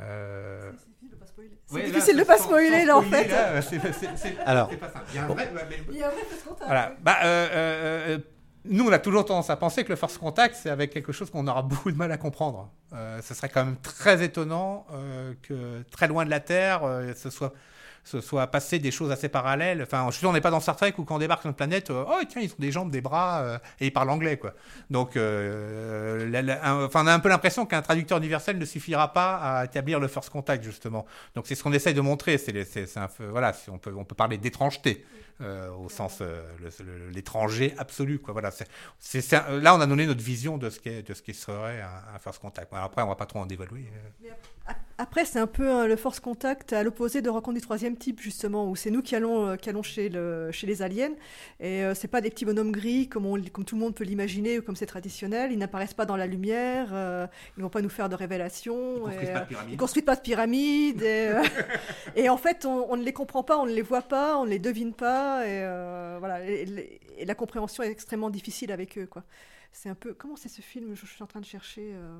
Euh, 0.00 0.72
C'est 1.66 1.74
ouais, 1.74 1.82
là, 1.82 1.86
difficile 1.88 2.16
de 2.18 2.24
pas 2.24 2.36
spoiler, 2.38 2.84
là, 2.84 2.96
en 2.98 3.02
fait. 3.02 3.28
là, 3.28 3.62
c'est- 3.62 3.78
c'est- 3.92 4.16
c'est- 4.16 4.36
Alors. 4.44 4.68
c'est 4.70 4.76
pas 4.76 4.90
simple. 4.90 5.04
Il 5.10 5.14
y 5.16 5.18
a 5.18 5.24
un 5.24 5.26
vrai- 5.28 5.48
mais- 5.70 5.80
Il 5.90 5.96
y 5.96 6.02
a 6.02 6.06
un 6.08 6.10
vrai 6.10 6.22
first 6.28 6.44
contact. 6.44 6.66
Voilà. 6.66 6.94
Bah, 7.00 7.16
euh, 7.22 7.48
euh, 7.52 8.16
euh, 8.16 8.18
nous, 8.66 8.86
on 8.86 8.92
a 8.92 8.98
toujours 8.98 9.24
tendance 9.26 9.50
à 9.50 9.56
penser 9.56 9.84
que 9.84 9.90
le 9.90 9.96
force 9.96 10.16
contact, 10.16 10.56
c'est 10.60 10.70
avec 10.70 10.90
quelque 10.90 11.12
chose 11.12 11.30
qu'on 11.30 11.46
aura 11.46 11.62
beaucoup 11.62 11.90
de 11.90 11.96
mal 11.96 12.10
à 12.12 12.16
comprendre. 12.16 12.70
Euh, 12.94 13.20
ce 13.22 13.34
serait 13.34 13.50
quand 13.50 13.64
même 13.64 13.76
très 13.76 14.24
étonnant 14.24 14.86
euh, 14.92 15.34
que 15.42 15.82
très 15.90 16.08
loin 16.08 16.24
de 16.24 16.30
la 16.30 16.40
Terre, 16.40 16.82
euh, 16.84 17.12
ce 17.14 17.30
soit 17.30 17.52
soit 18.20 18.46
passé 18.48 18.78
des 18.78 18.90
choses 18.90 19.10
assez 19.10 19.30
parallèles. 19.30 19.80
Enfin, 19.80 20.06
je 20.10 20.18
suis 20.18 20.26
on 20.26 20.34
n'est 20.34 20.42
pas 20.42 20.50
dans 20.50 20.60
Star 20.60 20.76
Trek 20.76 20.92
où 20.98 21.04
quand 21.04 21.14
on 21.14 21.18
débarque 21.18 21.40
sur 21.40 21.48
une 21.48 21.56
planète, 21.56 21.88
oh 21.90 22.20
tiens, 22.28 22.42
ils 22.42 22.50
ont 22.50 22.56
des 22.58 22.70
jambes, 22.70 22.90
des 22.90 23.00
bras, 23.00 23.58
et 23.80 23.86
ils 23.86 23.92
parlent 23.94 24.10
anglais, 24.10 24.36
quoi. 24.36 24.52
Donc, 24.90 25.12
enfin, 25.12 27.02
on 27.02 27.06
a 27.06 27.14
un 27.14 27.18
peu 27.18 27.30
l'impression 27.30 27.64
qu'un 27.64 27.80
traducteur 27.80 28.18
universel 28.18 28.58
ne 28.58 28.64
suffira 28.66 29.10
pas 29.14 29.36
à 29.36 29.64
établir 29.64 30.00
le 30.00 30.08
first 30.08 30.28
contact, 30.28 30.62
justement. 30.62 31.06
Donc, 31.34 31.46
c'est 31.46 31.54
ce 31.54 31.62
qu'on 31.62 31.72
essaye 31.72 31.94
de 31.94 32.02
montrer. 32.02 32.36
C'est, 32.36 32.64
c'est, 32.64 32.84
c'est 32.84 33.00
un 33.00 33.08
voilà, 33.30 33.54
on 33.72 33.78
peut, 33.78 33.94
on 33.96 34.04
peut 34.04 34.14
parler 34.14 34.36
d'étrangeté. 34.36 35.02
Euh, 35.40 35.68
au 35.70 35.88
sens 35.88 36.18
euh, 36.20 36.42
l'étranger 37.12 37.74
absolu 37.76 38.20
quoi 38.20 38.32
voilà 38.32 38.50
là 39.62 39.74
on 39.74 39.80
a 39.80 39.86
donné 39.86 40.06
notre 40.06 40.22
vision 40.22 40.58
de 40.58 40.70
ce 40.70 40.78
qu'est 40.78 41.02
de 41.02 41.12
ce 41.12 41.22
qui 41.22 41.34
serait 41.34 41.80
un, 41.80 42.14
un 42.14 42.18
first 42.20 42.40
contact 42.40 42.72
après 42.72 43.02
on 43.02 43.08
va 43.08 43.16
pas 43.16 43.26
trop 43.26 43.40
en 43.40 43.46
dévaluer 43.46 43.86
euh. 44.24 44.30
Après, 44.96 45.24
c'est 45.24 45.40
un 45.40 45.48
peu 45.48 45.68
hein, 45.68 45.86
le 45.88 45.96
force 45.96 46.20
contact 46.20 46.72
à 46.72 46.84
l'opposé 46.84 47.20
de 47.20 47.28
rencontre 47.28 47.56
du 47.56 47.60
troisième 47.60 47.96
type, 47.96 48.20
justement, 48.20 48.70
où 48.70 48.76
c'est 48.76 48.92
nous 48.92 49.02
qui 49.02 49.16
allons, 49.16 49.48
euh, 49.48 49.56
qui 49.56 49.68
allons 49.68 49.82
chez, 49.82 50.08
le, 50.08 50.52
chez 50.52 50.68
les 50.68 50.82
aliens. 50.82 51.10
Et 51.58 51.82
euh, 51.82 51.94
c'est 51.94 52.06
pas 52.06 52.20
des 52.20 52.30
petits 52.30 52.44
bonhommes 52.44 52.70
gris 52.70 53.08
comme, 53.08 53.26
on, 53.26 53.42
comme 53.42 53.64
tout 53.64 53.74
le 53.74 53.80
monde 53.80 53.96
peut 53.96 54.04
l'imaginer 54.04 54.60
ou 54.60 54.62
comme 54.62 54.76
c'est 54.76 54.86
traditionnel. 54.86 55.50
Ils 55.50 55.58
n'apparaissent 55.58 55.94
pas 55.94 56.06
dans 56.06 56.16
la 56.16 56.28
lumière, 56.28 56.90
euh, 56.92 57.26
ils 57.56 57.64
vont 57.64 57.70
pas 57.70 57.82
nous 57.82 57.88
faire 57.88 58.08
de 58.08 58.14
révélations. 58.14 59.08
Ils 59.10 59.16
construisent 59.16 59.28
et, 59.28 59.32
pas 59.32 59.40
de 59.40 59.46
pyramide. 59.46 59.72
Ils 59.72 59.76
construisent 59.76 60.04
pas 60.04 60.16
de 60.16 60.20
pyramides. 60.20 61.02
Et, 61.02 61.32
et 62.16 62.28
en 62.28 62.36
fait, 62.36 62.64
on, 62.64 62.86
on 62.88 62.96
ne 62.96 63.02
les 63.02 63.12
comprend 63.12 63.42
pas, 63.42 63.58
on 63.58 63.66
ne 63.66 63.72
les 63.72 63.82
voit 63.82 64.02
pas, 64.02 64.38
on 64.38 64.44
ne 64.44 64.50
les 64.50 64.60
devine 64.60 64.92
pas. 64.92 65.23
Et, 65.42 65.60
euh, 65.62 66.16
voilà. 66.18 66.44
Et, 66.48 66.62
et- 66.62 67.22
et 67.22 67.24
la 67.24 67.34
compréhension 67.34 67.82
est 67.82 67.90
extrêmement 67.90 68.30
difficile 68.30 68.70
avec 68.72 68.98
eux, 68.98 69.06
quoi. 69.06 69.24
C'est 69.72 69.88
un 69.88 69.94
peu. 69.94 70.14
Comment 70.14 70.36
c'est 70.36 70.48
ce 70.48 70.62
film 70.62 70.94
je, 70.94 71.00
je 71.06 71.10
suis 71.12 71.22
en 71.22 71.26
train 71.26 71.40
de 71.40 71.46
chercher. 71.46 71.90
euh, 71.94 72.18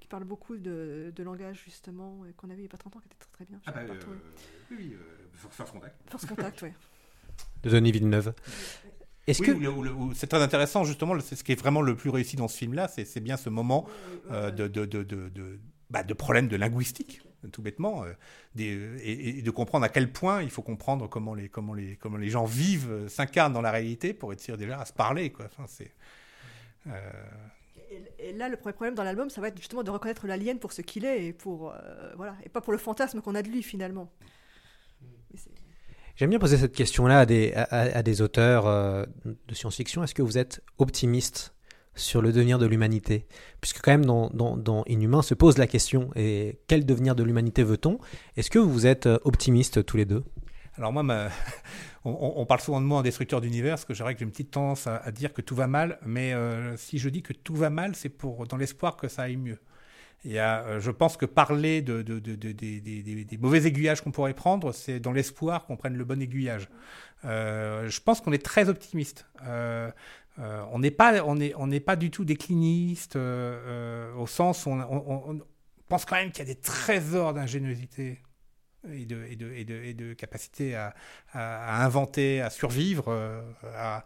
qui 0.00 0.08
parle 0.08 0.24
beaucoup 0.24 0.56
de, 0.56 1.12
de 1.14 1.22
langage 1.22 1.62
justement 1.64 2.26
et 2.28 2.32
qu'on 2.32 2.50
a 2.50 2.54
vu 2.54 2.62
il 2.62 2.64
y 2.64 2.66
a 2.66 2.68
pas 2.68 2.76
très 2.76 2.88
longtemps 2.88 2.98
qui 2.98 3.06
était 3.06 3.16
très 3.18 3.30
très 3.30 3.44
bien. 3.44 3.60
ah 3.66 3.70
bah, 3.72 3.80
euh, 3.88 4.00
oui, 4.72 4.76
oui 4.78 4.94
euh, 4.94 5.48
first 5.54 5.70
contact 5.70 5.94
Force 6.10 6.26
contact, 6.26 6.62
oui. 6.62 6.70
de 7.62 7.70
Denis 7.70 7.92
Villeneuve. 7.92 8.34
Est-ce 9.28 9.40
Oui, 9.42 9.46
que 9.46 9.52
ou 9.52 9.60
le- 9.60 9.70
ou 9.70 9.82
le- 9.84 9.92
ou- 9.92 10.14
c'est 10.14 10.26
très 10.26 10.42
intéressant 10.42 10.82
justement. 10.82 11.18
C'est 11.20 11.36
ce 11.36 11.44
qui 11.44 11.52
est 11.52 11.54
vraiment 11.60 11.80
le 11.82 11.94
plus 11.96 12.10
réussi 12.10 12.34
dans 12.34 12.48
ce 12.48 12.58
film-là, 12.58 12.88
c'est, 12.88 13.04
c'est 13.04 13.20
bien 13.20 13.36
ce 13.36 13.48
moment 13.48 13.86
euh, 14.32 14.50
de, 14.50 14.66
de, 14.66 14.84
de, 14.86 15.04
de, 15.04 15.28
de, 15.28 15.60
bah, 15.88 16.02
de 16.02 16.14
problème 16.14 16.48
de 16.48 16.56
linguistique, 16.56 17.22
tout 17.50 17.62
bêtement, 17.62 18.04
euh, 18.04 18.12
des, 18.54 18.66
et, 19.02 19.38
et 19.38 19.42
de 19.42 19.50
comprendre 19.50 19.84
à 19.84 19.88
quel 19.88 20.12
point 20.12 20.42
il 20.42 20.50
faut 20.50 20.62
comprendre 20.62 21.08
comment 21.08 21.34
les, 21.34 21.48
comment 21.48 21.74
les, 21.74 21.96
comment 21.96 22.16
les 22.18 22.28
gens 22.30 22.44
vivent, 22.44 22.90
euh, 22.90 23.08
s'incarnent 23.08 23.52
dans 23.52 23.62
la 23.62 23.70
réalité 23.70 24.14
pour 24.14 24.30
réussir 24.30 24.56
déjà 24.56 24.80
à 24.80 24.84
se 24.84 24.92
parler. 24.92 25.30
Quoi. 25.30 25.46
Enfin, 25.46 25.64
c'est, 25.66 25.92
euh, 26.86 26.90
Et, 27.90 28.28
et 28.28 28.32
là, 28.32 28.48
le 28.48 28.56
premier 28.56 28.72
problème 28.72 28.94
dans 28.94 29.04
l'album, 29.04 29.28
ça 29.30 29.40
va 29.40 29.48
être 29.48 29.58
justement 29.58 29.82
de 29.82 29.90
reconnaître 29.90 30.26
l'alien 30.26 30.58
pour 30.58 30.72
ce 30.72 30.82
qu'il 30.82 31.04
est 31.04 31.26
et 31.26 31.32
pour 31.32 31.70
euh, 31.72 32.12
voilà 32.16 32.36
et 32.44 32.48
pas 32.48 32.60
pour 32.60 32.72
le 32.72 32.78
fantasme 32.78 33.20
qu'on 33.20 33.34
a 33.34 33.42
de 33.42 33.48
lui 33.48 33.62
finalement. 33.62 34.10
C'est- 35.34 35.50
J'aime 36.16 36.28
bien 36.30 36.38
poser 36.38 36.58
cette 36.58 36.74
question-là 36.74 37.20
à 37.20 37.26
des, 37.26 37.52
à, 37.54 37.62
à- 37.62 37.98
à 37.98 38.02
des 38.02 38.20
auteurs 38.20 38.66
euh, 38.66 39.04
de 39.24 39.54
science-fiction. 39.54 40.04
Est-ce 40.04 40.14
que 40.14 40.20
vous 40.22 40.36
êtes 40.36 40.62
optimiste 40.78 41.54
sur 41.94 42.22
le 42.22 42.32
devenir 42.32 42.58
de 42.58 42.66
l'humanité 42.66 43.26
Puisque 43.60 43.80
quand 43.80 43.92
même 43.92 44.04
dans, 44.06 44.84
Inhumain 44.86 45.22
se 45.22 45.34
pose 45.34 45.58
la 45.58 45.66
question, 45.66 46.10
et 46.16 46.58
quel 46.66 46.86
devenir 46.86 47.14
de 47.14 47.22
l'humanité 47.22 47.62
veut-on? 47.62 47.98
Est-ce 48.36 48.50
que 48.50 48.58
vous 48.58 48.86
êtes 48.86 49.06
euh, 49.06 49.18
optimistes 49.24 49.84
tous 49.84 49.96
les 49.96 50.04
deux? 50.04 50.24
Alors 50.76 50.92
moi, 50.92 51.04
on, 52.04 52.46
parle 52.46 52.60
souvent 52.60 52.80
de 52.80 52.86
moi 52.86 52.98
en 52.98 53.02
destructeur 53.02 53.40
d'univers, 53.40 53.72
parce 53.74 53.84
que 53.84 53.94
j'ai 53.94 54.04
une 54.20 54.30
petite 54.30 54.50
tendance 54.50 54.86
à, 54.86 54.96
à 54.96 55.10
dire 55.10 55.32
que 55.32 55.42
tout 55.42 55.54
va 55.54 55.66
mal, 55.66 55.98
mais 56.04 56.32
euh, 56.32 56.76
si 56.76 56.98
je 56.98 57.08
dis 57.08 57.22
que 57.22 57.32
tout 57.32 57.54
va 57.54 57.70
mal, 57.70 57.94
c'est 57.94 58.08
pour 58.08 58.46
dans 58.46 58.56
l'espoir 58.56 58.96
que 58.96 59.08
ça 59.08 59.22
aille 59.22 59.36
mieux. 59.36 59.58
Et 60.24 60.40
euh, 60.40 60.78
je 60.80 60.90
pense 60.92 61.16
que 61.16 61.26
parler 61.26 61.82
de, 61.82 62.02
de- 62.02 62.20
de- 62.20 62.36
de- 62.36 62.52
des- 62.52 63.38
mauvais 63.40 63.66
aiguillages 63.66 64.02
qu'on 64.02 64.12
pourrait 64.12 64.34
prendre, 64.34 64.72
c'est 64.72 65.00
dans 65.00 65.12
l'espoir 65.12 65.66
qu'on 65.66 65.76
prenne 65.76 65.96
le 65.96 66.04
bon 66.04 66.20
aiguillage. 66.22 66.68
Je 67.24 68.00
pense 68.00 68.20
qu'on 68.20 68.32
est 68.32 68.44
très 68.44 68.68
optimiste. 68.68 69.26
Euh, 70.38 70.64
on 70.72 70.78
n'est 70.78 70.90
pas, 70.90 71.22
on 71.24 71.38
on 71.56 71.80
pas 71.80 71.96
du 71.96 72.10
tout 72.10 72.24
décliniste 72.24 73.16
euh, 73.16 74.10
euh, 74.10 74.14
au 74.14 74.26
sens 74.26 74.66
où 74.66 74.70
on, 74.70 75.40
pense 75.88 76.04
quand 76.06 76.16
même 76.16 76.30
qu'il 76.30 76.48
y 76.48 76.50
a 76.50 76.54
des 76.54 76.60
trésors 76.60 77.34
d'ingéniosité 77.34 78.18
et 78.90 79.04
de, 79.04 79.24
et 79.28 79.36
de, 79.36 79.52
et 79.52 79.64
de, 79.64 79.74
et 79.74 79.92
de 79.92 80.14
capacité 80.14 80.74
à, 80.74 80.94
inventer, 81.84 82.40
à 82.40 82.48
survivre, 82.48 83.08
euh, 83.08 83.42
à, 83.76 84.04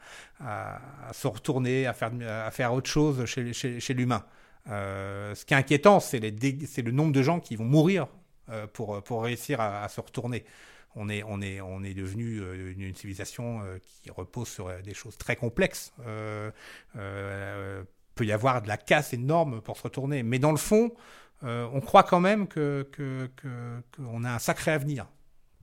se 1.12 1.28
retourner, 1.28 1.86
à 1.86 1.92
faire, 1.92 2.10
à 2.28 2.50
faire 2.50 2.72
autre 2.72 2.90
chose 2.90 3.24
chez, 3.24 3.52
chez, 3.52 3.94
l'humain. 3.94 4.24
Ce 4.66 5.44
qui 5.44 5.54
est 5.54 5.56
inquiétant, 5.56 6.00
c'est 6.00 6.18
le 6.18 6.90
nombre 6.90 7.12
de 7.12 7.22
gens 7.22 7.38
qui 7.38 7.54
vont 7.54 7.64
mourir 7.64 8.08
pour, 8.72 9.00
pour 9.04 9.22
réussir 9.22 9.60
à 9.60 9.88
se 9.88 10.00
retourner. 10.00 10.44
On 10.96 11.10
est, 11.10 11.22
on 11.22 11.42
est, 11.42 11.60
on 11.60 11.84
est 11.84 11.92
devenu 11.92 12.40
euh, 12.40 12.72
une, 12.76 12.94
civilisation 12.94 13.60
euh, 13.62 13.78
qui 14.02 14.10
repose 14.10 14.48
sur 14.48 14.68
euh, 14.68 14.80
des 14.80 14.94
choses 14.94 15.18
très 15.18 15.36
complexes. 15.36 15.92
Peut 18.14 18.24
y 18.24 18.32
avoir 18.32 18.62
de 18.62 18.68
la 18.68 18.78
casse 18.78 19.12
énorme 19.12 19.60
pour 19.60 19.76
se 19.76 19.82
retourner. 19.82 20.22
Mais 20.22 20.38
dans 20.38 20.50
le 20.50 20.56
fond, 20.56 20.94
on 21.42 21.80
croit 21.82 22.02
quand 22.02 22.20
même 22.20 22.48
que, 22.48 22.88
que, 22.90 23.28
qu'on 23.94 24.24
a 24.24 24.30
un 24.30 24.38
sacré 24.38 24.70
avenir. 24.70 25.06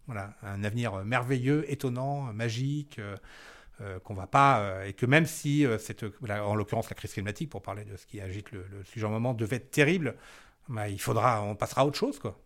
Voilà, 0.05 0.35
un 0.43 0.63
avenir 0.63 1.03
merveilleux, 1.03 1.65
étonnant, 1.71 2.31
magique, 2.31 2.99
euh, 3.81 3.97
qu'on 4.01 4.13
va 4.13 4.27
pas 4.27 4.85
et 4.85 4.93
que 4.93 5.07
même 5.07 5.25
si 5.25 5.65
cette, 5.79 6.05
en 6.29 6.53
l'occurrence 6.53 6.91
la 6.91 6.95
crise 6.95 7.13
climatique, 7.13 7.49
pour 7.49 7.63
parler 7.63 7.85
de 7.85 7.97
ce 7.97 8.05
qui 8.05 8.21
agite 8.21 8.51
le, 8.51 8.67
le 8.71 8.83
sujet 8.83 9.07
en 9.07 9.09
moment, 9.09 9.33
devait 9.33 9.55
être 9.55 9.71
terrible, 9.71 10.15
bah, 10.69 10.89
il 10.89 11.01
faudra, 11.01 11.41
on 11.41 11.55
passera 11.55 11.81
à 11.81 11.85
autre 11.85 11.97
chose, 11.97 12.19
quoi. 12.19 12.39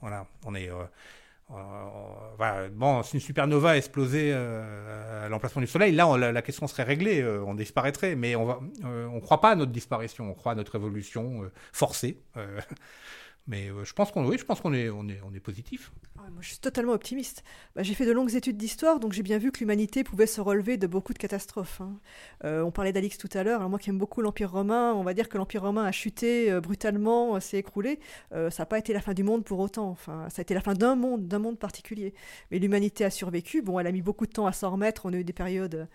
Voilà, 0.00 0.26
on 0.44 0.56
est. 0.56 0.70
euh, 1.52 2.68
bon, 2.72 3.02
si 3.02 3.16
une 3.16 3.20
supernova 3.20 3.76
explosait 3.76 4.30
euh, 4.32 5.26
à 5.26 5.28
l'emplacement 5.28 5.60
du 5.60 5.66
Soleil, 5.66 5.92
là, 5.92 6.16
la, 6.16 6.42
question 6.42 6.66
serait 6.66 6.84
réglée, 6.84 7.20
euh, 7.20 7.42
on 7.44 7.54
disparaîtrait. 7.54 8.14
Mais 8.14 8.36
on 8.36 8.50
euh, 8.84 9.06
on 9.12 9.20
croit 9.20 9.40
pas 9.40 9.50
à 9.50 9.54
notre 9.54 9.72
disparition, 9.72 10.30
on 10.30 10.34
croit 10.34 10.52
à 10.52 10.54
notre 10.54 10.76
évolution 10.76 11.50
forcée. 11.72 12.20
Mais 13.50 13.68
euh, 13.68 13.84
je 13.84 13.92
pense 13.92 14.12
qu'on, 14.12 14.24
oui, 14.26 14.38
je 14.38 14.44
pense 14.44 14.60
est, 14.60 14.90
on 14.90 15.08
est, 15.08 15.20
on 15.28 15.34
est 15.34 15.40
positif. 15.40 15.90
Ah 16.18 16.30
moi, 16.30 16.40
je 16.40 16.50
suis 16.50 16.58
totalement 16.58 16.92
optimiste. 16.92 17.42
Bah, 17.74 17.82
j'ai 17.82 17.94
fait 17.94 18.06
de 18.06 18.12
longues 18.12 18.36
études 18.36 18.56
d'histoire, 18.56 19.00
donc 19.00 19.12
j'ai 19.12 19.24
bien 19.24 19.38
vu 19.38 19.50
que 19.50 19.58
l'humanité 19.58 20.04
pouvait 20.04 20.28
se 20.28 20.40
relever 20.40 20.76
de 20.76 20.86
beaucoup 20.86 21.12
de 21.12 21.18
catastrophes. 21.18 21.80
hein. 21.80 21.98
Euh, 22.44 22.62
on 22.62 22.70
parlait 22.70 22.92
d'Alix 22.92 23.18
tout 23.18 23.28
à 23.34 23.42
l'heure. 23.42 23.68
Moi 23.68 23.80
qui 23.80 23.90
aime 23.90 23.98
beaucoup 23.98 24.22
l'Empire 24.22 24.52
romain, 24.52 24.94
on 24.94 25.02
va 25.02 25.14
dire 25.14 25.28
que 25.28 25.36
l'Empire 25.36 25.62
romain 25.62 25.84
a 25.84 25.90
chuté 25.90 26.52
euh, 26.52 26.60
brutalement, 26.60 27.40
s'est 27.40 27.58
écroulé. 27.58 27.98
Ça 28.30 28.50
n'a 28.60 28.66
pas 28.66 28.78
été 28.78 28.92
la 28.92 29.00
fin 29.00 29.14
du 29.14 29.24
monde 29.24 29.44
pour 29.44 29.58
autant. 29.58 29.88
Enfin, 29.90 30.28
ça 30.30 30.40
a 30.40 30.42
été 30.42 30.54
la 30.54 30.60
fin 30.60 30.74
d'un 30.74 30.94
monde, 30.94 31.26
d'un 31.26 31.40
monde 31.40 31.58
particulier. 31.58 32.14
Mais 32.52 32.60
l'humanité 32.60 33.04
a 33.04 33.10
survécu. 33.10 33.62
Bon, 33.62 33.80
elle 33.80 33.88
a 33.88 33.92
mis 33.92 34.02
beaucoup 34.02 34.26
de 34.26 34.32
temps 34.32 34.46
à 34.46 34.52
s'en 34.52 34.70
remettre. 34.70 35.06
On 35.06 35.12
a 35.12 35.16
eu 35.16 35.24
des 35.24 35.32
périodes 35.32 35.88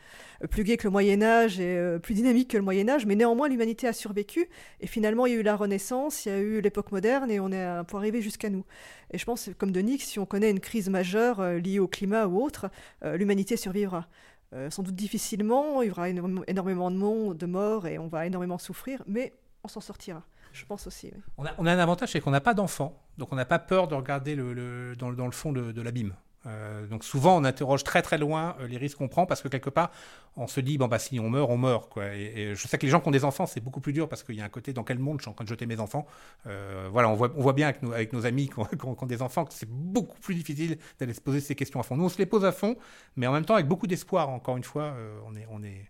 plus 0.50 0.66
gaies 0.66 0.76
que 0.76 0.88
le 0.88 0.92
Moyen 0.92 1.22
Âge 1.22 1.62
et 1.62 1.98
plus 2.04 2.16
dynamiques 2.16 2.52
que 2.52 2.58
le 2.58 2.64
Moyen 2.64 2.90
Âge. 2.90 3.06
Mais 3.06 3.16
néanmoins, 3.16 3.48
l'humanité 3.48 3.88
a 3.88 3.94
survécu. 3.94 4.50
Et 4.82 4.88
finalement, 4.88 5.26
il 5.26 5.34
y 5.34 5.36
a 5.38 5.40
eu 5.40 5.44
la 5.44 5.56
Renaissance, 5.56 6.26
il 6.26 6.30
y 6.30 6.32
a 6.34 6.40
eu 6.40 6.60
l'époque 6.60 6.92
moderne, 6.92 7.32
et 7.32 7.40
est 7.52 7.64
à- 7.64 7.84
pour 7.84 8.00
arriver 8.00 8.22
jusqu'à 8.22 8.50
nous. 8.50 8.64
Et 9.12 9.18
je 9.18 9.26
pense, 9.26 9.50
comme 9.58 9.72
Denis, 9.72 9.98
que 9.98 10.04
si 10.04 10.20
on 10.20 10.26
connaît 10.26 10.52
une 10.52 10.60
crise 10.60 10.90
majeure 10.90 11.40
euh, 11.40 11.58
liée 11.60 11.80
au 11.80 11.88
climat 11.88 12.26
ou 12.28 12.42
autre, 12.44 12.70
euh, 13.04 13.18
l'humanité 13.18 13.58
survivra. 13.58 14.08
Euh, 14.54 14.70
sans 14.70 14.84
doute 14.84 14.96
difficilement, 14.96 15.82
il 15.82 15.88
y 15.88 15.92
aura 15.92 16.08
énormément, 16.10 16.44
de 16.92 17.34
de 17.34 17.46
morts, 17.46 17.88
et 17.88 17.98
on 17.98 18.08
va 18.08 18.26
énormément 18.26 18.58
souffrir, 18.58 19.02
mais 19.08 19.34
on 19.64 19.68
s'en 19.68 19.82
sortira. 19.82 20.24
Je 20.54 20.64
pense 20.66 20.88
aussi. 20.88 21.12
On 21.38 21.46
a, 21.46 21.52
on 21.58 21.66
un 21.74 21.80
avantage, 21.80 22.12
c'est 22.12 22.22
qu'on 22.22 22.32
n'a 22.32 22.40
pas 22.40 22.54
d'enfants, 22.54 22.98
donc 23.18 23.34
on 23.34 23.36
n'a 23.36 23.44
pas 23.46 23.60
peur 23.60 23.88
de 23.88 23.96
regarder 23.96 24.36
dans, 24.36 24.54
le- 24.54 24.96
fond 25.32 25.52
de, 25.52 25.72
de 25.72 25.82
l'abîme. 25.82 26.14
Euh, 26.46 26.86
donc 26.88 27.04
souvent, 27.04 27.38
on 27.38 27.44
interroge 27.44 27.84
très 27.84 28.02
très 28.02 28.18
loin 28.18 28.56
euh, 28.60 28.68
les 28.68 28.78
risques 28.78 28.98
qu'on 28.98 29.08
prend 29.08 29.26
parce 29.26 29.42
que 29.42 29.48
quelque 29.48 29.70
part, 29.70 29.92
on 30.36 30.48
se 30.48 30.60
dit 30.60 30.78
bon 30.78 30.88
bah 30.88 31.00
si 31.00 31.20
on 31.20 31.30
meurt, 31.30 31.50
on 31.50 31.58
meurt 31.58 31.90
quoi. 31.90 32.14
Et, 32.14 32.54
je 32.56 32.68
sais 32.68 32.78
que 32.78 32.86
les 32.86 32.92
gens 32.92 33.00
qui 33.00 33.08
ont 33.08 33.12
des 33.12 33.26
enfants, 33.26 33.46
c'est 33.46 33.62
beaucoup 33.62 33.82
plus 33.82 33.94
dur 33.94 34.08
parce 34.08 34.24
qu'il 34.24 34.36
y 34.36 34.42
a 34.42 34.46
un 34.46 34.50
côté 34.50 34.74
dans 34.74 34.84
quel 34.84 35.00
monde 35.00 35.20
je 35.20 35.24
suis 35.24 35.32
en 35.32 35.34
train 35.34 35.46
de 35.46 35.50
jeter 35.50 35.66
mes 35.66 35.80
enfants? 35.80 36.06
Euh, 36.48 36.88
voilà, 36.92 37.10
on 37.10 37.16
voit, 37.16 37.32
on 37.36 37.42
voit 37.42 37.54
bien 37.54 37.68
avec 37.68 38.14
nos, 38.14 38.26
amis 38.26 38.50
qui 38.50 38.60
ont, 38.60 39.06
des 39.06 39.22
enfants 39.22 39.46
que 39.46 39.54
c'est 39.54 39.70
beaucoup 39.70 40.20
plus 40.20 40.36
difficile 40.36 40.78
d'aller 41.00 41.14
se 41.14 41.22
poser 41.22 41.40
ces 41.40 41.56
questions 41.56 41.80
à 41.80 41.84
fond. 41.84 41.96
Nous, 41.98 42.06
on 42.06 42.10
se 42.10 42.18
les 42.18 42.26
pose 42.26 42.46
à 42.46 42.52
fond, 42.52 42.76
mais 43.16 43.28
en 43.28 43.34
même 43.34 43.46
temps 43.46 43.56
avec 43.56 43.68
beaucoup 43.68 43.88
d'espoir. 43.88 44.30
Encore 44.30 44.58
une 44.58 44.64
fois, 44.64 44.94
on 45.28 45.36
est, 45.36 45.48
on 45.52 45.64
est, 45.64 45.90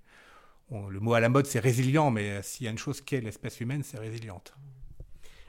on- 0.72 0.88
le 0.88 1.00
mot 1.00 1.14
à 1.14 1.20
la 1.20 1.30
mode 1.30 1.46
c'est 1.46 1.60
résilient, 1.60 2.12
mais 2.12 2.42
s'il 2.44 2.66
y 2.66 2.68
a 2.68 2.72
une 2.72 2.78
chose 2.78 3.02
qu'est 3.02 3.22
l'espèce 3.22 3.60
humaine, 3.60 3.84
c'est 3.84 4.00
résiliente. 4.00 4.54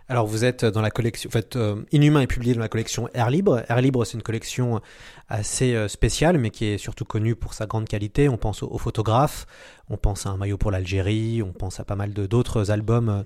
Alors 0.08 0.26
vous 0.26 0.44
êtes 0.44 0.64
dans 0.64 0.82
la 0.82 0.90
collection, 0.90 1.28
en 1.28 1.32
fait, 1.32 1.56
euh, 1.56 1.82
Inhumain 1.90 2.20
est 2.20 2.26
publié 2.28 2.54
dans 2.54 2.60
la 2.60 2.68
collection 2.68 3.08
Air 3.12 3.28
Libre. 3.28 3.64
Air 3.68 3.80
Libre, 3.80 4.04
c'est 4.04 4.16
une 4.16 4.22
collection 4.22 4.80
assez 5.28 5.74
euh, 5.74 5.88
spéciale, 5.88 6.38
mais 6.38 6.50
qui 6.50 6.66
est 6.66 6.78
surtout 6.78 7.04
connue 7.04 7.34
pour 7.34 7.54
sa 7.54 7.66
grande 7.66 7.88
qualité. 7.88 8.28
On 8.28 8.36
pense 8.36 8.62
aux, 8.62 8.78
photographes, 8.78 9.46
on 9.90 9.96
pense 9.96 10.24
à 10.26 10.30
un 10.30 10.36
maillot 10.36 10.58
pour 10.58 10.70
l'Algérie, 10.70 11.42
on 11.42 11.52
pense 11.52 11.80
à 11.80 11.84
pas 11.84 11.96
mal 11.96 12.12
d'autres 12.12 12.70
albums. 12.70 13.08
euh, 13.08 13.22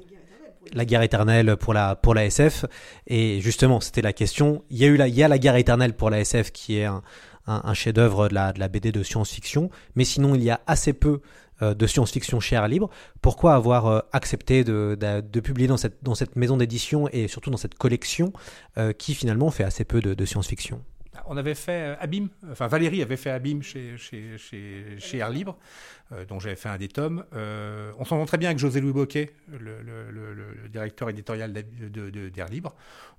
la 0.72 0.84
guerre 0.84 1.02
éternelle 1.02 1.56
pour 1.56 1.74
la, 1.74 1.98
SF. 2.16 2.64
Et 3.06 3.40
justement, 3.40 3.80
c'était 3.80 4.02
la 4.02 4.12
question. 4.12 4.62
Il 4.70 4.78
y 4.78 4.84
a 4.84 4.88
eu 4.88 4.96
la, 4.96 5.08
il 5.08 5.14
y 5.14 5.22
a 5.22 5.28
la 5.28 5.38
guerre 5.38 5.56
éternelle 5.56 5.94
pour 5.94 6.10
la 6.10 6.20
SF 6.20 6.52
qui 6.52 6.78
est 6.78 6.84
un, 6.84 7.74
chef-d'œuvre 7.74 8.28
de 8.28 8.34
la, 8.34 8.52
BD 8.68 8.92
de 8.92 9.02
science-fiction. 9.02 9.70
Mais 9.96 10.04
sinon, 10.04 10.34
il 10.34 10.42
y 10.42 10.50
a 10.50 10.60
assez 10.66 10.92
peu 10.92 11.20
de 11.62 11.86
science-fiction 11.86 12.40
chez 12.40 12.56
Air 12.56 12.68
Libre. 12.68 12.90
Pourquoi 13.22 13.54
avoir 13.54 13.86
euh, 13.86 14.00
accepté 14.12 14.64
de, 14.64 14.96
de, 14.98 15.40
publier 15.40 15.68
dans 15.68 15.76
cette, 15.76 16.02
dans 16.02 16.14
cette 16.14 16.36
maison 16.36 16.56
d'édition 16.56 17.08
et 17.12 17.28
surtout 17.28 17.50
dans 17.50 17.56
cette 17.56 17.74
collection 17.74 18.32
euh, 18.78 18.92
qui 18.92 19.14
finalement 19.14 19.50
fait 19.50 19.64
assez 19.64 19.84
peu 19.84 20.00
de, 20.00 20.24
science-fiction? 20.24 20.82
On 21.26 21.36
avait 21.36 21.54
fait 21.54 21.96
Abîme, 22.00 22.28
enfin 22.50 22.66
Valérie 22.66 23.02
avait 23.02 23.16
fait 23.16 23.30
Abîme 23.30 23.62
chez, 23.62 23.96
chez, 23.98 24.38
chez, 24.38 24.96
chez 24.98 25.18
Air 25.18 25.30
Libre, 25.30 25.56
euh, 25.56 25.99
dont 26.28 26.40
j'avais 26.40 26.56
fait 26.56 26.68
un 26.68 26.76
des 26.76 26.88
tomes. 26.88 27.24
Euh, 27.34 27.92
on 27.98 28.04
s'entend 28.04 28.26
très 28.26 28.38
bien 28.38 28.48
avec 28.48 28.58
José-Louis 28.58 28.92
Boquet, 28.92 29.32
le, 29.48 30.68
directeur 30.68 31.08
éditorial 31.08 31.52
d'Air 31.52 32.48
Libre. 32.48 32.74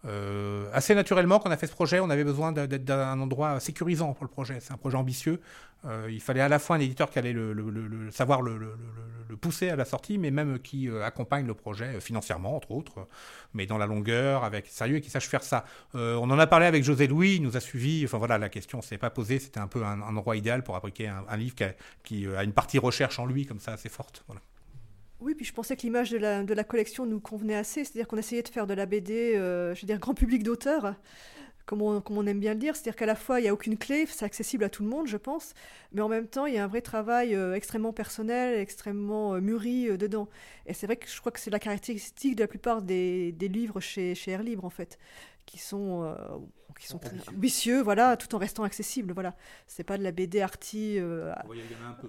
Euh, 0.06 0.70
assez 0.74 0.96
naturellement, 0.96 1.40
quand 1.40 1.50
on 1.50 1.52
a 1.52 1.58
fait 1.58 1.68
ce 1.68 1.74
projet, 1.74 2.00
on 2.00 2.10
avait 2.10 2.24
besoin 2.24 2.52
d'être 2.52 2.84
dans 2.84 3.00
un 3.00 3.20
endroit 3.20 3.60
sécurisant 3.60 4.14
pour 4.14 4.26
le 4.26 4.30
projet. 4.30 4.58
C'est 4.60 4.74
un 4.74 4.78
projet 4.78 4.98
ambitieux. 4.98 5.40
Euh, 5.86 6.08
il 6.12 6.22
fallait 6.22 6.42
à 6.42 6.50
la 6.50 6.60
fois 6.60 6.76
un 6.76 6.80
éditeur 6.80 7.10
qui 7.10 7.18
allait 7.18 7.34
le, 7.34 8.12
savoir 8.12 8.42
le, 8.42 8.78
pousser 9.40 9.70
à 9.70 9.76
la 9.76 9.86
sortie, 9.86 10.18
mais 10.20 10.30
même 10.30 10.60
qui 10.60 10.88
euh, 10.88 11.04
accompagne 11.04 11.48
le 11.48 11.56
projet 11.56 12.00
financièrement, 12.00 12.56
entre 12.56 12.72
autres, 12.72 13.08
mais 13.54 13.66
dans 13.66 13.80
la 13.80 13.88
longueur, 13.88 14.44
avec 14.44 14.68
sérieux 14.68 14.98
et 14.98 15.02
qui 15.02 15.10
sache 15.10 15.28
faire 15.28 15.42
ça. 15.42 15.66
Euh, 15.96 16.16
on 16.16 16.30
en 16.30 16.38
a 16.38 16.46
parlé 16.46 16.68
avec 16.68 16.84
José 16.84 17.08
Louis, 17.08 17.36
il 17.36 17.42
nous 17.42 17.58
a 17.58 17.60
suivi. 17.60 18.06
Enfin 18.06 18.20
voilà, 18.20 18.38
la 18.38 18.50
question 18.50 18.82
s'est 18.82 19.00
pas 19.00 19.10
posée. 19.10 19.40
C'était 19.40 19.60
un 19.60 19.68
peu 19.68 19.84
un, 19.84 20.02
endroit 20.02 20.36
idéal 20.36 20.64
pour 20.64 20.76
un, 20.76 20.82
un 21.28 21.38
livre 21.38 21.56
qui 21.56 21.64
a, 21.64 21.74
qui 22.04 22.28
a, 22.28 22.44
une 22.44 22.54
partie 22.54 22.78
recherche 22.82 23.20
en 23.20 23.26
lui, 23.26 23.46
comme 23.46 23.60
ça, 23.60 23.74
assez 23.74 23.90
forte. 23.90 24.24
Voilà. 24.28 24.42
Oui, 25.22 25.36
puis 25.36 25.46
je 25.46 25.54
pensais 25.54 25.76
que 25.76 25.84
l'image 25.84 26.10
de 26.10 26.18
la, 26.18 26.44
de 26.44 26.54
la, 26.54 26.64
collection 26.64 27.06
nous 27.06 27.20
convenait 27.20 27.56
assez, 27.56 27.84
c'est-à-dire 27.84 28.08
qu'on 28.08 28.18
essayait 28.18 28.42
de 28.42 28.48
faire 28.48 28.66
de 28.66 28.74
la 28.74 28.88
BD, 28.88 29.36
euh, 29.36 29.76
je 29.76 29.82
veux 29.82 29.86
dire, 29.86 30.00
grand 30.00 30.16
public 30.16 30.42
d'auteur, 30.42 30.96
comme 31.68 31.84
on, 31.84 32.02
comme 32.02 32.18
on, 32.18 32.26
aime 32.26 32.40
bien 32.40 32.54
le 32.54 32.60
dire, 32.60 32.76
c'est-à-dire 32.76 32.96
qu'à 32.96 33.06
la 33.06 33.14
fois, 33.14 33.40
il 33.40 33.44
n'y 33.44 33.50
a 33.50 33.54
aucune 33.54 33.78
clé, 33.78 34.08
c'est 34.08 34.26
accessible 34.26 34.64
à 34.64 34.70
tout 34.70 34.82
le 34.82 34.90
monde, 34.90 35.06
je 35.06 35.18
pense, 35.18 35.54
mais 35.92 36.02
en 36.02 36.10
même 36.10 36.28
temps, 36.28 36.48
il 36.48 36.56
y 36.56 36.58
a 36.58 36.64
un 36.64 36.68
vrai 36.68 36.82
travail 36.82 37.36
euh, 37.36 37.54
extrêmement 37.54 37.94
personnel, 37.94 38.60
extrêmement 38.60 39.36
euh, 39.36 39.42
mûri 39.42 39.96
dedans. 39.96 40.28
Et 40.66 40.74
c'est 40.74 40.88
vrai 40.88 40.96
que 40.96 41.08
je 41.08 41.20
crois 41.20 41.32
que 41.32 41.40
c'est 41.40 41.52
la 41.52 41.60
caractéristique 41.60 42.36
de 42.36 42.42
la 42.42 42.48
plupart 42.48 42.82
des, 42.82 43.32
des 43.32 43.48
livres 43.48 43.80
chez, 43.80 44.16
chez 44.16 44.32
Air 44.32 44.42
Libre, 44.42 44.66
en 44.66 44.72
fait, 44.72 44.98
qui 45.46 45.58
sont 45.58 46.04
euh, 46.04 46.16
qui 46.80 46.88
sont 46.88 46.98
très 46.98 47.16
ambitieux, 47.30 47.82
voilà, 47.82 48.18
tout 48.18 48.34
en 48.34 48.40
restant 48.40 48.64
accessibles, 48.64 49.14
voilà. 49.14 49.36
C'est 49.68 49.84
pas 49.84 49.98
de 49.98 50.04
la 50.04 50.12
BD 50.12 50.42
arty 50.42 50.98
euh, 50.98 51.32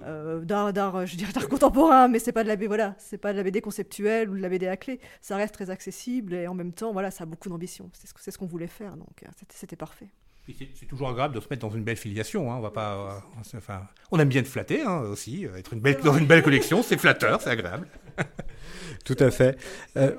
euh, 0.03 0.41
d'art, 0.41 1.07
je 1.07 1.17
dirais 1.17 1.33
d'art 1.33 1.49
contemporain, 1.49 2.09
mais 2.09 2.19
c'est 2.19 2.33
pas 2.33 2.43
de 2.43 2.49
la 2.49 2.57
BD, 2.57 2.69
voilà, 2.69 2.95
c'est 2.99 3.19
pas 3.19 3.33
de 3.33 3.39
la 3.39 3.43
BD 3.43 3.61
conceptuelle 3.61 4.31
ou 4.31 4.37
de 4.37 4.41
la 4.41 4.49
BD 4.49 4.67
à 4.69 4.77
clé. 4.79 4.99
Ça 5.21 5.37
reste 5.37 5.55
très 5.55 5.69
accessible 5.69 6.33
et 6.33 6.47
en 6.47 6.55
même 6.55 6.73
temps, 6.73 6.93
voilà, 6.93 7.11
ça 7.11 7.25
a 7.25 7.27
beaucoup 7.27 7.51
d'ambition. 7.51 7.91
C'est 7.93 8.09
ce, 8.09 8.31
ce 8.31 8.39
qu'on 8.39 8.47
voulait 8.47 8.67
faire, 8.67 8.97
donc 8.97 9.25
c'était 9.51 9.77
parfait. 9.77 10.09
C'est 10.49 10.87
toujours 10.87 11.09
agréable 11.09 11.37
de 11.37 11.41
se 11.41 11.47
mettre 11.49 11.67
dans 11.67 11.75
une 11.75 11.85
belle 11.85 11.97
filiation. 11.97 12.51
Hein. 12.51 12.57
On 12.57 12.61
va 12.61 12.73
pas, 12.73 12.95
euh, 12.95 13.57
enfin, 13.57 13.87
on 14.11 14.19
aime 14.19 14.29
bien 14.29 14.43
te 14.43 14.49
flatter 14.49 14.83
hein, 14.83 15.03
aussi. 15.03 15.45
Être 15.57 15.73
une 15.73 15.81
belle, 15.81 16.01
dans 16.03 16.19
une 16.19 16.27
belle 16.27 16.43
collection, 16.43 16.83
c'est 16.83 16.99
flatteur, 16.99 17.41
c'est 17.41 17.51
agréable. 17.51 17.87
Tout 19.05 19.17
à 19.21 19.31
fait. 19.31 19.57
Euh, 19.97 20.17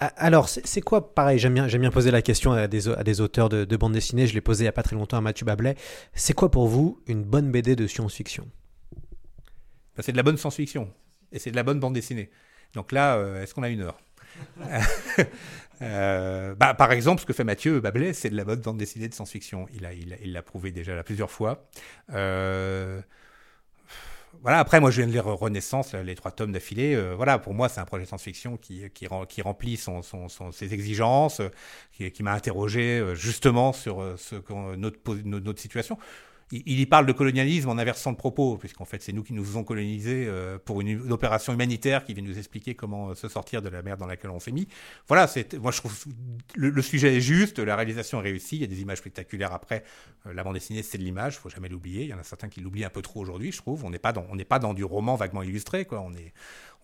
alors, 0.00 0.48
c'est 0.48 0.80
quoi, 0.80 1.14
pareil, 1.14 1.38
j'aime 1.38 1.54
bien, 1.54 1.90
poser 1.90 2.10
la 2.10 2.22
question 2.22 2.52
à 2.52 2.66
des, 2.68 3.20
auteurs 3.20 3.48
de, 3.50 3.64
de 3.64 3.76
bande 3.76 3.92
dessinée, 3.92 4.26
je 4.26 4.32
l'ai 4.32 4.40
posé 4.40 4.62
il 4.62 4.64
n'y 4.64 4.68
a 4.68 4.72
pas 4.72 4.82
très 4.82 4.96
longtemps 4.96 5.18
à 5.18 5.20
Mathieu 5.20 5.44
Bablet. 5.44 5.76
C'est 6.14 6.32
quoi 6.32 6.50
pour 6.50 6.68
vous 6.68 7.02
une 7.06 7.22
bonne 7.22 7.50
BD 7.50 7.76
de 7.76 7.86
science-fiction? 7.86 8.48
Ben, 9.96 10.02
C'est 10.02 10.12
de 10.12 10.16
la 10.16 10.22
bonne 10.22 10.38
science-fiction, 10.38 10.90
et 11.32 11.38
c'est 11.38 11.50
de 11.50 11.56
la 11.56 11.62
bonne 11.62 11.80
bande 11.80 11.92
dessinée. 11.92 12.30
Donc 12.74 12.92
là, 12.92 13.16
euh, 13.16 13.42
est-ce 13.42 13.54
qu'on 13.54 13.62
a 13.62 13.68
une 13.68 13.82
heure? 13.82 13.98
Euh, 15.82 16.54
bah, 16.56 16.74
Par 16.74 16.92
exemple, 16.92 17.22
ce 17.22 17.26
que 17.26 17.32
fait 17.32 17.42
Mathieu 17.42 17.80
Bablet, 17.80 18.12
c'est 18.12 18.28
de 18.28 18.36
la 18.36 18.44
bonne 18.44 18.60
bande 18.60 18.76
dessinée 18.76 19.08
de 19.08 19.14
science-fiction. 19.14 19.66
Il 19.72 20.32
l'a 20.32 20.42
prouvé 20.42 20.72
déjà 20.72 21.02
plusieurs 21.02 21.30
fois. 21.30 21.70
Euh, 22.12 23.00
voilà, 24.42 24.58
après, 24.58 24.80
moi, 24.80 24.90
je 24.90 24.96
viens 24.98 25.06
de 25.06 25.12
lire 25.12 25.26
Renaissance, 25.26 25.92
les 25.94 26.14
trois 26.14 26.30
tomes 26.30 26.52
d'affilée. 26.52 26.94
Euh, 26.94 27.14
voilà, 27.14 27.38
pour 27.38 27.52
moi, 27.52 27.68
c'est 27.68 27.80
un 27.80 27.84
projet 27.84 28.06
science-fiction 28.06 28.56
qui, 28.56 28.88
qui, 28.94 29.06
qui, 29.28 29.42
remplit 29.42 29.76
son, 29.76 30.02
son, 30.02 30.28
son, 30.28 30.52
ses 30.52 30.72
exigences, 30.72 31.42
qui, 31.92 32.10
qui 32.10 32.22
m'a 32.22 32.32
interrogé 32.32 32.98
euh, 32.98 33.14
justement 33.14 33.72
sur 33.72 34.00
euh, 34.00 34.16
ce, 34.16 34.36
notre, 34.76 34.98
notre 35.24 35.60
situation 35.60 35.98
il, 36.52 36.80
y 36.80 36.86
parle 36.86 37.06
de 37.06 37.12
colonialisme 37.12 37.68
en 37.68 37.78
inversant 37.78 38.10
le 38.10 38.16
propos, 38.16 38.56
puisqu'en 38.56 38.84
fait 38.84 39.00
c'est 39.02 39.12
nous 39.12 39.22
qui 39.22 39.32
nous 39.32 39.44
faisons 39.44 39.62
coloniser 39.62 40.26
euh, 40.26 40.58
pour 40.58 40.80
une, 40.80 41.12
opération 41.12 41.52
humanitaire 41.52 42.04
qui 42.04 42.12
vient 42.12 42.24
nous 42.24 42.38
expliquer 42.38 42.74
comment 42.74 43.10
euh, 43.10 43.14
se 43.14 43.28
sortir 43.28 43.62
de 43.62 43.68
la 43.68 43.82
merde 43.82 44.00
dans 44.00 44.06
laquelle 44.06 44.30
on 44.30 44.40
s'est 44.40 44.50
mis. 44.50 44.66
Voilà, 45.06 45.28
moi 45.60 45.70
je 45.70 45.78
trouve 45.78 46.04
le, 46.56 46.70
le, 46.70 46.82
sujet 46.82 47.16
est 47.16 47.20
juste, 47.20 47.60
la 47.60 47.76
réalisation 47.76 48.18
est 48.20 48.24
réussie, 48.24 48.56
il 48.56 48.62
y 48.62 48.64
a 48.64 48.66
des 48.66 48.80
images 48.80 48.98
spectaculaires 48.98 49.52
après. 49.52 49.84
Euh, 50.26 50.34
la 50.34 50.42
bande 50.42 50.54
dessinée 50.54 50.82
c'est 50.82 50.98
de 50.98 51.04
l'image, 51.04 51.38
faut 51.38 51.50
jamais 51.50 51.68
l'oublier. 51.68 52.02
Il 52.02 52.08
y 52.08 52.14
en 52.14 52.18
a 52.18 52.24
certains 52.24 52.48
qui 52.48 52.60
l'oublient 52.60 52.84
un 52.84 52.90
peu 52.90 53.02
trop 53.02 53.20
aujourd'hui, 53.20 53.52
je 53.52 53.58
trouve. 53.58 53.84
On 53.84 53.90
n'est 53.90 53.98
pas 53.98 54.12
dans 54.12 54.26
pas 54.48 54.58
dans 54.58 54.74
du 54.74 54.82
roman 54.82 55.14
vaguement 55.14 55.42
illustré, 55.42 55.84
quoi. 55.84 56.00
On 56.00 56.12
est 56.14 56.32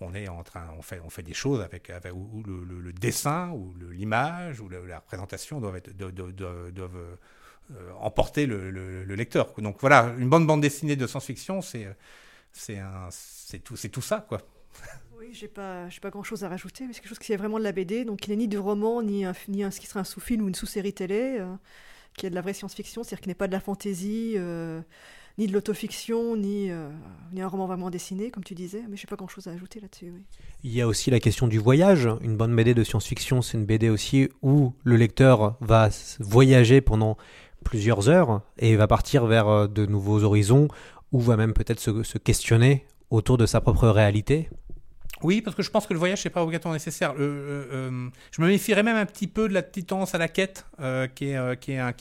on 0.00 0.14
est 0.14 0.28
en 0.28 0.42
train, 0.42 0.68
on 0.76 0.82
fait, 0.82 1.00
on 1.04 1.08
fait 1.08 1.22
des 1.22 1.32
choses 1.32 1.62
avec, 1.62 1.88
avec 1.88 2.12
où 2.12 2.42
le, 2.44 2.92
dessin 2.92 3.50
ou 3.50 3.74
l'image 3.90 4.60
ou 4.60 4.68
la 4.68 4.98
représentation 4.98 5.58
doivent 5.58 5.76
être, 5.76 5.96
doivent, 5.96 6.12
doivent, 6.12 6.70
doivent 6.70 7.16
emporter 8.00 8.46
le, 8.46 8.70
le, 8.70 9.04
le, 9.04 9.14
lecteur. 9.14 9.52
Donc 9.58 9.78
voilà, 9.80 10.14
une 10.18 10.28
bonne 10.28 10.46
bande 10.46 10.60
dessinée 10.60 10.96
de 10.96 11.06
science-fiction, 11.06 11.62
c'est 11.62 11.88
c'est 12.52 12.78
c'est 13.10 13.58
tout 13.58 13.76
c'est 13.76 13.88
tout 13.88 14.02
ça 14.02 14.24
quoi. 14.28 14.40
Oui, 15.18 15.30
j'ai 15.32 15.48
pas 15.48 15.88
j'ai 15.88 16.00
pas 16.00 16.10
grand 16.10 16.22
chose 16.22 16.44
à 16.44 16.48
rajouter, 16.48 16.86
mais 16.86 16.92
c'est 16.92 17.00
quelque 17.00 17.08
chose 17.08 17.18
qui 17.18 17.32
est 17.32 17.36
vraiment 17.36 17.58
de 17.58 17.64
la 17.64 17.72
BD, 17.72 18.04
donc 18.04 18.26
il 18.26 18.30
n'est 18.30 18.36
ni 18.36 18.48
du 18.48 18.58
roman 18.58 19.02
ni 19.02 19.24
un, 19.24 19.32
ni 19.48 19.64
un, 19.64 19.70
ce 19.70 19.80
qui 19.80 19.86
serait 19.86 20.00
un 20.00 20.04
sous-film 20.04 20.44
ou 20.44 20.48
une 20.48 20.54
sous-série 20.54 20.92
télé, 20.92 21.38
euh, 21.38 21.54
qui 22.16 22.26
est 22.26 22.30
de 22.30 22.34
la 22.34 22.42
vraie 22.42 22.52
science-fiction, 22.52 23.02
c'est-à-dire 23.02 23.22
qui 23.22 23.28
n'est 23.28 23.34
pas 23.34 23.46
de 23.46 23.52
la 23.52 23.60
fantaisie. 23.60 24.34
Euh, 24.36 24.80
ni 25.38 25.46
de 25.46 25.52
l'autofiction, 25.52 26.34
ni, 26.34 26.70
euh, 26.70 26.88
ni 27.32 27.42
un 27.42 27.48
roman 27.48 27.66
vraiment 27.66 27.90
dessiné, 27.90 28.30
comme 28.30 28.42
tu 28.42 28.54
disais, 28.54 28.82
mais 28.88 28.96
je 28.96 29.02
n'ai 29.02 29.08
pas 29.08 29.16
grand-chose 29.16 29.48
à 29.48 29.50
ajouter 29.50 29.80
là-dessus. 29.80 30.10
Oui. 30.14 30.22
Il 30.64 30.72
y 30.72 30.80
a 30.80 30.86
aussi 30.86 31.10
la 31.10 31.20
question 31.20 31.46
du 31.46 31.58
voyage. 31.58 32.08
Une 32.22 32.36
bonne 32.36 32.56
BD 32.56 32.72
de 32.72 32.82
science-fiction, 32.82 33.42
c'est 33.42 33.58
une 33.58 33.66
BD 33.66 33.90
aussi 33.90 34.30
où 34.40 34.72
le 34.82 34.96
lecteur 34.96 35.58
va 35.60 35.90
voyager 36.20 36.80
pendant 36.80 37.18
plusieurs 37.66 38.08
heures 38.08 38.40
et 38.58 38.76
va 38.76 38.86
partir 38.86 39.26
vers 39.26 39.48
euh, 39.48 39.66
de 39.66 39.86
nouveaux 39.86 40.22
horizons 40.22 40.68
ou 41.12 41.20
va 41.20 41.36
même 41.36 41.52
peut-être 41.52 41.80
se, 41.80 42.18
questionner 42.18 42.86
autour 43.10 43.36
de 43.38 43.46
sa 43.46 43.60
propre 43.60 43.88
réalité 43.88 44.48
oui, 45.22 45.40
parce 45.40 45.56
que 45.56 45.62
je 45.62 45.70
pense 45.70 45.86
que 45.86 45.94
le 45.94 45.98
voyage 45.98 46.22
n'est 46.24 46.30
pas 46.30 46.42
obligatoirement 46.42 46.74
nécessaire. 46.74 47.14
Euh, 47.18 48.10
je 48.30 48.42
me 48.42 48.48
méfierais 48.48 48.82
même 48.82 48.96
un 48.96 49.06
petit 49.06 49.26
peu 49.26 49.48
de 49.48 49.54
la 49.54 49.62
petite 49.62 49.86
tendance 49.86 50.14
à 50.14 50.18
la 50.18 50.28
quête, 50.28 50.66
euh, 50.80 51.06
qui, 51.06 51.32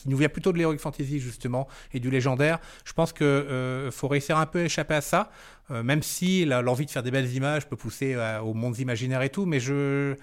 nous 0.05 0.17
vient 0.17 0.27
plutôt 0.27 0.51
de 0.51 0.57
l'heroic 0.57 0.77
fantasy 0.77 1.19
justement 1.19 1.67
et 1.93 2.01
du 2.01 2.09
légendaire. 2.09 2.59
Je 2.83 2.91
pense 2.91 3.13
qu'il 3.13 3.25
euh, 3.25 3.89
faut 3.89 4.09
réussir 4.09 4.37
un 4.37 4.45
peu 4.45 4.59
à 4.59 4.63
échapper 4.65 4.95
à 4.95 5.01
ça, 5.01 5.31
même 5.69 6.03
si 6.03 6.45
l'envie 6.45 6.85
de 6.85 6.91
faire 6.91 7.03
des 7.03 7.09
belles 7.09 7.33
images 7.33 7.67
peut 7.67 7.77
pousser 7.77 8.15
aux 8.43 8.53
mondes 8.53 8.77
imaginaires 8.79 9.23
et 9.23 9.29
tout. 9.29 9.45
Mais 9.45 9.59
je, 9.59 10.15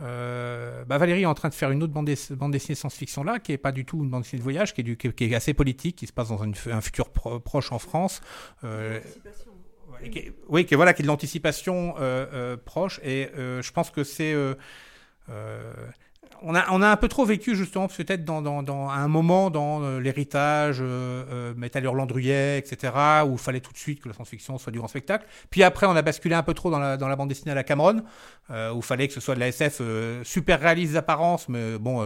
euh, 0.00 0.84
bah 0.84 0.98
Valérie 0.98 1.22
est 1.22 1.26
en 1.26 1.34
train 1.34 1.48
de 1.48 1.54
faire 1.54 1.70
une 1.70 1.82
autre 1.82 1.92
bande, 1.92 2.06
dessinée, 2.06 2.36
bande 2.36 2.52
dessinée 2.52 2.74
science-fiction 2.74 3.22
là, 3.22 3.38
qui 3.38 3.52
est 3.52 3.58
pas 3.58 3.72
du 3.72 3.84
tout 3.84 4.02
une 4.02 4.10
bande 4.10 4.22
dessinée 4.22 4.38
de 4.38 4.44
voyage, 4.44 4.74
qui 4.74 4.80
est, 4.80 4.84
du, 4.84 4.96
qui, 4.96 5.12
qui 5.12 5.24
est 5.24 5.34
assez 5.34 5.54
politique, 5.54 5.96
qui 5.96 6.06
se 6.06 6.12
passe 6.12 6.28
dans 6.28 6.42
un 6.42 6.80
futur 6.80 7.10
pro, 7.10 7.38
proche 7.38 7.70
en 7.72 7.78
France. 7.78 8.20
Euh, 8.64 9.00
qui, 10.10 10.32
oui, 10.48 10.66
qui, 10.66 10.74
voilà, 10.74 10.92
qui 10.92 11.02
est 11.02 11.04
de 11.04 11.08
l'anticipation 11.08 11.94
euh, 11.98 12.26
euh, 12.32 12.56
proche, 12.56 13.00
et 13.04 13.30
je 13.36 13.72
pense 13.72 13.90
que 13.90 14.04
c'est 14.04 14.34
on 16.46 16.54
a, 16.54 16.70
on 16.70 16.82
a 16.82 16.88
un 16.88 16.96
peu 16.96 17.08
trop 17.08 17.24
vécu 17.24 17.56
justement 17.56 17.88
peut-être 17.88 18.24
dans, 18.24 18.42
dans, 18.42 18.62
dans 18.62 18.88
un 18.88 19.08
moment 19.08 19.50
dans 19.50 19.82
euh, 19.82 19.98
l'héritage 19.98 20.78
euh, 20.80 21.24
euh, 21.30 21.54
Métal 21.56 21.86
etc., 21.86 22.92
où 23.26 23.32
il 23.32 23.38
fallait 23.38 23.60
tout 23.60 23.72
de 23.72 23.78
suite 23.78 24.00
que 24.00 24.08
la 24.08 24.14
science-fiction 24.14 24.58
soit 24.58 24.72
du 24.72 24.78
grand 24.78 24.88
spectacle. 24.88 25.26
Puis 25.50 25.62
après, 25.62 25.86
on 25.86 25.96
a 25.96 26.02
basculé 26.02 26.34
un 26.34 26.42
peu 26.42 26.54
trop 26.54 26.70
dans 26.70 26.78
la, 26.78 26.96
dans 26.96 27.08
la 27.08 27.16
bande 27.16 27.28
dessinée 27.28 27.52
à 27.52 27.54
la 27.54 27.64
Cameron, 27.64 28.02
euh, 28.50 28.72
où 28.72 28.78
il 28.78 28.82
fallait 28.82 29.08
que 29.08 29.14
ce 29.14 29.20
soit 29.20 29.34
de 29.34 29.40
la 29.40 29.48
SF 29.48 29.78
euh, 29.80 30.22
super 30.24 30.60
réaliste 30.60 30.92
d'apparence, 30.92 31.48
mais 31.48 31.78
bon, 31.78 32.04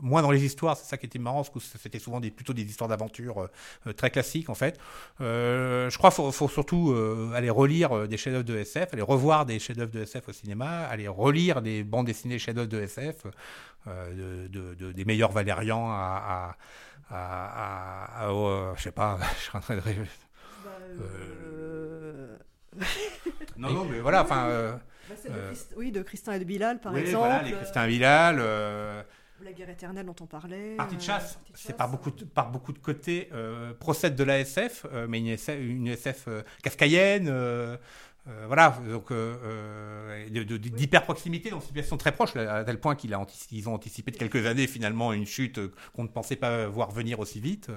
moins 0.00 0.22
dans 0.22 0.30
les 0.30 0.44
histoires, 0.44 0.76
c'est 0.76 0.88
ça 0.88 0.96
qui 0.96 1.06
était 1.06 1.18
marrant, 1.18 1.42
parce 1.42 1.50
que 1.50 1.78
c'était 1.78 1.98
souvent 1.98 2.20
des, 2.20 2.30
plutôt 2.30 2.52
des 2.52 2.62
histoires 2.62 2.88
d'aventure 2.88 3.48
très 3.96 4.10
classiques 4.10 4.50
en 4.50 4.54
fait. 4.54 4.78
je 5.20 5.96
crois 5.96 6.10
qu'il 6.10 6.16
faut, 6.16 6.32
faut, 6.32 6.48
surtout 6.48 6.94
aller 7.34 7.50
relire 7.50 8.06
des 8.08 8.16
chefs-d'œuvre 8.16 8.44
de 8.44 8.56
SF, 8.56 8.92
aller 8.92 9.02
revoir 9.02 9.46
des 9.46 9.58
chefs-d'œuvre 9.58 9.90
de 9.90 10.02
SF 10.02 10.28
au 10.28 10.32
cinéma, 10.32 10.86
aller 10.90 11.08
relire 11.08 11.62
des 11.62 11.84
bandes 11.84 12.06
dessinées 12.06 12.38
chefs-d'œuvre 12.38 12.68
de 12.68 12.80
SF. 12.80 13.26
Euh, 13.88 14.46
de, 14.48 14.74
de, 14.74 14.92
des 14.92 15.04
meilleurs 15.04 15.32
Valérians 15.32 15.90
à, 15.90 16.54
à, 17.10 17.16
à, 17.16 18.26
à 18.26 18.30
euh, 18.30 18.72
je 18.76 18.82
sais 18.82 18.92
pas, 18.92 19.18
je 19.36 19.40
suis 19.40 19.56
en 19.56 19.60
train 19.60 19.74
de 19.74 19.80
rêver. 19.80 20.06
Bah, 20.64 20.70
euh... 21.00 22.36
non, 23.56 23.72
non, 23.72 23.84
mais 23.84 23.98
voilà, 23.98 24.22
enfin. 24.22 24.46
Euh, 24.46 24.76
bah, 25.08 25.14
Christ... 25.48 25.74
Oui, 25.76 25.90
de 25.90 26.02
Christin 26.02 26.34
et 26.34 26.38
de 26.38 26.44
Bilal, 26.44 26.80
par 26.80 26.92
oui, 26.92 27.00
exemple. 27.00 27.26
Voilà, 27.26 27.42
les 27.42 27.52
Christin 27.52 27.84
et 27.84 27.88
Bilal. 27.88 28.36
La 29.44 29.52
guerre 29.52 29.70
éternelle 29.70 30.06
dont 30.06 30.14
on 30.20 30.26
parlait. 30.26 30.76
Partie 30.76 30.96
de 30.96 31.02
chasse, 31.02 31.36
c'est 31.54 31.76
par 31.76 31.88
beaucoup 31.88 32.12
de, 32.12 32.24
par 32.24 32.52
beaucoup 32.52 32.72
de 32.72 32.78
côtés 32.78 33.28
procède 33.80 34.14
de 34.14 34.22
la 34.22 34.38
SF, 34.38 34.86
mais 35.08 35.18
une 35.18 35.26
SF, 35.26 35.58
une 35.60 35.88
SF 35.88 36.28
kafkaïenne, 36.62 37.28
Euh, 38.28 38.44
voilà, 38.46 38.78
donc 38.88 39.10
euh, 39.10 39.34
euh, 39.42 40.28
de- 40.30 40.44
de- 40.44 40.56
d'hyper 40.56 41.02
proximité 41.02 41.50
dans 41.50 41.56
une 41.58 41.66
situation 41.66 41.96
très 41.96 42.12
proche, 42.12 42.36
à 42.36 42.62
tel 42.62 42.78
point 42.78 42.94
qu'ils 42.94 43.16
ont 43.16 43.74
anticipé 43.74 44.12
de 44.12 44.16
quelques 44.16 44.46
années 44.46 44.68
finalement 44.68 45.12
une 45.12 45.26
chute 45.26 45.58
euh, 45.58 45.74
qu'on 45.92 46.04
ne 46.04 46.08
pensait 46.08 46.36
pas 46.36 46.68
voir 46.68 46.92
venir 46.92 47.18
aussi 47.18 47.40
vite. 47.40 47.68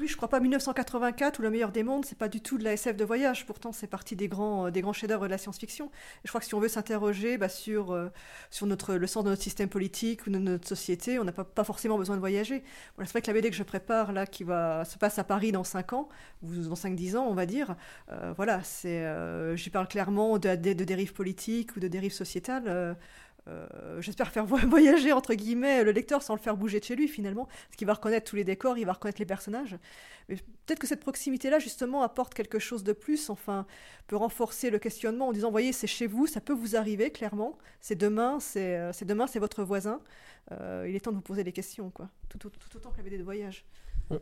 Oui, 0.00 0.08
je 0.08 0.16
crois 0.16 0.26
pas 0.28 0.40
1984 0.40 1.38
ou 1.38 1.42
Le 1.42 1.50
meilleur 1.50 1.70
des 1.70 1.84
mondes, 1.84 2.04
c'est 2.04 2.18
pas 2.18 2.28
du 2.28 2.40
tout 2.40 2.58
de 2.58 2.64
la 2.64 2.72
SF 2.72 2.96
de 2.96 3.04
voyage. 3.04 3.46
Pourtant, 3.46 3.70
c'est 3.70 3.86
partie 3.86 4.16
des 4.16 4.26
grands, 4.26 4.68
des 4.68 4.80
grands 4.80 4.92
chefs-d'œuvre 4.92 5.26
de 5.26 5.30
la 5.30 5.38
science-fiction. 5.38 5.92
Je 6.24 6.28
crois 6.28 6.40
que 6.40 6.46
si 6.46 6.54
on 6.56 6.60
veut 6.60 6.66
s'interroger 6.68 7.38
bah, 7.38 7.48
sur, 7.48 7.96
sur 8.50 8.66
notre, 8.66 8.94
le 8.94 9.06
sens 9.06 9.22
de 9.22 9.30
notre 9.30 9.42
système 9.42 9.68
politique 9.68 10.26
ou 10.26 10.30
de 10.30 10.38
notre 10.38 10.66
société, 10.66 11.20
on 11.20 11.24
n'a 11.24 11.30
pas, 11.32 11.44
pas 11.44 11.62
forcément 11.64 11.98
besoin 11.98 12.16
de 12.16 12.20
voyager. 12.20 12.64
Voilà, 12.96 13.06
c'est 13.06 13.12
vrai 13.12 13.22
que 13.22 13.28
la 13.28 13.34
BD 13.34 13.50
que 13.50 13.56
je 13.56 13.62
prépare 13.62 14.12
là, 14.12 14.26
qui 14.26 14.42
va 14.42 14.84
se 14.84 14.98
passe 14.98 15.20
à 15.20 15.24
Paris 15.24 15.52
dans 15.52 15.62
5 15.62 15.92
ans 15.92 16.08
ou 16.42 16.48
dans 16.52 16.74
5-10 16.74 17.16
ans, 17.16 17.26
on 17.30 17.34
va 17.34 17.46
dire, 17.46 17.76
euh, 18.10 18.32
voilà, 18.36 18.60
c'est, 18.64 19.06
j'y 19.56 19.70
parle 19.70 19.83
clairement 19.86 20.38
de, 20.38 20.54
dérives 20.72 21.12
politiques 21.12 21.76
ou 21.76 21.80
de 21.80 21.88
dérives 21.88 22.12
sociétales. 22.12 22.64
euh, 22.68 22.94
euh, 23.48 24.00
J'espère 24.00 24.30
faire 24.32 24.46
vo- 24.46 24.56
voyager 24.68 25.12
entre 25.12 25.34
guillemets 25.34 25.84
le 25.84 25.90
lecteur 25.92 26.22
sans 26.22 26.34
le 26.34 26.40
faire 26.40 26.56
bouger 26.56 26.80
de 26.80 26.84
chez 26.84 26.96
lui 26.96 27.08
finalement, 27.08 27.44
parce 27.44 27.76
qu'il 27.76 27.86
va 27.86 27.92
reconnaître 27.94 28.30
tous 28.30 28.36
les 28.36 28.44
décors, 28.44 28.78
il 28.78 28.86
va 28.86 28.94
reconnaître 28.94 29.18
les 29.20 29.26
personnages. 29.26 29.76
Mais 30.30 30.36
peut-être 30.64 30.78
que 30.78 30.86
cette 30.86 31.00
proximité-là 31.00 31.58
justement 31.58 32.02
apporte 32.02 32.32
quelque 32.32 32.58
chose 32.58 32.84
de 32.84 32.94
plus, 32.94 33.28
enfin 33.28 33.66
peut 34.06 34.16
renforcer 34.16 34.70
le 34.70 34.78
questionnement 34.78 35.28
en 35.28 35.32
disant 35.32 35.50
voyez 35.50 35.72
c'est 35.72 35.86
chez 35.86 36.06
vous, 36.06 36.26
ça 36.26 36.40
peut 36.40 36.54
vous 36.54 36.74
arriver 36.74 37.10
clairement, 37.10 37.58
c'est 37.82 37.96
demain, 37.96 38.40
c'est 38.40 38.76
euh, 38.78 38.92
demain, 39.02 39.26
c'est 39.26 39.40
votre 39.40 39.62
voisin. 39.62 40.00
Il 40.50 40.94
est 40.94 41.00
temps 41.00 41.10
de 41.10 41.16
vous 41.16 41.22
poser 41.22 41.42
des 41.44 41.52
questions 41.52 41.90
quoi, 41.90 42.08
tout, 42.28 42.38
tout- 42.38 42.50
tout 42.50 42.76
autant 42.76 42.90
que 42.92 42.96
la 42.98 43.02
BD 43.02 43.18
de 43.18 43.22
voyage. 43.24 43.64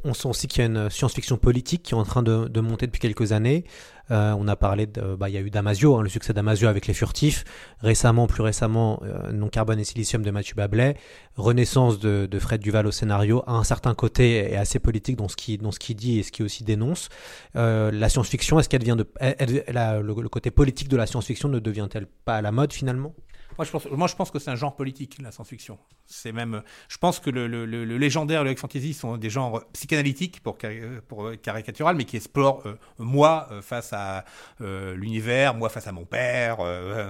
On, 0.05 0.15
sent 0.15 0.29
aussi 0.29 0.47
qu'il 0.47 0.61
y 0.61 0.63
a 0.65 0.67
une 0.67 0.91
science-fiction 0.91 1.37
politique 1.37 1.83
qui 1.83 1.95
est 1.95 1.97
en 1.97 2.05
train 2.05 2.23
de, 2.23 2.61
monter 2.61 2.87
depuis 2.87 3.01
quelques 3.01 3.33
années. 3.33 3.65
Euh, 4.11 4.35
on 4.39 4.47
a 4.47 4.57
parlé, 4.57 4.87
bah, 4.87 5.29
il 5.29 5.35
y 5.35 5.39
a 5.39 5.41
eu 5.41 5.51
Damasio, 5.51 5.97
hein, 5.97 6.03
le 6.03 6.09
succès 6.09 6.33
d'Damasio 6.33 6.69
avec 6.69 6.87
Les 6.87 6.95
Furtifs. 6.95 7.45
Récemment, 7.81 8.27
plus 8.27 8.43
récemment, 8.43 9.01
euh, 9.05 9.33
Non 9.33 9.49
Carbone 9.49 9.81
et 9.81 9.85
Silicium 9.85 10.23
de 10.23 10.31
Mathieu 10.31 10.55
Bablet. 10.55 10.97
Renaissance 11.37 11.99
de, 11.99 12.29
Fred 12.39 12.61
Duval 12.61 12.87
au 12.87 12.93
scénario. 12.93 13.43
À 13.47 13.53
un 13.53 13.65
certain 13.65 13.95
côté, 13.95 14.53
est 14.53 14.57
assez 14.57 14.79
politique 14.79 15.17
dans 15.17 15.29
ce 15.29 15.37
qu'il 15.37 15.97
dit 15.97 16.19
et 16.19 16.23
ce 16.23 16.31
qu'il 16.31 16.45
aussi 16.45 16.63
dénonce. 16.63 17.09
Euh, 17.57 17.91
la 17.91 18.09
science-fiction, 18.09 18.61
est-ce 18.61 18.69
qu'elle 18.69 18.81
devient 18.81 18.97
de, 18.97 19.07
le 19.21 20.29
côté 20.29 20.51
politique 20.51 20.89
de 20.89 20.97
la 20.97 21.07
science-fiction 21.07 21.49
ne 21.49 21.59
devient-elle 21.59 22.07
pas 22.07 22.37
à 22.37 22.43
la 22.43 22.53
mode 22.53 22.73
finalement? 22.73 23.15
Moi 23.59 23.65
je, 23.65 24.15
pense, 24.17 24.31
que 24.31 24.39
c'est 24.39 24.51
un 24.51 24.57
genre 24.57 24.75
politique, 24.75 25.19
la 25.23 25.31
science-fiction. 25.31 25.79
C'est 26.07 26.33
même, 26.33 26.63
je 26.89 26.99
pense 26.99 27.21
que 27.21 27.31
le, 27.31 27.47
le- 27.47 27.67
le- 27.67 27.85
légendaire 27.99 28.43
et 28.47 28.51
le 28.51 28.57
fantasy 28.57 28.95
sont 28.95 29.17
des 29.17 29.31
genres 29.31 29.63
psychanalytiques 29.73 30.43
pour, 30.43 30.57
euh, 30.65 31.37
caricatural, 31.37 31.97
mais 31.97 32.05
qui 32.05 32.17
explorent 32.17 32.63
euh, 32.67 32.77
moi 32.99 33.49
euh, 33.51 33.63
face 33.63 33.93
à 33.93 34.25
l'univers, 34.61 35.55
moi 35.55 35.69
face 35.69 35.87
à 35.87 35.93
mon 35.93 36.05
père, 36.05 36.59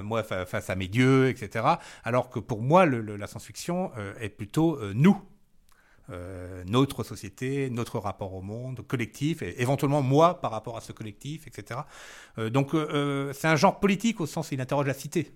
moi 0.02 0.22
fa- 0.22 0.46
face 0.46 0.70
à 0.70 0.74
mes 0.76 0.88
dieux, 0.88 1.28
etc. 1.28 1.64
Alors 2.04 2.30
que 2.30 2.38
pour 2.40 2.62
moi, 2.62 2.86
la 2.86 3.26
science-fiction 3.26 3.92
est 4.20 4.28
plutôt 4.28 4.78
nous. 4.94 5.20
Euh, 6.10 6.64
notre 6.66 7.04
société, 7.04 7.70
notre 7.70 7.98
rapport 7.98 8.34
au 8.34 8.42
monde, 8.42 8.84
collectif, 8.86 9.40
et 9.42 9.62
éventuellement 9.62 10.02
moi 10.02 10.40
par 10.40 10.50
rapport 10.50 10.76
à 10.76 10.80
ce 10.80 10.92
collectif, 10.92 11.46
etc. 11.46 11.80
Euh, 12.38 12.50
donc 12.50 12.74
euh, 12.74 13.32
c'est 13.32 13.46
un 13.46 13.54
genre 13.54 13.78
politique 13.78 14.20
au 14.20 14.26
sens 14.26 14.50
où 14.50 14.54
il 14.54 14.60
interroge 14.60 14.86
la 14.86 14.94
cité. 14.94 15.32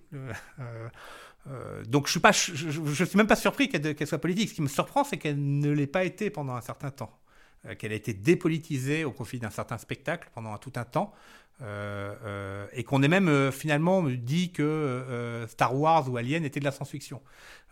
Donc 1.87 2.07
je 2.07 2.11
suis 2.11 2.19
pas, 2.19 2.33
je, 2.33 3.05
suis 3.05 3.17
même 3.17 3.27
pas 3.27 3.37
surpris 3.37 3.69
qu'elle 3.69 4.07
soit 4.07 4.17
politique. 4.17 4.49
Ce 4.49 4.55
qui 4.55 4.61
me 4.61 4.67
surprend, 4.67 5.05
c'est 5.05 5.17
qu'elle 5.17 5.39
ne 5.39 5.71
l'ait 5.71 5.87
pas 5.87 6.03
été 6.03 6.29
pendant 6.29 6.53
un 6.53 6.61
certain 6.61 6.91
temps, 6.91 7.17
qu'elle 7.79 7.93
a 7.93 7.95
été 7.95 8.13
dépolitisée 8.13 9.05
au 9.05 9.13
profit 9.13 9.39
d'un 9.39 9.49
certain 9.49 9.77
spectacle 9.77 10.29
pendant 10.35 10.57
tout 10.57 10.73
un 10.75 10.83
temps, 10.83 11.13
et 11.61 12.83
qu'on 12.83 13.01
ait 13.01 13.07
même 13.07 13.53
finalement 13.53 14.03
dit 14.03 14.51
que 14.51 15.45
Star 15.47 15.73
Wars 15.73 16.11
ou 16.11 16.17
Alien 16.17 16.43
était 16.43 16.59
de 16.59 16.65
la 16.65 16.71
science-fiction. 16.73 17.21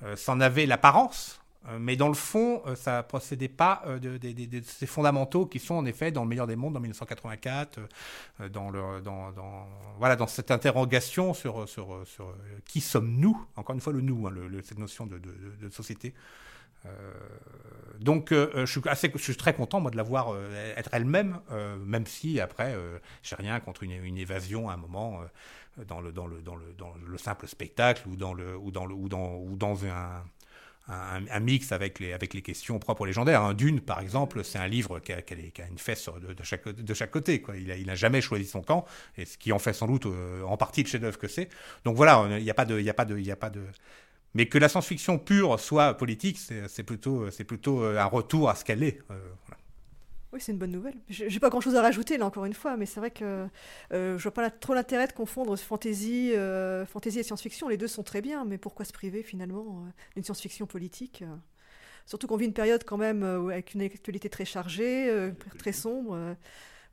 Euh, 0.03 0.15
ça 0.15 0.33
en 0.33 0.41
avait 0.41 0.65
l'apparence. 0.65 1.41
Euh, 1.70 1.78
Mais 1.80 1.95
dans 1.95 2.07
le 2.07 2.13
fond, 2.13 2.61
euh, 2.66 2.76
ça 2.76 3.01
procédait 3.03 3.47
pas 3.47 3.84
euh, 3.88 3.99
de, 3.99 4.61
ces 4.63 4.86
fondamentaux 4.86 5.45
qui 5.45 5.59
sont 5.59 5.76
en 5.76 5.86
effet 5.86 6.11
dans 6.11 6.24
le 6.24 6.30
meilleur 6.30 6.47
des 6.47 6.55
mondes 6.55 6.78
en 6.78 6.80
1984, 6.80 7.80
euh, 8.41 8.49
dans 8.49 8.72
voilà, 9.97 10.16
dans 10.16 10.28
cette 10.28 10.51
interrogation 10.51 11.34
sur, 11.34 11.66
qui 12.66 12.82
sommes-nous, 12.82 13.45
encore 13.55 13.74
une 13.76 13.82
fois 13.82 13.93
le 13.93 14.01
nous, 14.01 14.28
hein, 14.28 14.34
cette 14.63 14.80
notion 14.80 15.05
de, 15.07 15.20
société. 15.70 16.13
Donc, 17.99 18.32
je, 18.32 19.18
suis 19.18 19.36
très 19.36 19.55
content, 19.55 19.80
moi, 19.80 19.89
de 19.89 19.97
la 19.97 20.03
voir 20.03 20.36
être 20.76 20.89
elle-même, 20.93 21.39
même 21.84 22.05
si, 22.05 22.39
après, 22.39 22.76
j'ai 23.24 23.36
rien 23.36 23.59
contre 23.59 23.84
une, 23.84 24.18
évasion 24.18 24.70
à 24.70 24.74
un 24.74 24.78
moment 24.78 25.22
dans, 25.88 25.99
le, 26.01 27.18
simple 27.18 27.47
spectacle 27.47 28.07
ou 28.07 28.16
dans, 28.16 28.34
ou 28.34 28.72
dans, 28.72 28.86
ou 28.88 29.09
dans, 29.09 29.36
ou 29.38 29.55
dans 29.55 29.86
un, 29.86 30.24
un, 30.88 31.39
mix 31.39 31.71
avec 31.71 31.99
les, 31.99 32.13
avec 32.13 32.33
les 32.33 32.41
questions 32.41 32.77
propres 32.79 33.01
aux 33.01 33.05
légendaires. 33.05 33.41
hein. 33.41 33.53
Dune, 33.53 33.81
par 33.81 33.99
exemple, 33.99 34.43
c'est 34.43 34.59
un 34.59 34.67
livre 34.67 34.99
qui 34.99 35.13
a, 35.13 35.21
une 35.69 35.79
fesse 35.79 36.09
de, 36.09 36.43
chaque, 36.43 36.67
de 36.69 36.93
chaque 36.93 37.11
côté. 37.11 37.41
Quoi. 37.41 37.57
Il 37.57 37.67
n'a 37.67 37.77
il 37.77 37.89
a 37.89 37.95
jamais 37.95 38.21
choisi 38.21 38.45
son 38.45 38.61
camp, 38.61 38.86
et 39.17 39.25
ce 39.25 39.38
qui 39.38 39.51
en 39.51 39.59
fait 39.59 39.73
sans 39.73 39.88
doute 39.88 40.05
euh, 40.05 40.43
en 40.43 40.57
partie 40.57 40.83
le 40.83 40.89
chef-d'œuvre 40.89 41.17
que 41.17 41.27
c'est. 41.27 41.49
Donc 41.83 41.95
voilà, 41.95 42.25
il 42.38 42.43
n'y 42.43 42.49
a 42.49 42.53
pas 42.53 42.65
de, 42.65 42.79
y 42.79 42.89
a 42.89 42.93
pas 42.93 43.05
de, 43.05 43.17
y 43.17 43.31
a 43.31 43.36
pas 43.36 43.49
de. 43.49 43.61
Mais 44.33 44.47
que 44.47 44.57
la 44.57 44.69
science-fiction 44.69 45.17
pure 45.17 45.59
soit 45.59 45.95
politique, 45.95 46.38
c'est 46.38 46.83
plutôt, 46.83 47.27
plutôt 47.47 47.83
euh, 47.83 47.97
un 47.97 48.05
retour 48.05 48.49
à 48.49 48.55
ce 48.55 48.65
qu'elle 48.65 48.83
est. 48.83 48.99
euh, 49.11 49.17
voilà. 49.47 49.54
Oui, 50.36 50.41
c'est 50.41 50.51
une 50.51 50.57
bonne 50.57 50.71
nouvelle. 50.71 50.95
J'ai 51.07 51.39
pas 51.39 51.49
grand 51.49 51.61
chose 51.61 51.75
à 51.75 51.81
rajouter 51.81 52.17
là 52.17 52.25
encore 52.25 52.43
une 52.43 52.53
fois, 52.53 52.75
mais 52.75 52.86
c'est 52.86 52.99
vrai 52.99 53.09
que 53.09 53.47
euh, 53.93 54.17
je 54.17 54.21
vois 54.23 54.33
pas 54.33 54.49
trop 54.49 54.73
l'intérêt 54.73 55.07
de 55.07 55.13
confondre 55.13 55.55
fantasy, 55.57 56.33
euh, 56.36 56.86
fantasy 56.86 57.19
et 57.19 57.23
science-fiction. 57.23 57.69
Les 57.69 57.77
deux 57.77 57.88
sont 57.88 58.03
très 58.03 58.21
bien, 58.21 58.43
mais 58.43 58.57
pourquoi 58.57 58.83
se 58.83 58.91
priver 58.91 59.23
finalement 59.23 59.61
euh, 59.86 59.89
d'une 60.15 60.25
science-fiction 60.25 60.65
politique 60.65 61.21
euh? 61.21 61.33
Surtout 62.05 62.27
qu'on 62.27 62.36
vit 62.36 62.45
une 62.47 62.53
période 62.53 62.83
quand 62.83 62.97
même 62.97 63.23
avec 63.23 63.73
une 63.75 63.81
actualité 63.81 64.29
très 64.29 64.43
chargée, 64.43 65.09
très 65.57 65.71
sombre. 65.71 66.36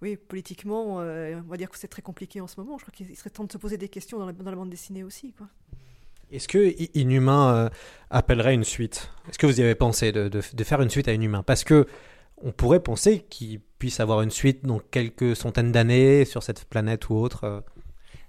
oui, 0.00 0.16
politiquement, 0.16 0.94
on 0.96 1.40
va 1.48 1.56
dire 1.58 1.68
que 1.68 1.76
c'est 1.78 1.88
très 1.88 2.00
compliqué 2.00 2.40
en 2.40 2.46
ce 2.46 2.58
moment. 2.58 2.78
Je 2.78 2.84
crois 2.84 2.94
qu'il 2.94 3.14
serait 3.14 3.28
temps 3.28 3.44
de 3.44 3.52
se 3.52 3.58
poser 3.58 3.76
des 3.76 3.90
questions 3.90 4.18
dans 4.18 4.24
la, 4.24 4.32
dans 4.32 4.50
la 4.50 4.56
bande 4.56 4.70
dessinée 4.70 5.04
aussi. 5.04 5.34
Quoi. 5.34 5.48
Est-ce 6.30 6.48
que 6.48 6.74
Inhumain 6.96 7.68
appellerait 8.08 8.54
une 8.54 8.64
suite? 8.64 9.10
Est-ce 9.28 9.36
que 9.38 9.44
vous 9.44 9.60
y 9.60 9.62
avez 9.62 9.74
pensé 9.74 10.12
de- 10.12 10.28
de 10.28 10.64
faire 10.64 10.80
une 10.80 10.88
suite 10.88 11.08
à 11.08 11.12
Inhumain? 11.12 11.42
Parce 11.42 11.62
que 11.62 11.86
on 12.42 12.52
pourrait 12.52 12.80
penser 12.80 13.24
qu'il 13.30 13.60
puisse 13.78 14.00
avoir 14.00 14.22
une 14.22 14.30
suite 14.30 14.64
dans 14.64 14.78
quelques 14.78 15.34
centaines 15.36 15.72
d'années 15.72 16.24
sur 16.24 16.42
cette 16.42 16.64
planète 16.64 17.08
ou 17.08 17.16
autre. 17.16 17.44
euh. 17.44 17.60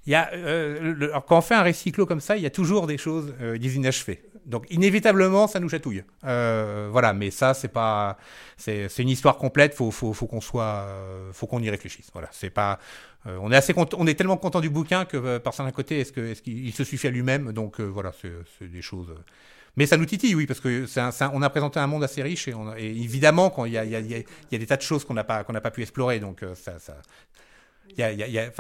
Il 0.06 0.12
y 0.12 0.16
a, 0.16 0.32
euh, 0.34 1.10
quand 1.28 1.38
on 1.38 1.42
fait 1.42 1.56
un 1.56 1.62
récit 1.62 1.92
clos 1.92 2.06
comme 2.06 2.20
ça, 2.20 2.36
il 2.36 2.44
y 2.44 2.46
a 2.46 2.50
toujours 2.50 2.88
des 2.88 2.98
choses 2.98 3.34
euh, 3.42 3.58
inachevées. 3.58 4.22
Donc 4.46 4.66
inévitablement, 4.70 5.48
ça 5.48 5.62
nous 5.62 5.70
chatouille. 5.70 6.04
Euh, 6.26 6.90
voilà, 6.92 7.14
mais 7.14 7.32
ça, 7.32 7.54
c'est 7.54 7.70
pas, 7.70 8.18
c'est 8.58 8.90
une 9.00 9.08
histoire 9.08 9.38
complète. 9.38 9.74
Faut, 9.74 9.92
faut, 9.92 10.14
qu'on 10.28 10.42
soit, 10.42 10.86
faut 11.32 11.48
qu'on 11.48 11.62
y 11.62 11.70
réfléchisse. 11.70 12.10
Voilà, 12.12 12.28
c'est 12.34 12.50
pas. 12.50 12.80
on 13.26 13.50
est 13.54 13.56
assez 13.56 13.74
on 13.78 14.06
est 14.06 14.16
tellement 14.16 14.36
content 14.36 14.60
du 14.60 14.70
bouquin 14.70 15.06
que 15.06 15.38
par 15.38 15.54
certains 15.54 15.72
côtés, 15.72 16.02
est-ce 16.02 16.20
est-ce 16.20 16.42
qu'il 16.42 16.66
il 16.66 16.74
se 16.74 16.84
suffit 16.84 17.08
à 17.08 17.12
lui-même? 17.12 17.54
Donc 17.54 17.80
voilà, 17.80 18.12
c'est 18.60 18.70
des 18.70 18.82
choses. 18.82 19.16
Mais 19.76 19.86
ça 19.88 19.98
nous 19.98 20.06
titille, 20.06 20.36
oui, 20.36 20.46
parce 20.46 20.60
que 20.60 20.86
on 21.34 21.42
a 21.42 21.50
présenté 21.50 21.80
un 21.80 21.88
monde 21.88 22.04
assez 22.04 22.22
riche 22.22 22.48
et, 22.48 22.54
évidemment, 22.80 23.50
quand 23.50 23.66
il 23.66 23.74
y 23.74 23.78
a, 23.78 24.02
des 24.52 24.66
tas 24.66 24.78
de 24.78 24.82
choses 24.82 25.04
qu'on 25.04 25.14
n'a 25.16 25.24
pas, 25.24 25.44
qu'on 25.44 25.54
pas 25.54 25.72
pu 25.72 25.82
explorer, 25.82 26.20
donc 26.20 26.44
euh, 26.44 26.54
ça, 26.56 26.78
ça, 26.80 26.98
y 27.98 28.04
a, 28.04 28.52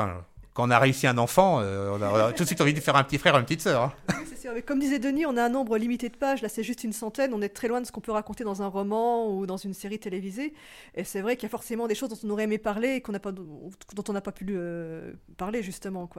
quand 0.54 0.68
on 0.68 0.72
a 0.72 0.80
réussi 0.80 1.08
un 1.08 1.18
enfant, 1.18 1.60
euh, 1.62 1.97
on, 1.97 2.01
a, 2.01 2.32
tout 2.32 2.43
de 2.43 2.47
suite 2.47 2.62
envie 2.62 2.74
de 2.74 2.80
faire 2.80 2.95
un 2.95 3.04
petit 3.04 3.18
frère, 3.18 3.36
une 3.38 3.43
petite 3.43 3.62
sœur. 3.62 3.95
hein. 4.10 4.14
Sûr. 4.39 4.51
Mais 4.54 4.62
comme 4.62 4.80
disait 4.80 4.99
Denis, 4.99 5.26
on 5.26 5.38
a 5.38 5.43
un 5.43 5.49
nombre 5.49 5.78
limité 5.78 6.10
de 6.10 6.18
pages. 6.18 6.41
Là, 6.41 6.49
c'est 6.49 6.64
juste 6.64 6.84
une 6.84 6.91
centaine. 6.91 7.34
On 7.34 7.41
est 7.41 7.49
très 7.49 7.70
loin 7.70 7.80
de 7.80 7.86
ce 7.86 7.93
qu'on 7.93 8.01
peut 8.01 8.12
raconter 8.12 8.43
dans 8.43 8.62
un 8.62 8.68
roman 8.68 9.34
ou 9.34 9.45
dans 9.45 9.56
une 9.56 9.74
série 9.74 9.99
télévisée. 9.99 10.54
Et 10.95 11.06
c'est 11.06 11.22
vrai 11.22 11.38
qu'il 11.38 11.43
y 11.43 11.45
a 11.45 11.49
forcément 11.49 11.88
des 11.88 11.95
choses 11.95 12.10
dont 12.10 12.20
on 12.24 12.30
aurait 12.30 12.43
aimé 12.43 12.58
parler 12.58 12.95
et 12.97 13.04
dont 13.32 14.04
on 14.10 14.14
n'a 14.14 14.22
pas 14.22 14.32
pu 14.34 14.47
euh, 14.49 15.14
parler 15.38 15.64
justement. 15.64 16.10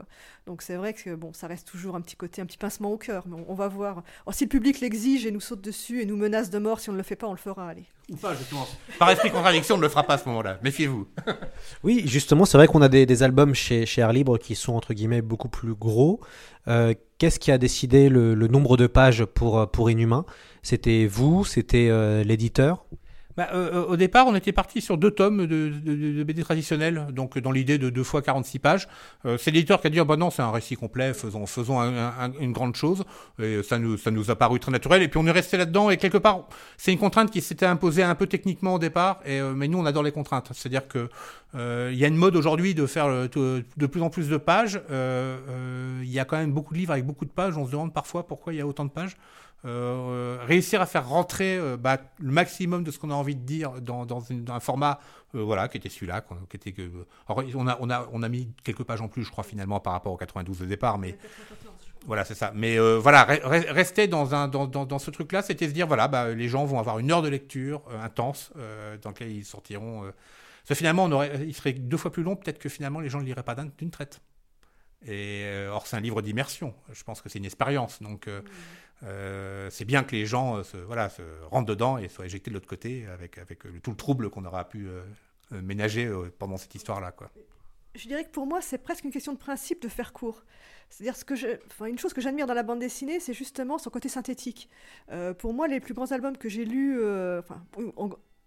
Donc 0.47 0.63
c'est 0.63 0.75
vrai 0.75 0.93
que 0.93 1.13
bon, 1.13 1.33
ça 1.33 1.45
reste 1.45 1.67
toujours 1.67 1.95
un 1.95 2.01
petit 2.01 2.15
côté, 2.15 2.41
un 2.41 2.47
petit 2.47 2.57
pincement 2.57 2.91
au 2.91 2.97
cœur. 2.97 3.25
Mais 3.27 3.37
on, 3.47 3.53
va 3.53 3.67
voir. 3.67 4.03
Si 4.31 4.45
le 4.45 4.49
public 4.49 4.79
l'exige 4.79 5.25
et 5.27 5.31
nous 5.31 5.39
saute 5.39 5.61
dessus 5.61 6.01
et 6.01 6.05
nous 6.05 6.17
menace 6.17 6.49
de 6.49 6.57
mort 6.57 6.79
si 6.79 6.89
on 6.89 6.93
ne 6.93 6.97
le 6.97 7.03
fait 7.03 7.15
pas, 7.15 7.27
on 7.27 7.33
le 7.33 7.37
fera. 7.37 7.69
Allez. 7.69 7.85
Par 8.99 9.09
esprit 9.09 9.31
contradiction, 9.31 9.75
on 9.75 9.77
ne 9.77 9.83
le 9.83 9.89
fera 9.89 10.03
pas 10.03 10.13
à 10.13 10.17
ce 10.17 10.27
moment-là. 10.29 10.59
Méfiez-vous. 10.63 11.07
Oui, 11.83 12.03
justement, 12.05 12.45
c'est 12.45 12.57
vrai 12.57 12.67
qu'on 12.67 12.81
a 12.81 12.89
des, 12.89 13.23
albums 13.23 13.53
chez, 13.55 13.85
Air 13.97 14.13
Libre 14.13 14.37
qui 14.37 14.55
sont 14.55 14.73
entre 14.73 14.93
guillemets 14.93 15.21
beaucoup 15.21 15.49
plus 15.49 15.73
gros. 15.73 16.19
Euh, 16.67 16.93
Qu'est-ce 17.17 17.39
qui 17.39 17.51
a 17.51 17.57
décidé 17.57 18.09
le, 18.09 18.35
le 18.35 18.47
nombre 18.47 18.75
de 18.75 18.87
pages 18.87 19.23
pour, 19.23 19.59
euh, 19.59 19.65
pour 19.65 19.89
Inhumain? 19.89 20.25
C'était 20.63 21.05
vous 21.05 21.45
C'était 21.45 21.87
euh, 21.89 22.23
l'éditeur? 22.23 22.85
Bah, 23.37 23.49
euh, 23.53 23.85
au 23.85 23.97
départ, 23.97 24.27
on 24.27 24.35
était 24.35 24.53
parti 24.53 24.81
sur 24.81 24.97
deux 24.97 25.11
tomes 25.11 25.45
de, 25.45 25.69
de, 25.69 26.13
de 26.13 26.23
BD 26.23 26.41
traditionnels, 26.43 27.07
donc 27.11 27.37
dans 27.37 27.51
l'idée 27.51 27.77
de 27.77 27.89
deux 27.89 28.03
fois 28.03 28.21
46 28.21 28.59
pages. 28.59 28.87
Euh, 29.25 29.37
c'est 29.37 29.51
l'éditeur 29.51 29.81
qui 29.81 29.87
a 29.87 29.89
dit 29.89 29.99
ah 29.99 30.05
bah 30.05 30.15
non, 30.15 30.29
c'est 30.29 30.41
un 30.41 30.51
récit 30.51 30.75
complet, 30.75 31.13
faisons, 31.13 31.45
faisons 31.45 31.79
un, 31.79 32.07
un, 32.07 32.31
une 32.39 32.53
grande 32.53 32.75
chose. 32.75 33.03
Et 33.41 33.61
ça 33.63 33.77
nous, 33.77 33.97
ça 33.97 34.11
nous 34.11 34.31
a 34.31 34.35
paru 34.35 34.59
très 34.59 34.71
naturel. 34.71 35.01
Et 35.01 35.07
puis 35.09 35.19
on 35.21 35.27
est 35.27 35.31
resté 35.31 35.57
là-dedans. 35.57 35.89
Et 35.89 35.97
quelque 35.97 36.17
part, 36.17 36.47
c'est 36.77 36.93
une 36.93 36.99
contrainte 36.99 37.29
qui 37.29 37.41
s'était 37.41 37.65
imposée 37.65 38.03
un 38.03 38.15
peu 38.15 38.27
techniquement 38.27 38.75
au 38.75 38.79
départ. 38.79 39.19
Et, 39.25 39.39
euh, 39.39 39.53
mais 39.53 39.67
nous, 39.67 39.79
on 39.79 39.85
adore 39.85 40.03
les 40.03 40.13
contraintes. 40.13 40.49
C'est-à-dire 40.53 40.87
que 40.87 41.09
euh, 41.55 41.89
il 41.91 41.97
y 41.97 42.05
a 42.05 42.07
une 42.07 42.17
mode 42.17 42.35
aujourd'hui 42.35 42.73
de 42.73 42.85
faire 42.85 43.07
de 43.07 43.85
plus 43.85 44.01
en 44.01 44.09
plus 44.09 44.29
de 44.29 44.37
pages. 44.37 44.79
Il 44.89 46.09
y 46.09 46.19
a 46.19 46.25
quand 46.25 46.37
même 46.37 46.53
beaucoup 46.53 46.73
de 46.73 46.79
livres 46.79 46.93
avec 46.93 47.05
beaucoup 47.05 47.25
de 47.25 47.31
pages. 47.31 47.57
On 47.57 47.65
se 47.65 47.71
demande 47.71 47.93
parfois 47.93 48.27
pourquoi 48.27 48.53
il 48.53 48.57
y 48.57 48.61
a 48.61 48.67
autant 48.67 48.85
de 48.85 48.91
pages. 48.91 49.17
Euh, 49.65 50.37
réussir 50.45 50.79
à 50.79 50.85
faire 50.85 51.07
rentrer 51.09 51.57
euh, 51.57 51.75
bah, 51.75 51.97
le 52.19 52.31
maximum 52.31 52.83
de 52.83 52.91
ce 52.91 52.99
qu'on 52.99 53.09
a 53.09 53.15
envie 53.15 53.35
de 53.35 53.41
dire 53.41 53.81
dans, 53.81 54.05
un 54.49 54.59
format 54.59 54.99
euh, 55.33 55.41
voilà 55.41 55.67
qui 55.67 55.77
était 55.77 55.89
celui-là 55.89 56.23
qui 56.49 56.57
était 56.57 56.71
que 56.71 56.83
on 57.27 57.67
a 57.67 57.75
on 57.79 57.89
a 57.89 58.07
on 58.11 58.21
a 58.21 58.29
mis 58.29 58.53
quelques 58.63 58.83
pages 58.83 59.01
en 59.01 59.07
plus 59.07 59.23
je 59.23 59.31
crois 59.31 59.43
finalement 59.43 59.79
par 59.79 59.93
rapport 59.93 60.13
au 60.13 60.17
92 60.17 60.59
de 60.59 60.65
départ 60.65 60.99
mais 60.99 61.17
voilà 62.05 62.25
c'est 62.25 62.35
ça. 62.35 62.51
Mais 62.53 62.77
voilà 62.99 63.23
rester 63.23 64.07
dans 64.07 64.35
un 64.35 64.47
dans, 64.47 64.67
dans, 64.67 64.99
ce 64.99 65.09
truc 65.09 65.31
là 65.31 65.41
c'était 65.41 65.67
se 65.67 65.73
dire 65.73 65.87
voilà 65.87 66.07
bah, 66.07 66.31
les 66.31 66.47
gens 66.47 66.63
vont 66.65 66.77
avoir 66.77 66.99
une 66.99 67.11
heure 67.11 67.23
de 67.23 67.29
lecture 67.29 67.81
intense 68.03 68.51
dans 69.01 69.09
laquelle 69.09 69.31
ils 69.31 69.45
sortiront 69.45 70.03
ça, 70.63 70.75
finalement 70.75 71.05
on 71.05 71.11
aurait 71.11 71.43
il 71.47 71.55
serait 71.55 71.73
deux 71.73 71.97
fois 71.97 72.11
plus 72.11 72.21
long 72.21 72.35
peut-être 72.35 72.59
que 72.59 72.69
finalement 72.69 72.99
les 72.99 73.09
gens 73.09 73.19
ne 73.19 73.25
liraient 73.25 73.41
pas 73.41 73.55
d'une 73.55 73.89
traite. 73.89 74.21
Et 75.07 75.45
or 75.69 75.87
c'est 75.87 75.95
un 75.95 76.01
livre 76.01 76.21
d'immersion. 76.21 76.73
Je 76.91 77.03
pense 77.03 77.21
que 77.21 77.29
c'est 77.29 77.39
une 77.39 77.45
expérience. 77.45 78.01
Donc 78.01 78.27
mmh. 78.27 78.41
Euh, 79.03 79.69
c'est 79.69 79.85
bien 79.85 80.03
que 80.03 80.15
les 80.15 80.25
gens 80.25 80.57
euh, 80.57 80.63
se, 80.63 80.77
voilà, 80.77 81.09
se 81.09 81.21
rentrent 81.51 81.67
dedans 81.67 81.97
et 81.97 82.07
soient 82.07 82.25
éjectés 82.25 82.49
de 82.49 82.55
l'autre 82.55 82.67
côté 82.67 83.05
avec, 83.07 83.37
avec 83.37 83.63
tout 83.81 83.91
le 83.91 83.97
trouble 83.97 84.29
qu'on 84.29 84.45
aura 84.45 84.67
pu 84.67 84.87
euh, 84.87 85.03
ménager 85.51 86.09
pendant 86.39 86.57
cette 86.57 86.73
histoire-là. 86.75 87.13
Je 87.93 88.07
dirais 88.07 88.25
que 88.25 88.31
pour 88.31 88.45
moi, 88.45 88.61
c'est 88.61 88.77
presque 88.77 89.05
une 89.05 89.11
question 89.11 89.33
de 89.33 89.37
principe 89.37 89.81
de 89.81 89.87
faire 89.87 90.11
court. 90.11 90.43
C'est-à-dire, 90.89 91.15
ce 91.15 91.25
que 91.25 91.35
je, 91.35 91.47
enfin, 91.67 91.85
une 91.85 91.97
chose 91.97 92.13
que 92.13 92.21
j'admire 92.21 92.45
dans 92.45 92.53
la 92.53 92.63
bande 92.63 92.79
dessinée, 92.79 93.19
c'est 93.19 93.33
justement 93.33 93.77
son 93.77 93.89
côté 93.89 94.09
synthétique. 94.09 94.69
pour 95.39 95.53
moi, 95.53 95.67
les 95.67 95.79
plus 95.79 95.93
grands 95.93 96.11
albums 96.11 96.37
que 96.37 96.49
j'ai 96.49 96.65
lus, 96.65 96.99
enfin, 97.39 97.63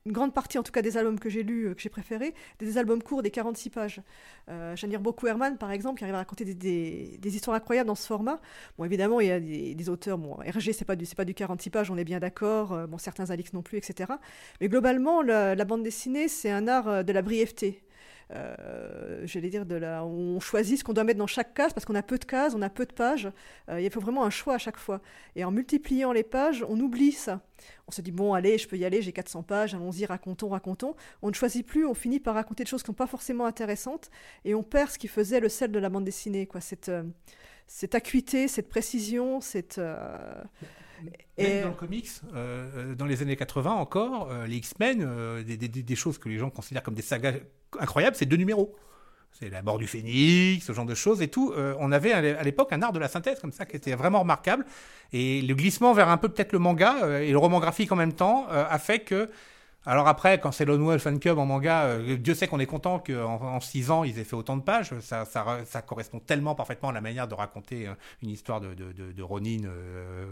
une 0.08 0.14
grande 0.14 0.32
partie 0.32 0.56
en 0.56 0.62
tout 0.62 0.72
cas 0.72 0.80
des 0.80 0.96
albums 0.96 1.20
que 1.20 1.28
j'ai 1.28 1.42
lus, 1.42 1.74
que 1.74 1.82
j'ai 1.82 1.90
préférés, 1.90 2.34
des 2.58 2.78
albums 2.78 3.02
courts, 3.02 3.22
des 3.22 3.30
46 3.30 3.70
pages. 3.70 4.00
Euh, 4.48 4.74
J'admire 4.74 5.00
beaucoup 5.00 5.26
Herman, 5.26 5.58
par 5.58 5.70
exemple, 5.70 5.98
qui 5.98 6.04
arrive 6.04 6.14
à 6.14 6.18
raconter 6.18 6.46
des, 6.46 7.18
des, 7.18 7.36
histoires 7.36 7.54
incroyables 7.54 7.86
dans 7.86 7.94
ce 7.94 8.06
format. 8.06 8.40
Bon, 8.78 8.84
évidemment, 8.84 9.20
il 9.20 9.26
y 9.26 9.30
a 9.30 9.38
des, 9.38 9.74
des 9.74 9.88
auteurs, 9.90 10.16
bon, 10.16 10.34
RG, 10.36 10.72
c'est 10.72 10.86
pas, 10.86 10.96
du, 10.96 11.04
pas 11.14 11.26
du 11.26 11.34
46 11.34 11.68
pages, 11.68 11.90
on 11.90 11.98
est 11.98 12.04
bien 12.04 12.20
d'accord, 12.20 12.72
euh, 12.72 12.86
bon, 12.86 12.96
certains 12.96 13.28
Alix 13.28 13.52
non 13.52 13.60
plus, 13.60 13.76
etc. 13.76 14.12
Mais 14.62 14.68
globalement, 14.68 15.20
la, 15.20 15.54
la 15.54 15.64
bande 15.66 15.82
dessinée, 15.82 16.28
c'est 16.28 16.50
un 16.50 16.66
art 16.68 16.88
euh, 16.88 17.02
de 17.02 17.12
la 17.12 17.20
brièveté. 17.20 17.82
Euh, 18.32 19.22
j'allais 19.24 19.48
dire, 19.48 19.64
de 19.64 19.74
la, 19.74 20.04
on 20.04 20.38
choisit 20.40 20.78
ce 20.78 20.84
qu'on 20.84 20.92
doit 20.92 21.04
mettre 21.04 21.18
dans 21.18 21.26
chaque 21.26 21.54
case 21.54 21.72
parce 21.72 21.84
qu'on 21.84 21.94
a 21.94 22.02
peu 22.02 22.18
de 22.18 22.24
cases, 22.24 22.54
on 22.54 22.62
a 22.62 22.68
peu 22.68 22.84
de 22.84 22.92
pages. 22.92 23.30
Euh, 23.68 23.80
il 23.80 23.90
faut 23.90 24.00
vraiment 24.00 24.24
un 24.24 24.30
choix 24.30 24.54
à 24.54 24.58
chaque 24.58 24.76
fois. 24.76 25.00
Et 25.36 25.44
en 25.44 25.50
multipliant 25.50 26.12
les 26.12 26.22
pages, 26.22 26.64
on 26.68 26.78
oublie 26.78 27.12
ça. 27.12 27.40
On 27.86 27.90
se 27.90 28.02
dit, 28.02 28.12
bon, 28.12 28.34
allez, 28.34 28.58
je 28.58 28.68
peux 28.68 28.76
y 28.76 28.84
aller, 28.84 29.02
j'ai 29.02 29.12
400 29.12 29.42
pages, 29.42 29.74
allons-y, 29.74 30.04
racontons, 30.04 30.48
racontons. 30.48 30.94
On 31.22 31.28
ne 31.28 31.34
choisit 31.34 31.66
plus, 31.66 31.86
on 31.86 31.94
finit 31.94 32.20
par 32.20 32.34
raconter 32.34 32.64
des 32.64 32.70
choses 32.70 32.82
qui 32.82 32.90
ne 32.90 32.94
sont 32.94 32.98
pas 32.98 33.06
forcément 33.06 33.46
intéressantes 33.46 34.10
et 34.44 34.54
on 34.54 34.62
perd 34.62 34.90
ce 34.90 34.98
qui 34.98 35.08
faisait 35.08 35.40
le 35.40 35.48
sel 35.48 35.72
de 35.72 35.78
la 35.78 35.88
bande 35.88 36.04
dessinée, 36.04 36.46
quoi. 36.46 36.60
Cette, 36.60 36.88
euh, 36.90 37.04
cette 37.66 37.94
acuité, 37.94 38.48
cette 38.48 38.68
précision, 38.68 39.40
cette. 39.40 39.80
et... 41.36 41.62
dans 41.62 41.68
le 41.68 41.74
comics, 41.74 42.08
euh, 42.34 42.94
dans 42.94 43.06
les 43.06 43.22
années 43.22 43.36
80 43.36 43.70
encore, 43.72 44.30
euh, 44.30 44.46
les 44.46 44.56
X-Men, 44.56 45.02
euh, 45.02 45.42
des, 45.42 45.56
des, 45.56 45.68
des, 45.68 45.96
choses 45.96 46.18
que 46.18 46.28
les 46.28 46.38
gens 46.38 46.50
considèrent 46.50 46.82
comme 46.82 46.94
des 46.94 47.02
sagas 47.02 47.34
incroyables, 47.78 48.16
c'est 48.16 48.26
deux 48.26 48.36
numéros. 48.36 48.74
C'est 49.32 49.50
la 49.50 49.62
mort 49.62 49.78
du 49.78 49.86
phénix, 49.86 50.64
ce 50.64 50.72
genre 50.72 50.86
de 50.86 50.94
choses 50.94 51.22
et 51.22 51.28
tout. 51.28 51.54
on 51.78 51.92
avait 51.92 52.12
à 52.12 52.42
l'époque 52.42 52.72
un 52.72 52.82
art 52.82 52.92
de 52.92 52.98
la 52.98 53.06
synthèse 53.06 53.38
comme 53.38 53.52
ça 53.52 53.66
qui 53.66 53.76
était 53.76 53.94
vraiment 53.94 54.20
remarquable. 54.20 54.66
Et 55.12 55.42
le 55.42 55.54
glissement 55.54 55.92
vers 55.92 56.08
un 56.08 56.16
peu 56.16 56.28
peut-être 56.28 56.52
le 56.52 56.58
manga 56.58 57.20
et 57.20 57.30
le 57.30 57.38
roman 57.38 57.60
graphique 57.60 57.92
en 57.92 57.96
même 57.96 58.14
temps 58.14 58.48
a 58.48 58.78
fait 58.78 59.00
que 59.00 59.30
alors 59.88 60.06
après, 60.06 60.38
quand 60.38 60.52
c'est 60.52 60.66
Lone 60.66 60.82
Wolf 60.84 61.06
and 61.06 61.16
Cub 61.16 61.38
en 61.38 61.46
manga, 61.46 61.84
euh, 61.84 62.18
Dieu 62.18 62.34
sait 62.34 62.46
qu'on 62.46 62.60
est 62.60 62.66
content 62.66 62.98
qu'en 62.98 63.40
en 63.40 63.58
6 63.58 63.90
ans, 63.90 64.04
ils 64.04 64.18
aient 64.18 64.24
fait 64.24 64.36
autant 64.36 64.58
de 64.58 64.62
pages. 64.62 64.92
Ça, 65.00 65.24
ça, 65.24 65.60
ça, 65.64 65.80
correspond 65.80 66.18
tellement 66.18 66.54
parfaitement 66.54 66.90
à 66.90 66.92
la 66.92 67.00
manière 67.00 67.26
de 67.26 67.32
raconter 67.32 67.88
euh, 67.88 67.94
une 68.22 68.28
histoire 68.28 68.60
de, 68.60 68.74
de, 68.74 68.92
de, 68.92 69.12
de 69.12 69.22
Ronin 69.22 69.64
euh, 69.64 70.26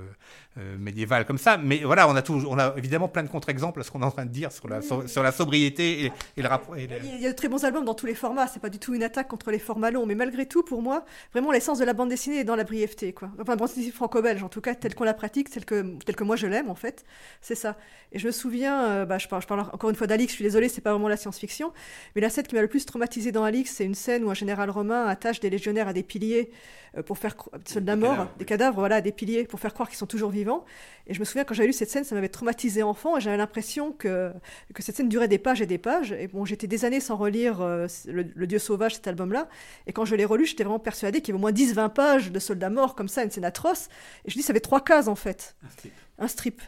euh, 0.59 0.77
médiévale 0.77 1.25
comme 1.25 1.39
ça. 1.39 1.57
Mais 1.57 1.79
voilà, 1.79 2.07
on 2.07 2.15
a, 2.15 2.21
tout, 2.21 2.45
on 2.47 2.59
a 2.59 2.75
évidemment 2.77 3.09
plein 3.09 3.23
de 3.23 3.31
contre-exemples 3.31 3.81
à 3.81 3.83
ce 3.83 3.91
qu'on 3.91 4.03
est 4.03 4.05
en 4.05 4.11
train 4.11 4.27
de 4.27 4.31
dire 4.31 4.53
sur 4.53 4.69
la, 4.69 4.83
sur 4.83 5.23
la 5.23 5.33
sobriété 5.33 6.05
et, 6.05 6.13
et 6.37 6.43
le 6.43 6.49
rapport. 6.49 6.77
Il 6.77 7.19
y 7.19 7.27
a 7.27 7.31
de 7.31 7.35
très 7.35 7.49
bons 7.49 7.65
albums 7.65 7.87
dans 7.87 7.95
tous 7.95 8.05
les 8.05 8.15
formats. 8.15 8.49
C'est 8.49 8.61
pas 8.61 8.69
du 8.69 8.79
tout 8.79 8.93
une 8.93 9.05
attaque 9.05 9.29
contre 9.29 9.51
les 9.51 9.59
formats 9.59 9.91
longs. 9.91 10.05
Mais 10.05 10.17
malgré 10.17 10.45
tout, 10.45 10.65
pour 10.65 10.83
moi, 10.83 11.07
vraiment, 11.33 11.51
l'essence 11.51 11.79
de 11.79 11.87
la 11.87 11.95
bande 11.95 12.11
dessinée 12.11 12.41
est 12.41 12.45
dans 12.45 12.57
la 12.57 12.65
brièveté. 12.65 13.15
Quoi. 13.15 13.31
Enfin, 13.41 13.57
bande 13.57 13.69
dessinée 13.69 13.91
franco-belge, 13.91 14.43
en 14.43 14.51
tout 14.51 14.61
cas, 14.61 14.75
telle 14.75 14.95
qu'on 14.95 15.05
la 15.05 15.15
pratique, 15.15 15.49
telle 15.49 15.65
que, 15.65 15.97
telle 16.05 16.17
que 16.17 16.25
moi 16.25 16.37
je 16.37 16.47
l'aime, 16.47 16.69
en 16.69 16.75
fait. 16.75 17.07
C'est 17.41 17.55
ça. 17.55 17.79
Et 18.13 18.19
je 18.19 18.27
me 18.27 18.33
souviens, 18.33 19.07
bah, 19.07 19.17
je 19.17 19.29
parle 19.29 19.46
je 19.47 19.55
parle 19.55 19.61
encore 19.73 19.91
une 19.91 19.97
fois 19.97 20.09
d'Alix, 20.09 20.33
je 20.33 20.37
suis 20.37 20.45
désolée, 20.45 20.69
c'est 20.69 20.81
pas 20.81 20.91
vraiment 20.91 21.09
la 21.09 21.17
science-fiction, 21.17 21.73
mais 22.15 22.21
la 22.21 22.31
scène 22.31 22.47
qui 22.47 22.57
m'a 22.57 22.63
le 22.63 22.69
plus 22.69 22.85
traumatisé 22.85 23.31
dans 23.31 23.45
Alix, 23.45 23.71
c'est 23.71 23.85
une 23.85 23.95
scène 23.95 24.25
où 24.25 24.31
un 24.31 24.35
général 24.35 24.71
romain 24.71 25.07
attache 25.07 25.39
des 25.39 25.51
légionnaires 25.51 25.87
à 25.87 25.93
des 25.93 26.03
piliers 26.03 26.51
euh, 26.97 27.03
pour 27.03 27.17
faire 27.17 27.37
soldats 27.65 27.95
morts, 27.95 28.27
des 28.39 28.45
cadavres, 28.45 28.81
voilà, 28.81 28.97
à 28.97 29.01
des 29.01 29.13
piliers 29.13 29.45
pour 29.45 29.61
faire 29.61 29.73
croire 29.73 29.89
qu'ils 29.89 29.99
sont 29.99 30.07
toujours 30.07 30.31
vivants. 30.31 30.65
Et 31.07 31.15
je 31.15 31.21
me 31.21 31.25
souviens 31.25 31.45
quand 31.45 31.55
j'avais 31.55 31.69
lu 31.69 31.73
cette 31.73 31.91
scène, 31.91 32.03
ça 32.03 32.17
m'avait 32.17 32.29
traumatisé 32.29 32.83
enfant 32.83 33.17
et 33.17 33.21
j'avais 33.21 33.37
l'impression 33.37 33.93
que, 33.93 34.33
que 34.75 34.83
cette 34.83 34.97
scène 34.97 35.09
durait 35.09 35.29
des 35.29 35.39
pages 35.39 35.63
et 35.63 35.67
des 35.67 35.79
pages. 35.79 36.11
Et 36.11 36.27
bon, 36.27 36.45
j'étais 36.45 36.67
des 36.67 36.85
années 36.85 37.01
sans 37.01 37.15
relire 37.15 37.61
euh, 37.61 37.87
le, 38.07 38.47
Dieu 38.49 38.59
sauvage, 38.59 38.97
cet 38.97 39.07
album-là. 39.07 39.49
Et 39.87 39.93
quand 39.93 40.05
je 40.05 40.17
l'ai 40.17 40.25
relu, 40.25 40.45
j'étais 40.45 40.65
vraiment 40.65 40.81
persuadée 40.81 41.21
qu'il 41.21 41.29
y 41.29 41.39
avait 41.39 41.39
au 41.39 41.41
moins 41.41 41.53
10-20 41.53 41.93
pages 41.93 42.33
de 42.33 42.39
soldats 42.41 42.71
morts 42.71 42.97
comme 42.97 43.09
ça, 43.09 43.23
une 43.23 43.31
scène 43.31 43.45
atroce. 43.45 43.89
Et 44.25 44.31
je 44.33 44.35
dis, 44.35 44.43
ça 44.43 44.51
avait 44.53 44.59
trois 44.59 44.83
cases 44.83 45.07
en 45.07 45.15
fait. 45.15 45.55
Un 45.65 45.71
strip. 45.71 45.93
Un 46.19 46.29
strip. 46.29 46.63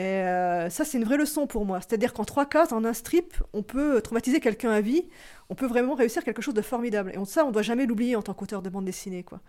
Et 0.00 0.02
euh, 0.02 0.70
ça, 0.70 0.86
c'est 0.86 0.96
une 0.96 1.04
vraie 1.04 1.18
leçon 1.18 1.46
pour 1.46 1.66
moi. 1.66 1.78
C'est-à-dire 1.80 2.14
qu'en 2.14 2.24
trois 2.24 2.46
cases, 2.46 2.72
en 2.72 2.86
un 2.86 2.94
strip, 2.94 3.34
on 3.52 3.62
peut 3.62 4.00
traumatiser 4.00 4.40
quelqu'un 4.40 4.70
à 4.70 4.80
vie, 4.80 5.04
on 5.50 5.54
peut 5.54 5.66
vraiment 5.66 5.94
réussir 5.94 6.24
quelque 6.24 6.40
chose 6.40 6.54
de 6.54 6.62
formidable. 6.62 7.12
Et 7.12 7.18
on, 7.18 7.26
ça, 7.26 7.44
on 7.44 7.50
doit 7.50 7.60
jamais 7.60 7.84
l'oublier 7.84 8.16
en 8.16 8.22
tant 8.22 8.32
qu'auteur 8.32 8.62
de 8.62 8.70
bande 8.70 8.86
dessinée. 8.86 9.24
Quoi. 9.24 9.40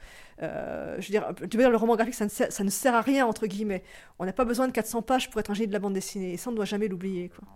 Euh, 0.41 0.97
je 0.99 1.07
veux 1.07 1.11
dire, 1.11 1.33
tu 1.37 1.55
veux 1.55 1.63
dire, 1.63 1.69
le 1.69 1.77
roman 1.77 1.95
graphique, 1.95 2.15
ça 2.15 2.25
ne, 2.25 2.29
sert, 2.29 2.51
ça 2.51 2.65
ne 2.65 2.69
sert 2.69 2.93
à 2.93 2.99
rien, 2.99 3.25
entre 3.25 3.47
guillemets. 3.47 3.81
On 4.19 4.25
n'a 4.25 4.33
pas 4.33 4.43
besoin 4.43 4.67
de 4.67 4.73
400 4.73 5.03
pages 5.03 5.29
pour 5.29 5.39
être 5.39 5.51
un 5.51 5.53
génie 5.53 5.69
de 5.69 5.73
la 5.73 5.79
bande 5.79 5.93
dessinée. 5.93 6.33
Et 6.33 6.37
ça, 6.37 6.49
on 6.49 6.51
ne 6.51 6.57
doit 6.57 6.65
jamais 6.65 6.89
l'oublier. 6.89 7.29
Quoi. 7.29 7.47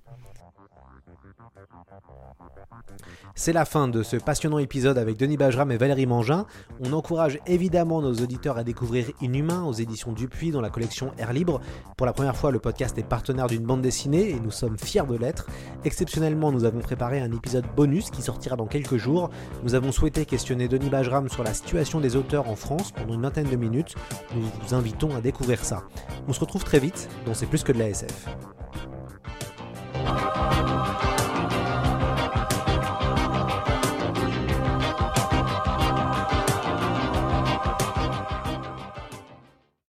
C'est 3.34 3.54
la 3.54 3.66
fin 3.66 3.88
de 3.88 4.04
ce 4.04 4.18
passionnant 4.18 4.60
épisode 4.60 4.98
avec 4.98 5.18
Denis 5.18 5.38
Bajram 5.38 5.72
et 5.72 5.78
Valérie 5.78 6.06
Mangin. 6.06 6.46
On 6.84 6.94
encourage 6.94 7.40
évidemment 7.46 8.02
nos 8.02 8.14
auditeurs 8.14 8.58
à 8.58 8.64
découvrir 8.64 9.08
Inhumain 9.22 9.64
aux 9.64 9.74
éditions 9.74 10.14
Dupuis 10.14 10.52
dans 10.52 10.62
la 10.62 10.70
collection 10.70 11.12
Air 11.18 11.34
Libre. 11.34 11.62
Pour 11.98 12.06
la 12.06 12.14
première 12.14 12.36
fois, 12.36 12.52
le 12.52 12.60
podcast 12.60 12.98
est 12.98 13.04
partenaire 13.04 13.48
d'une 13.48 13.64
bande 13.64 13.82
dessinée 13.82 14.30
et 14.30 14.40
nous 14.40 14.52
sommes 14.52 14.78
fiers 14.78 15.06
de 15.08 15.16
l'être. 15.16 15.48
Exceptionnellement, 15.84 16.52
nous 16.52 16.66
avons 16.66 16.80
préparé 16.80 17.20
un 17.20 17.32
épisode 17.32 17.66
bonus 17.76 18.10
qui 18.10 18.22
sortira 18.22 18.56
dans 18.56 18.68
quelques 18.68 18.98
jours. 18.98 19.30
Nous 19.64 19.76
avons 19.76 19.92
souhaité 19.92 20.26
questionner 20.26 20.68
Denis 20.68 20.90
Bajram 20.90 21.30
sur 21.30 21.44
la 21.44 21.54
situation 21.54 22.00
des 22.00 22.16
auteurs 22.16 22.50
en 22.50 22.56
France 22.56 22.92
pendant 22.92 23.14
une 23.14 23.22
vingtaine 23.22 23.50
de 23.50 23.56
minutes. 23.56 23.96
Nous 24.34 24.42
vous 24.42 24.74
invitons 24.74 25.16
à 25.16 25.22
découvrir 25.22 25.64
ça. 25.64 25.84
On 26.28 26.34
se 26.34 26.40
retrouve 26.40 26.64
très 26.64 26.80
vite 26.80 27.10
dans 27.26 27.34
C'est 27.34 27.48
plus 27.48 27.64
que 27.64 27.72
de 27.72 27.80
la 27.80 27.90
SF. 27.90 28.28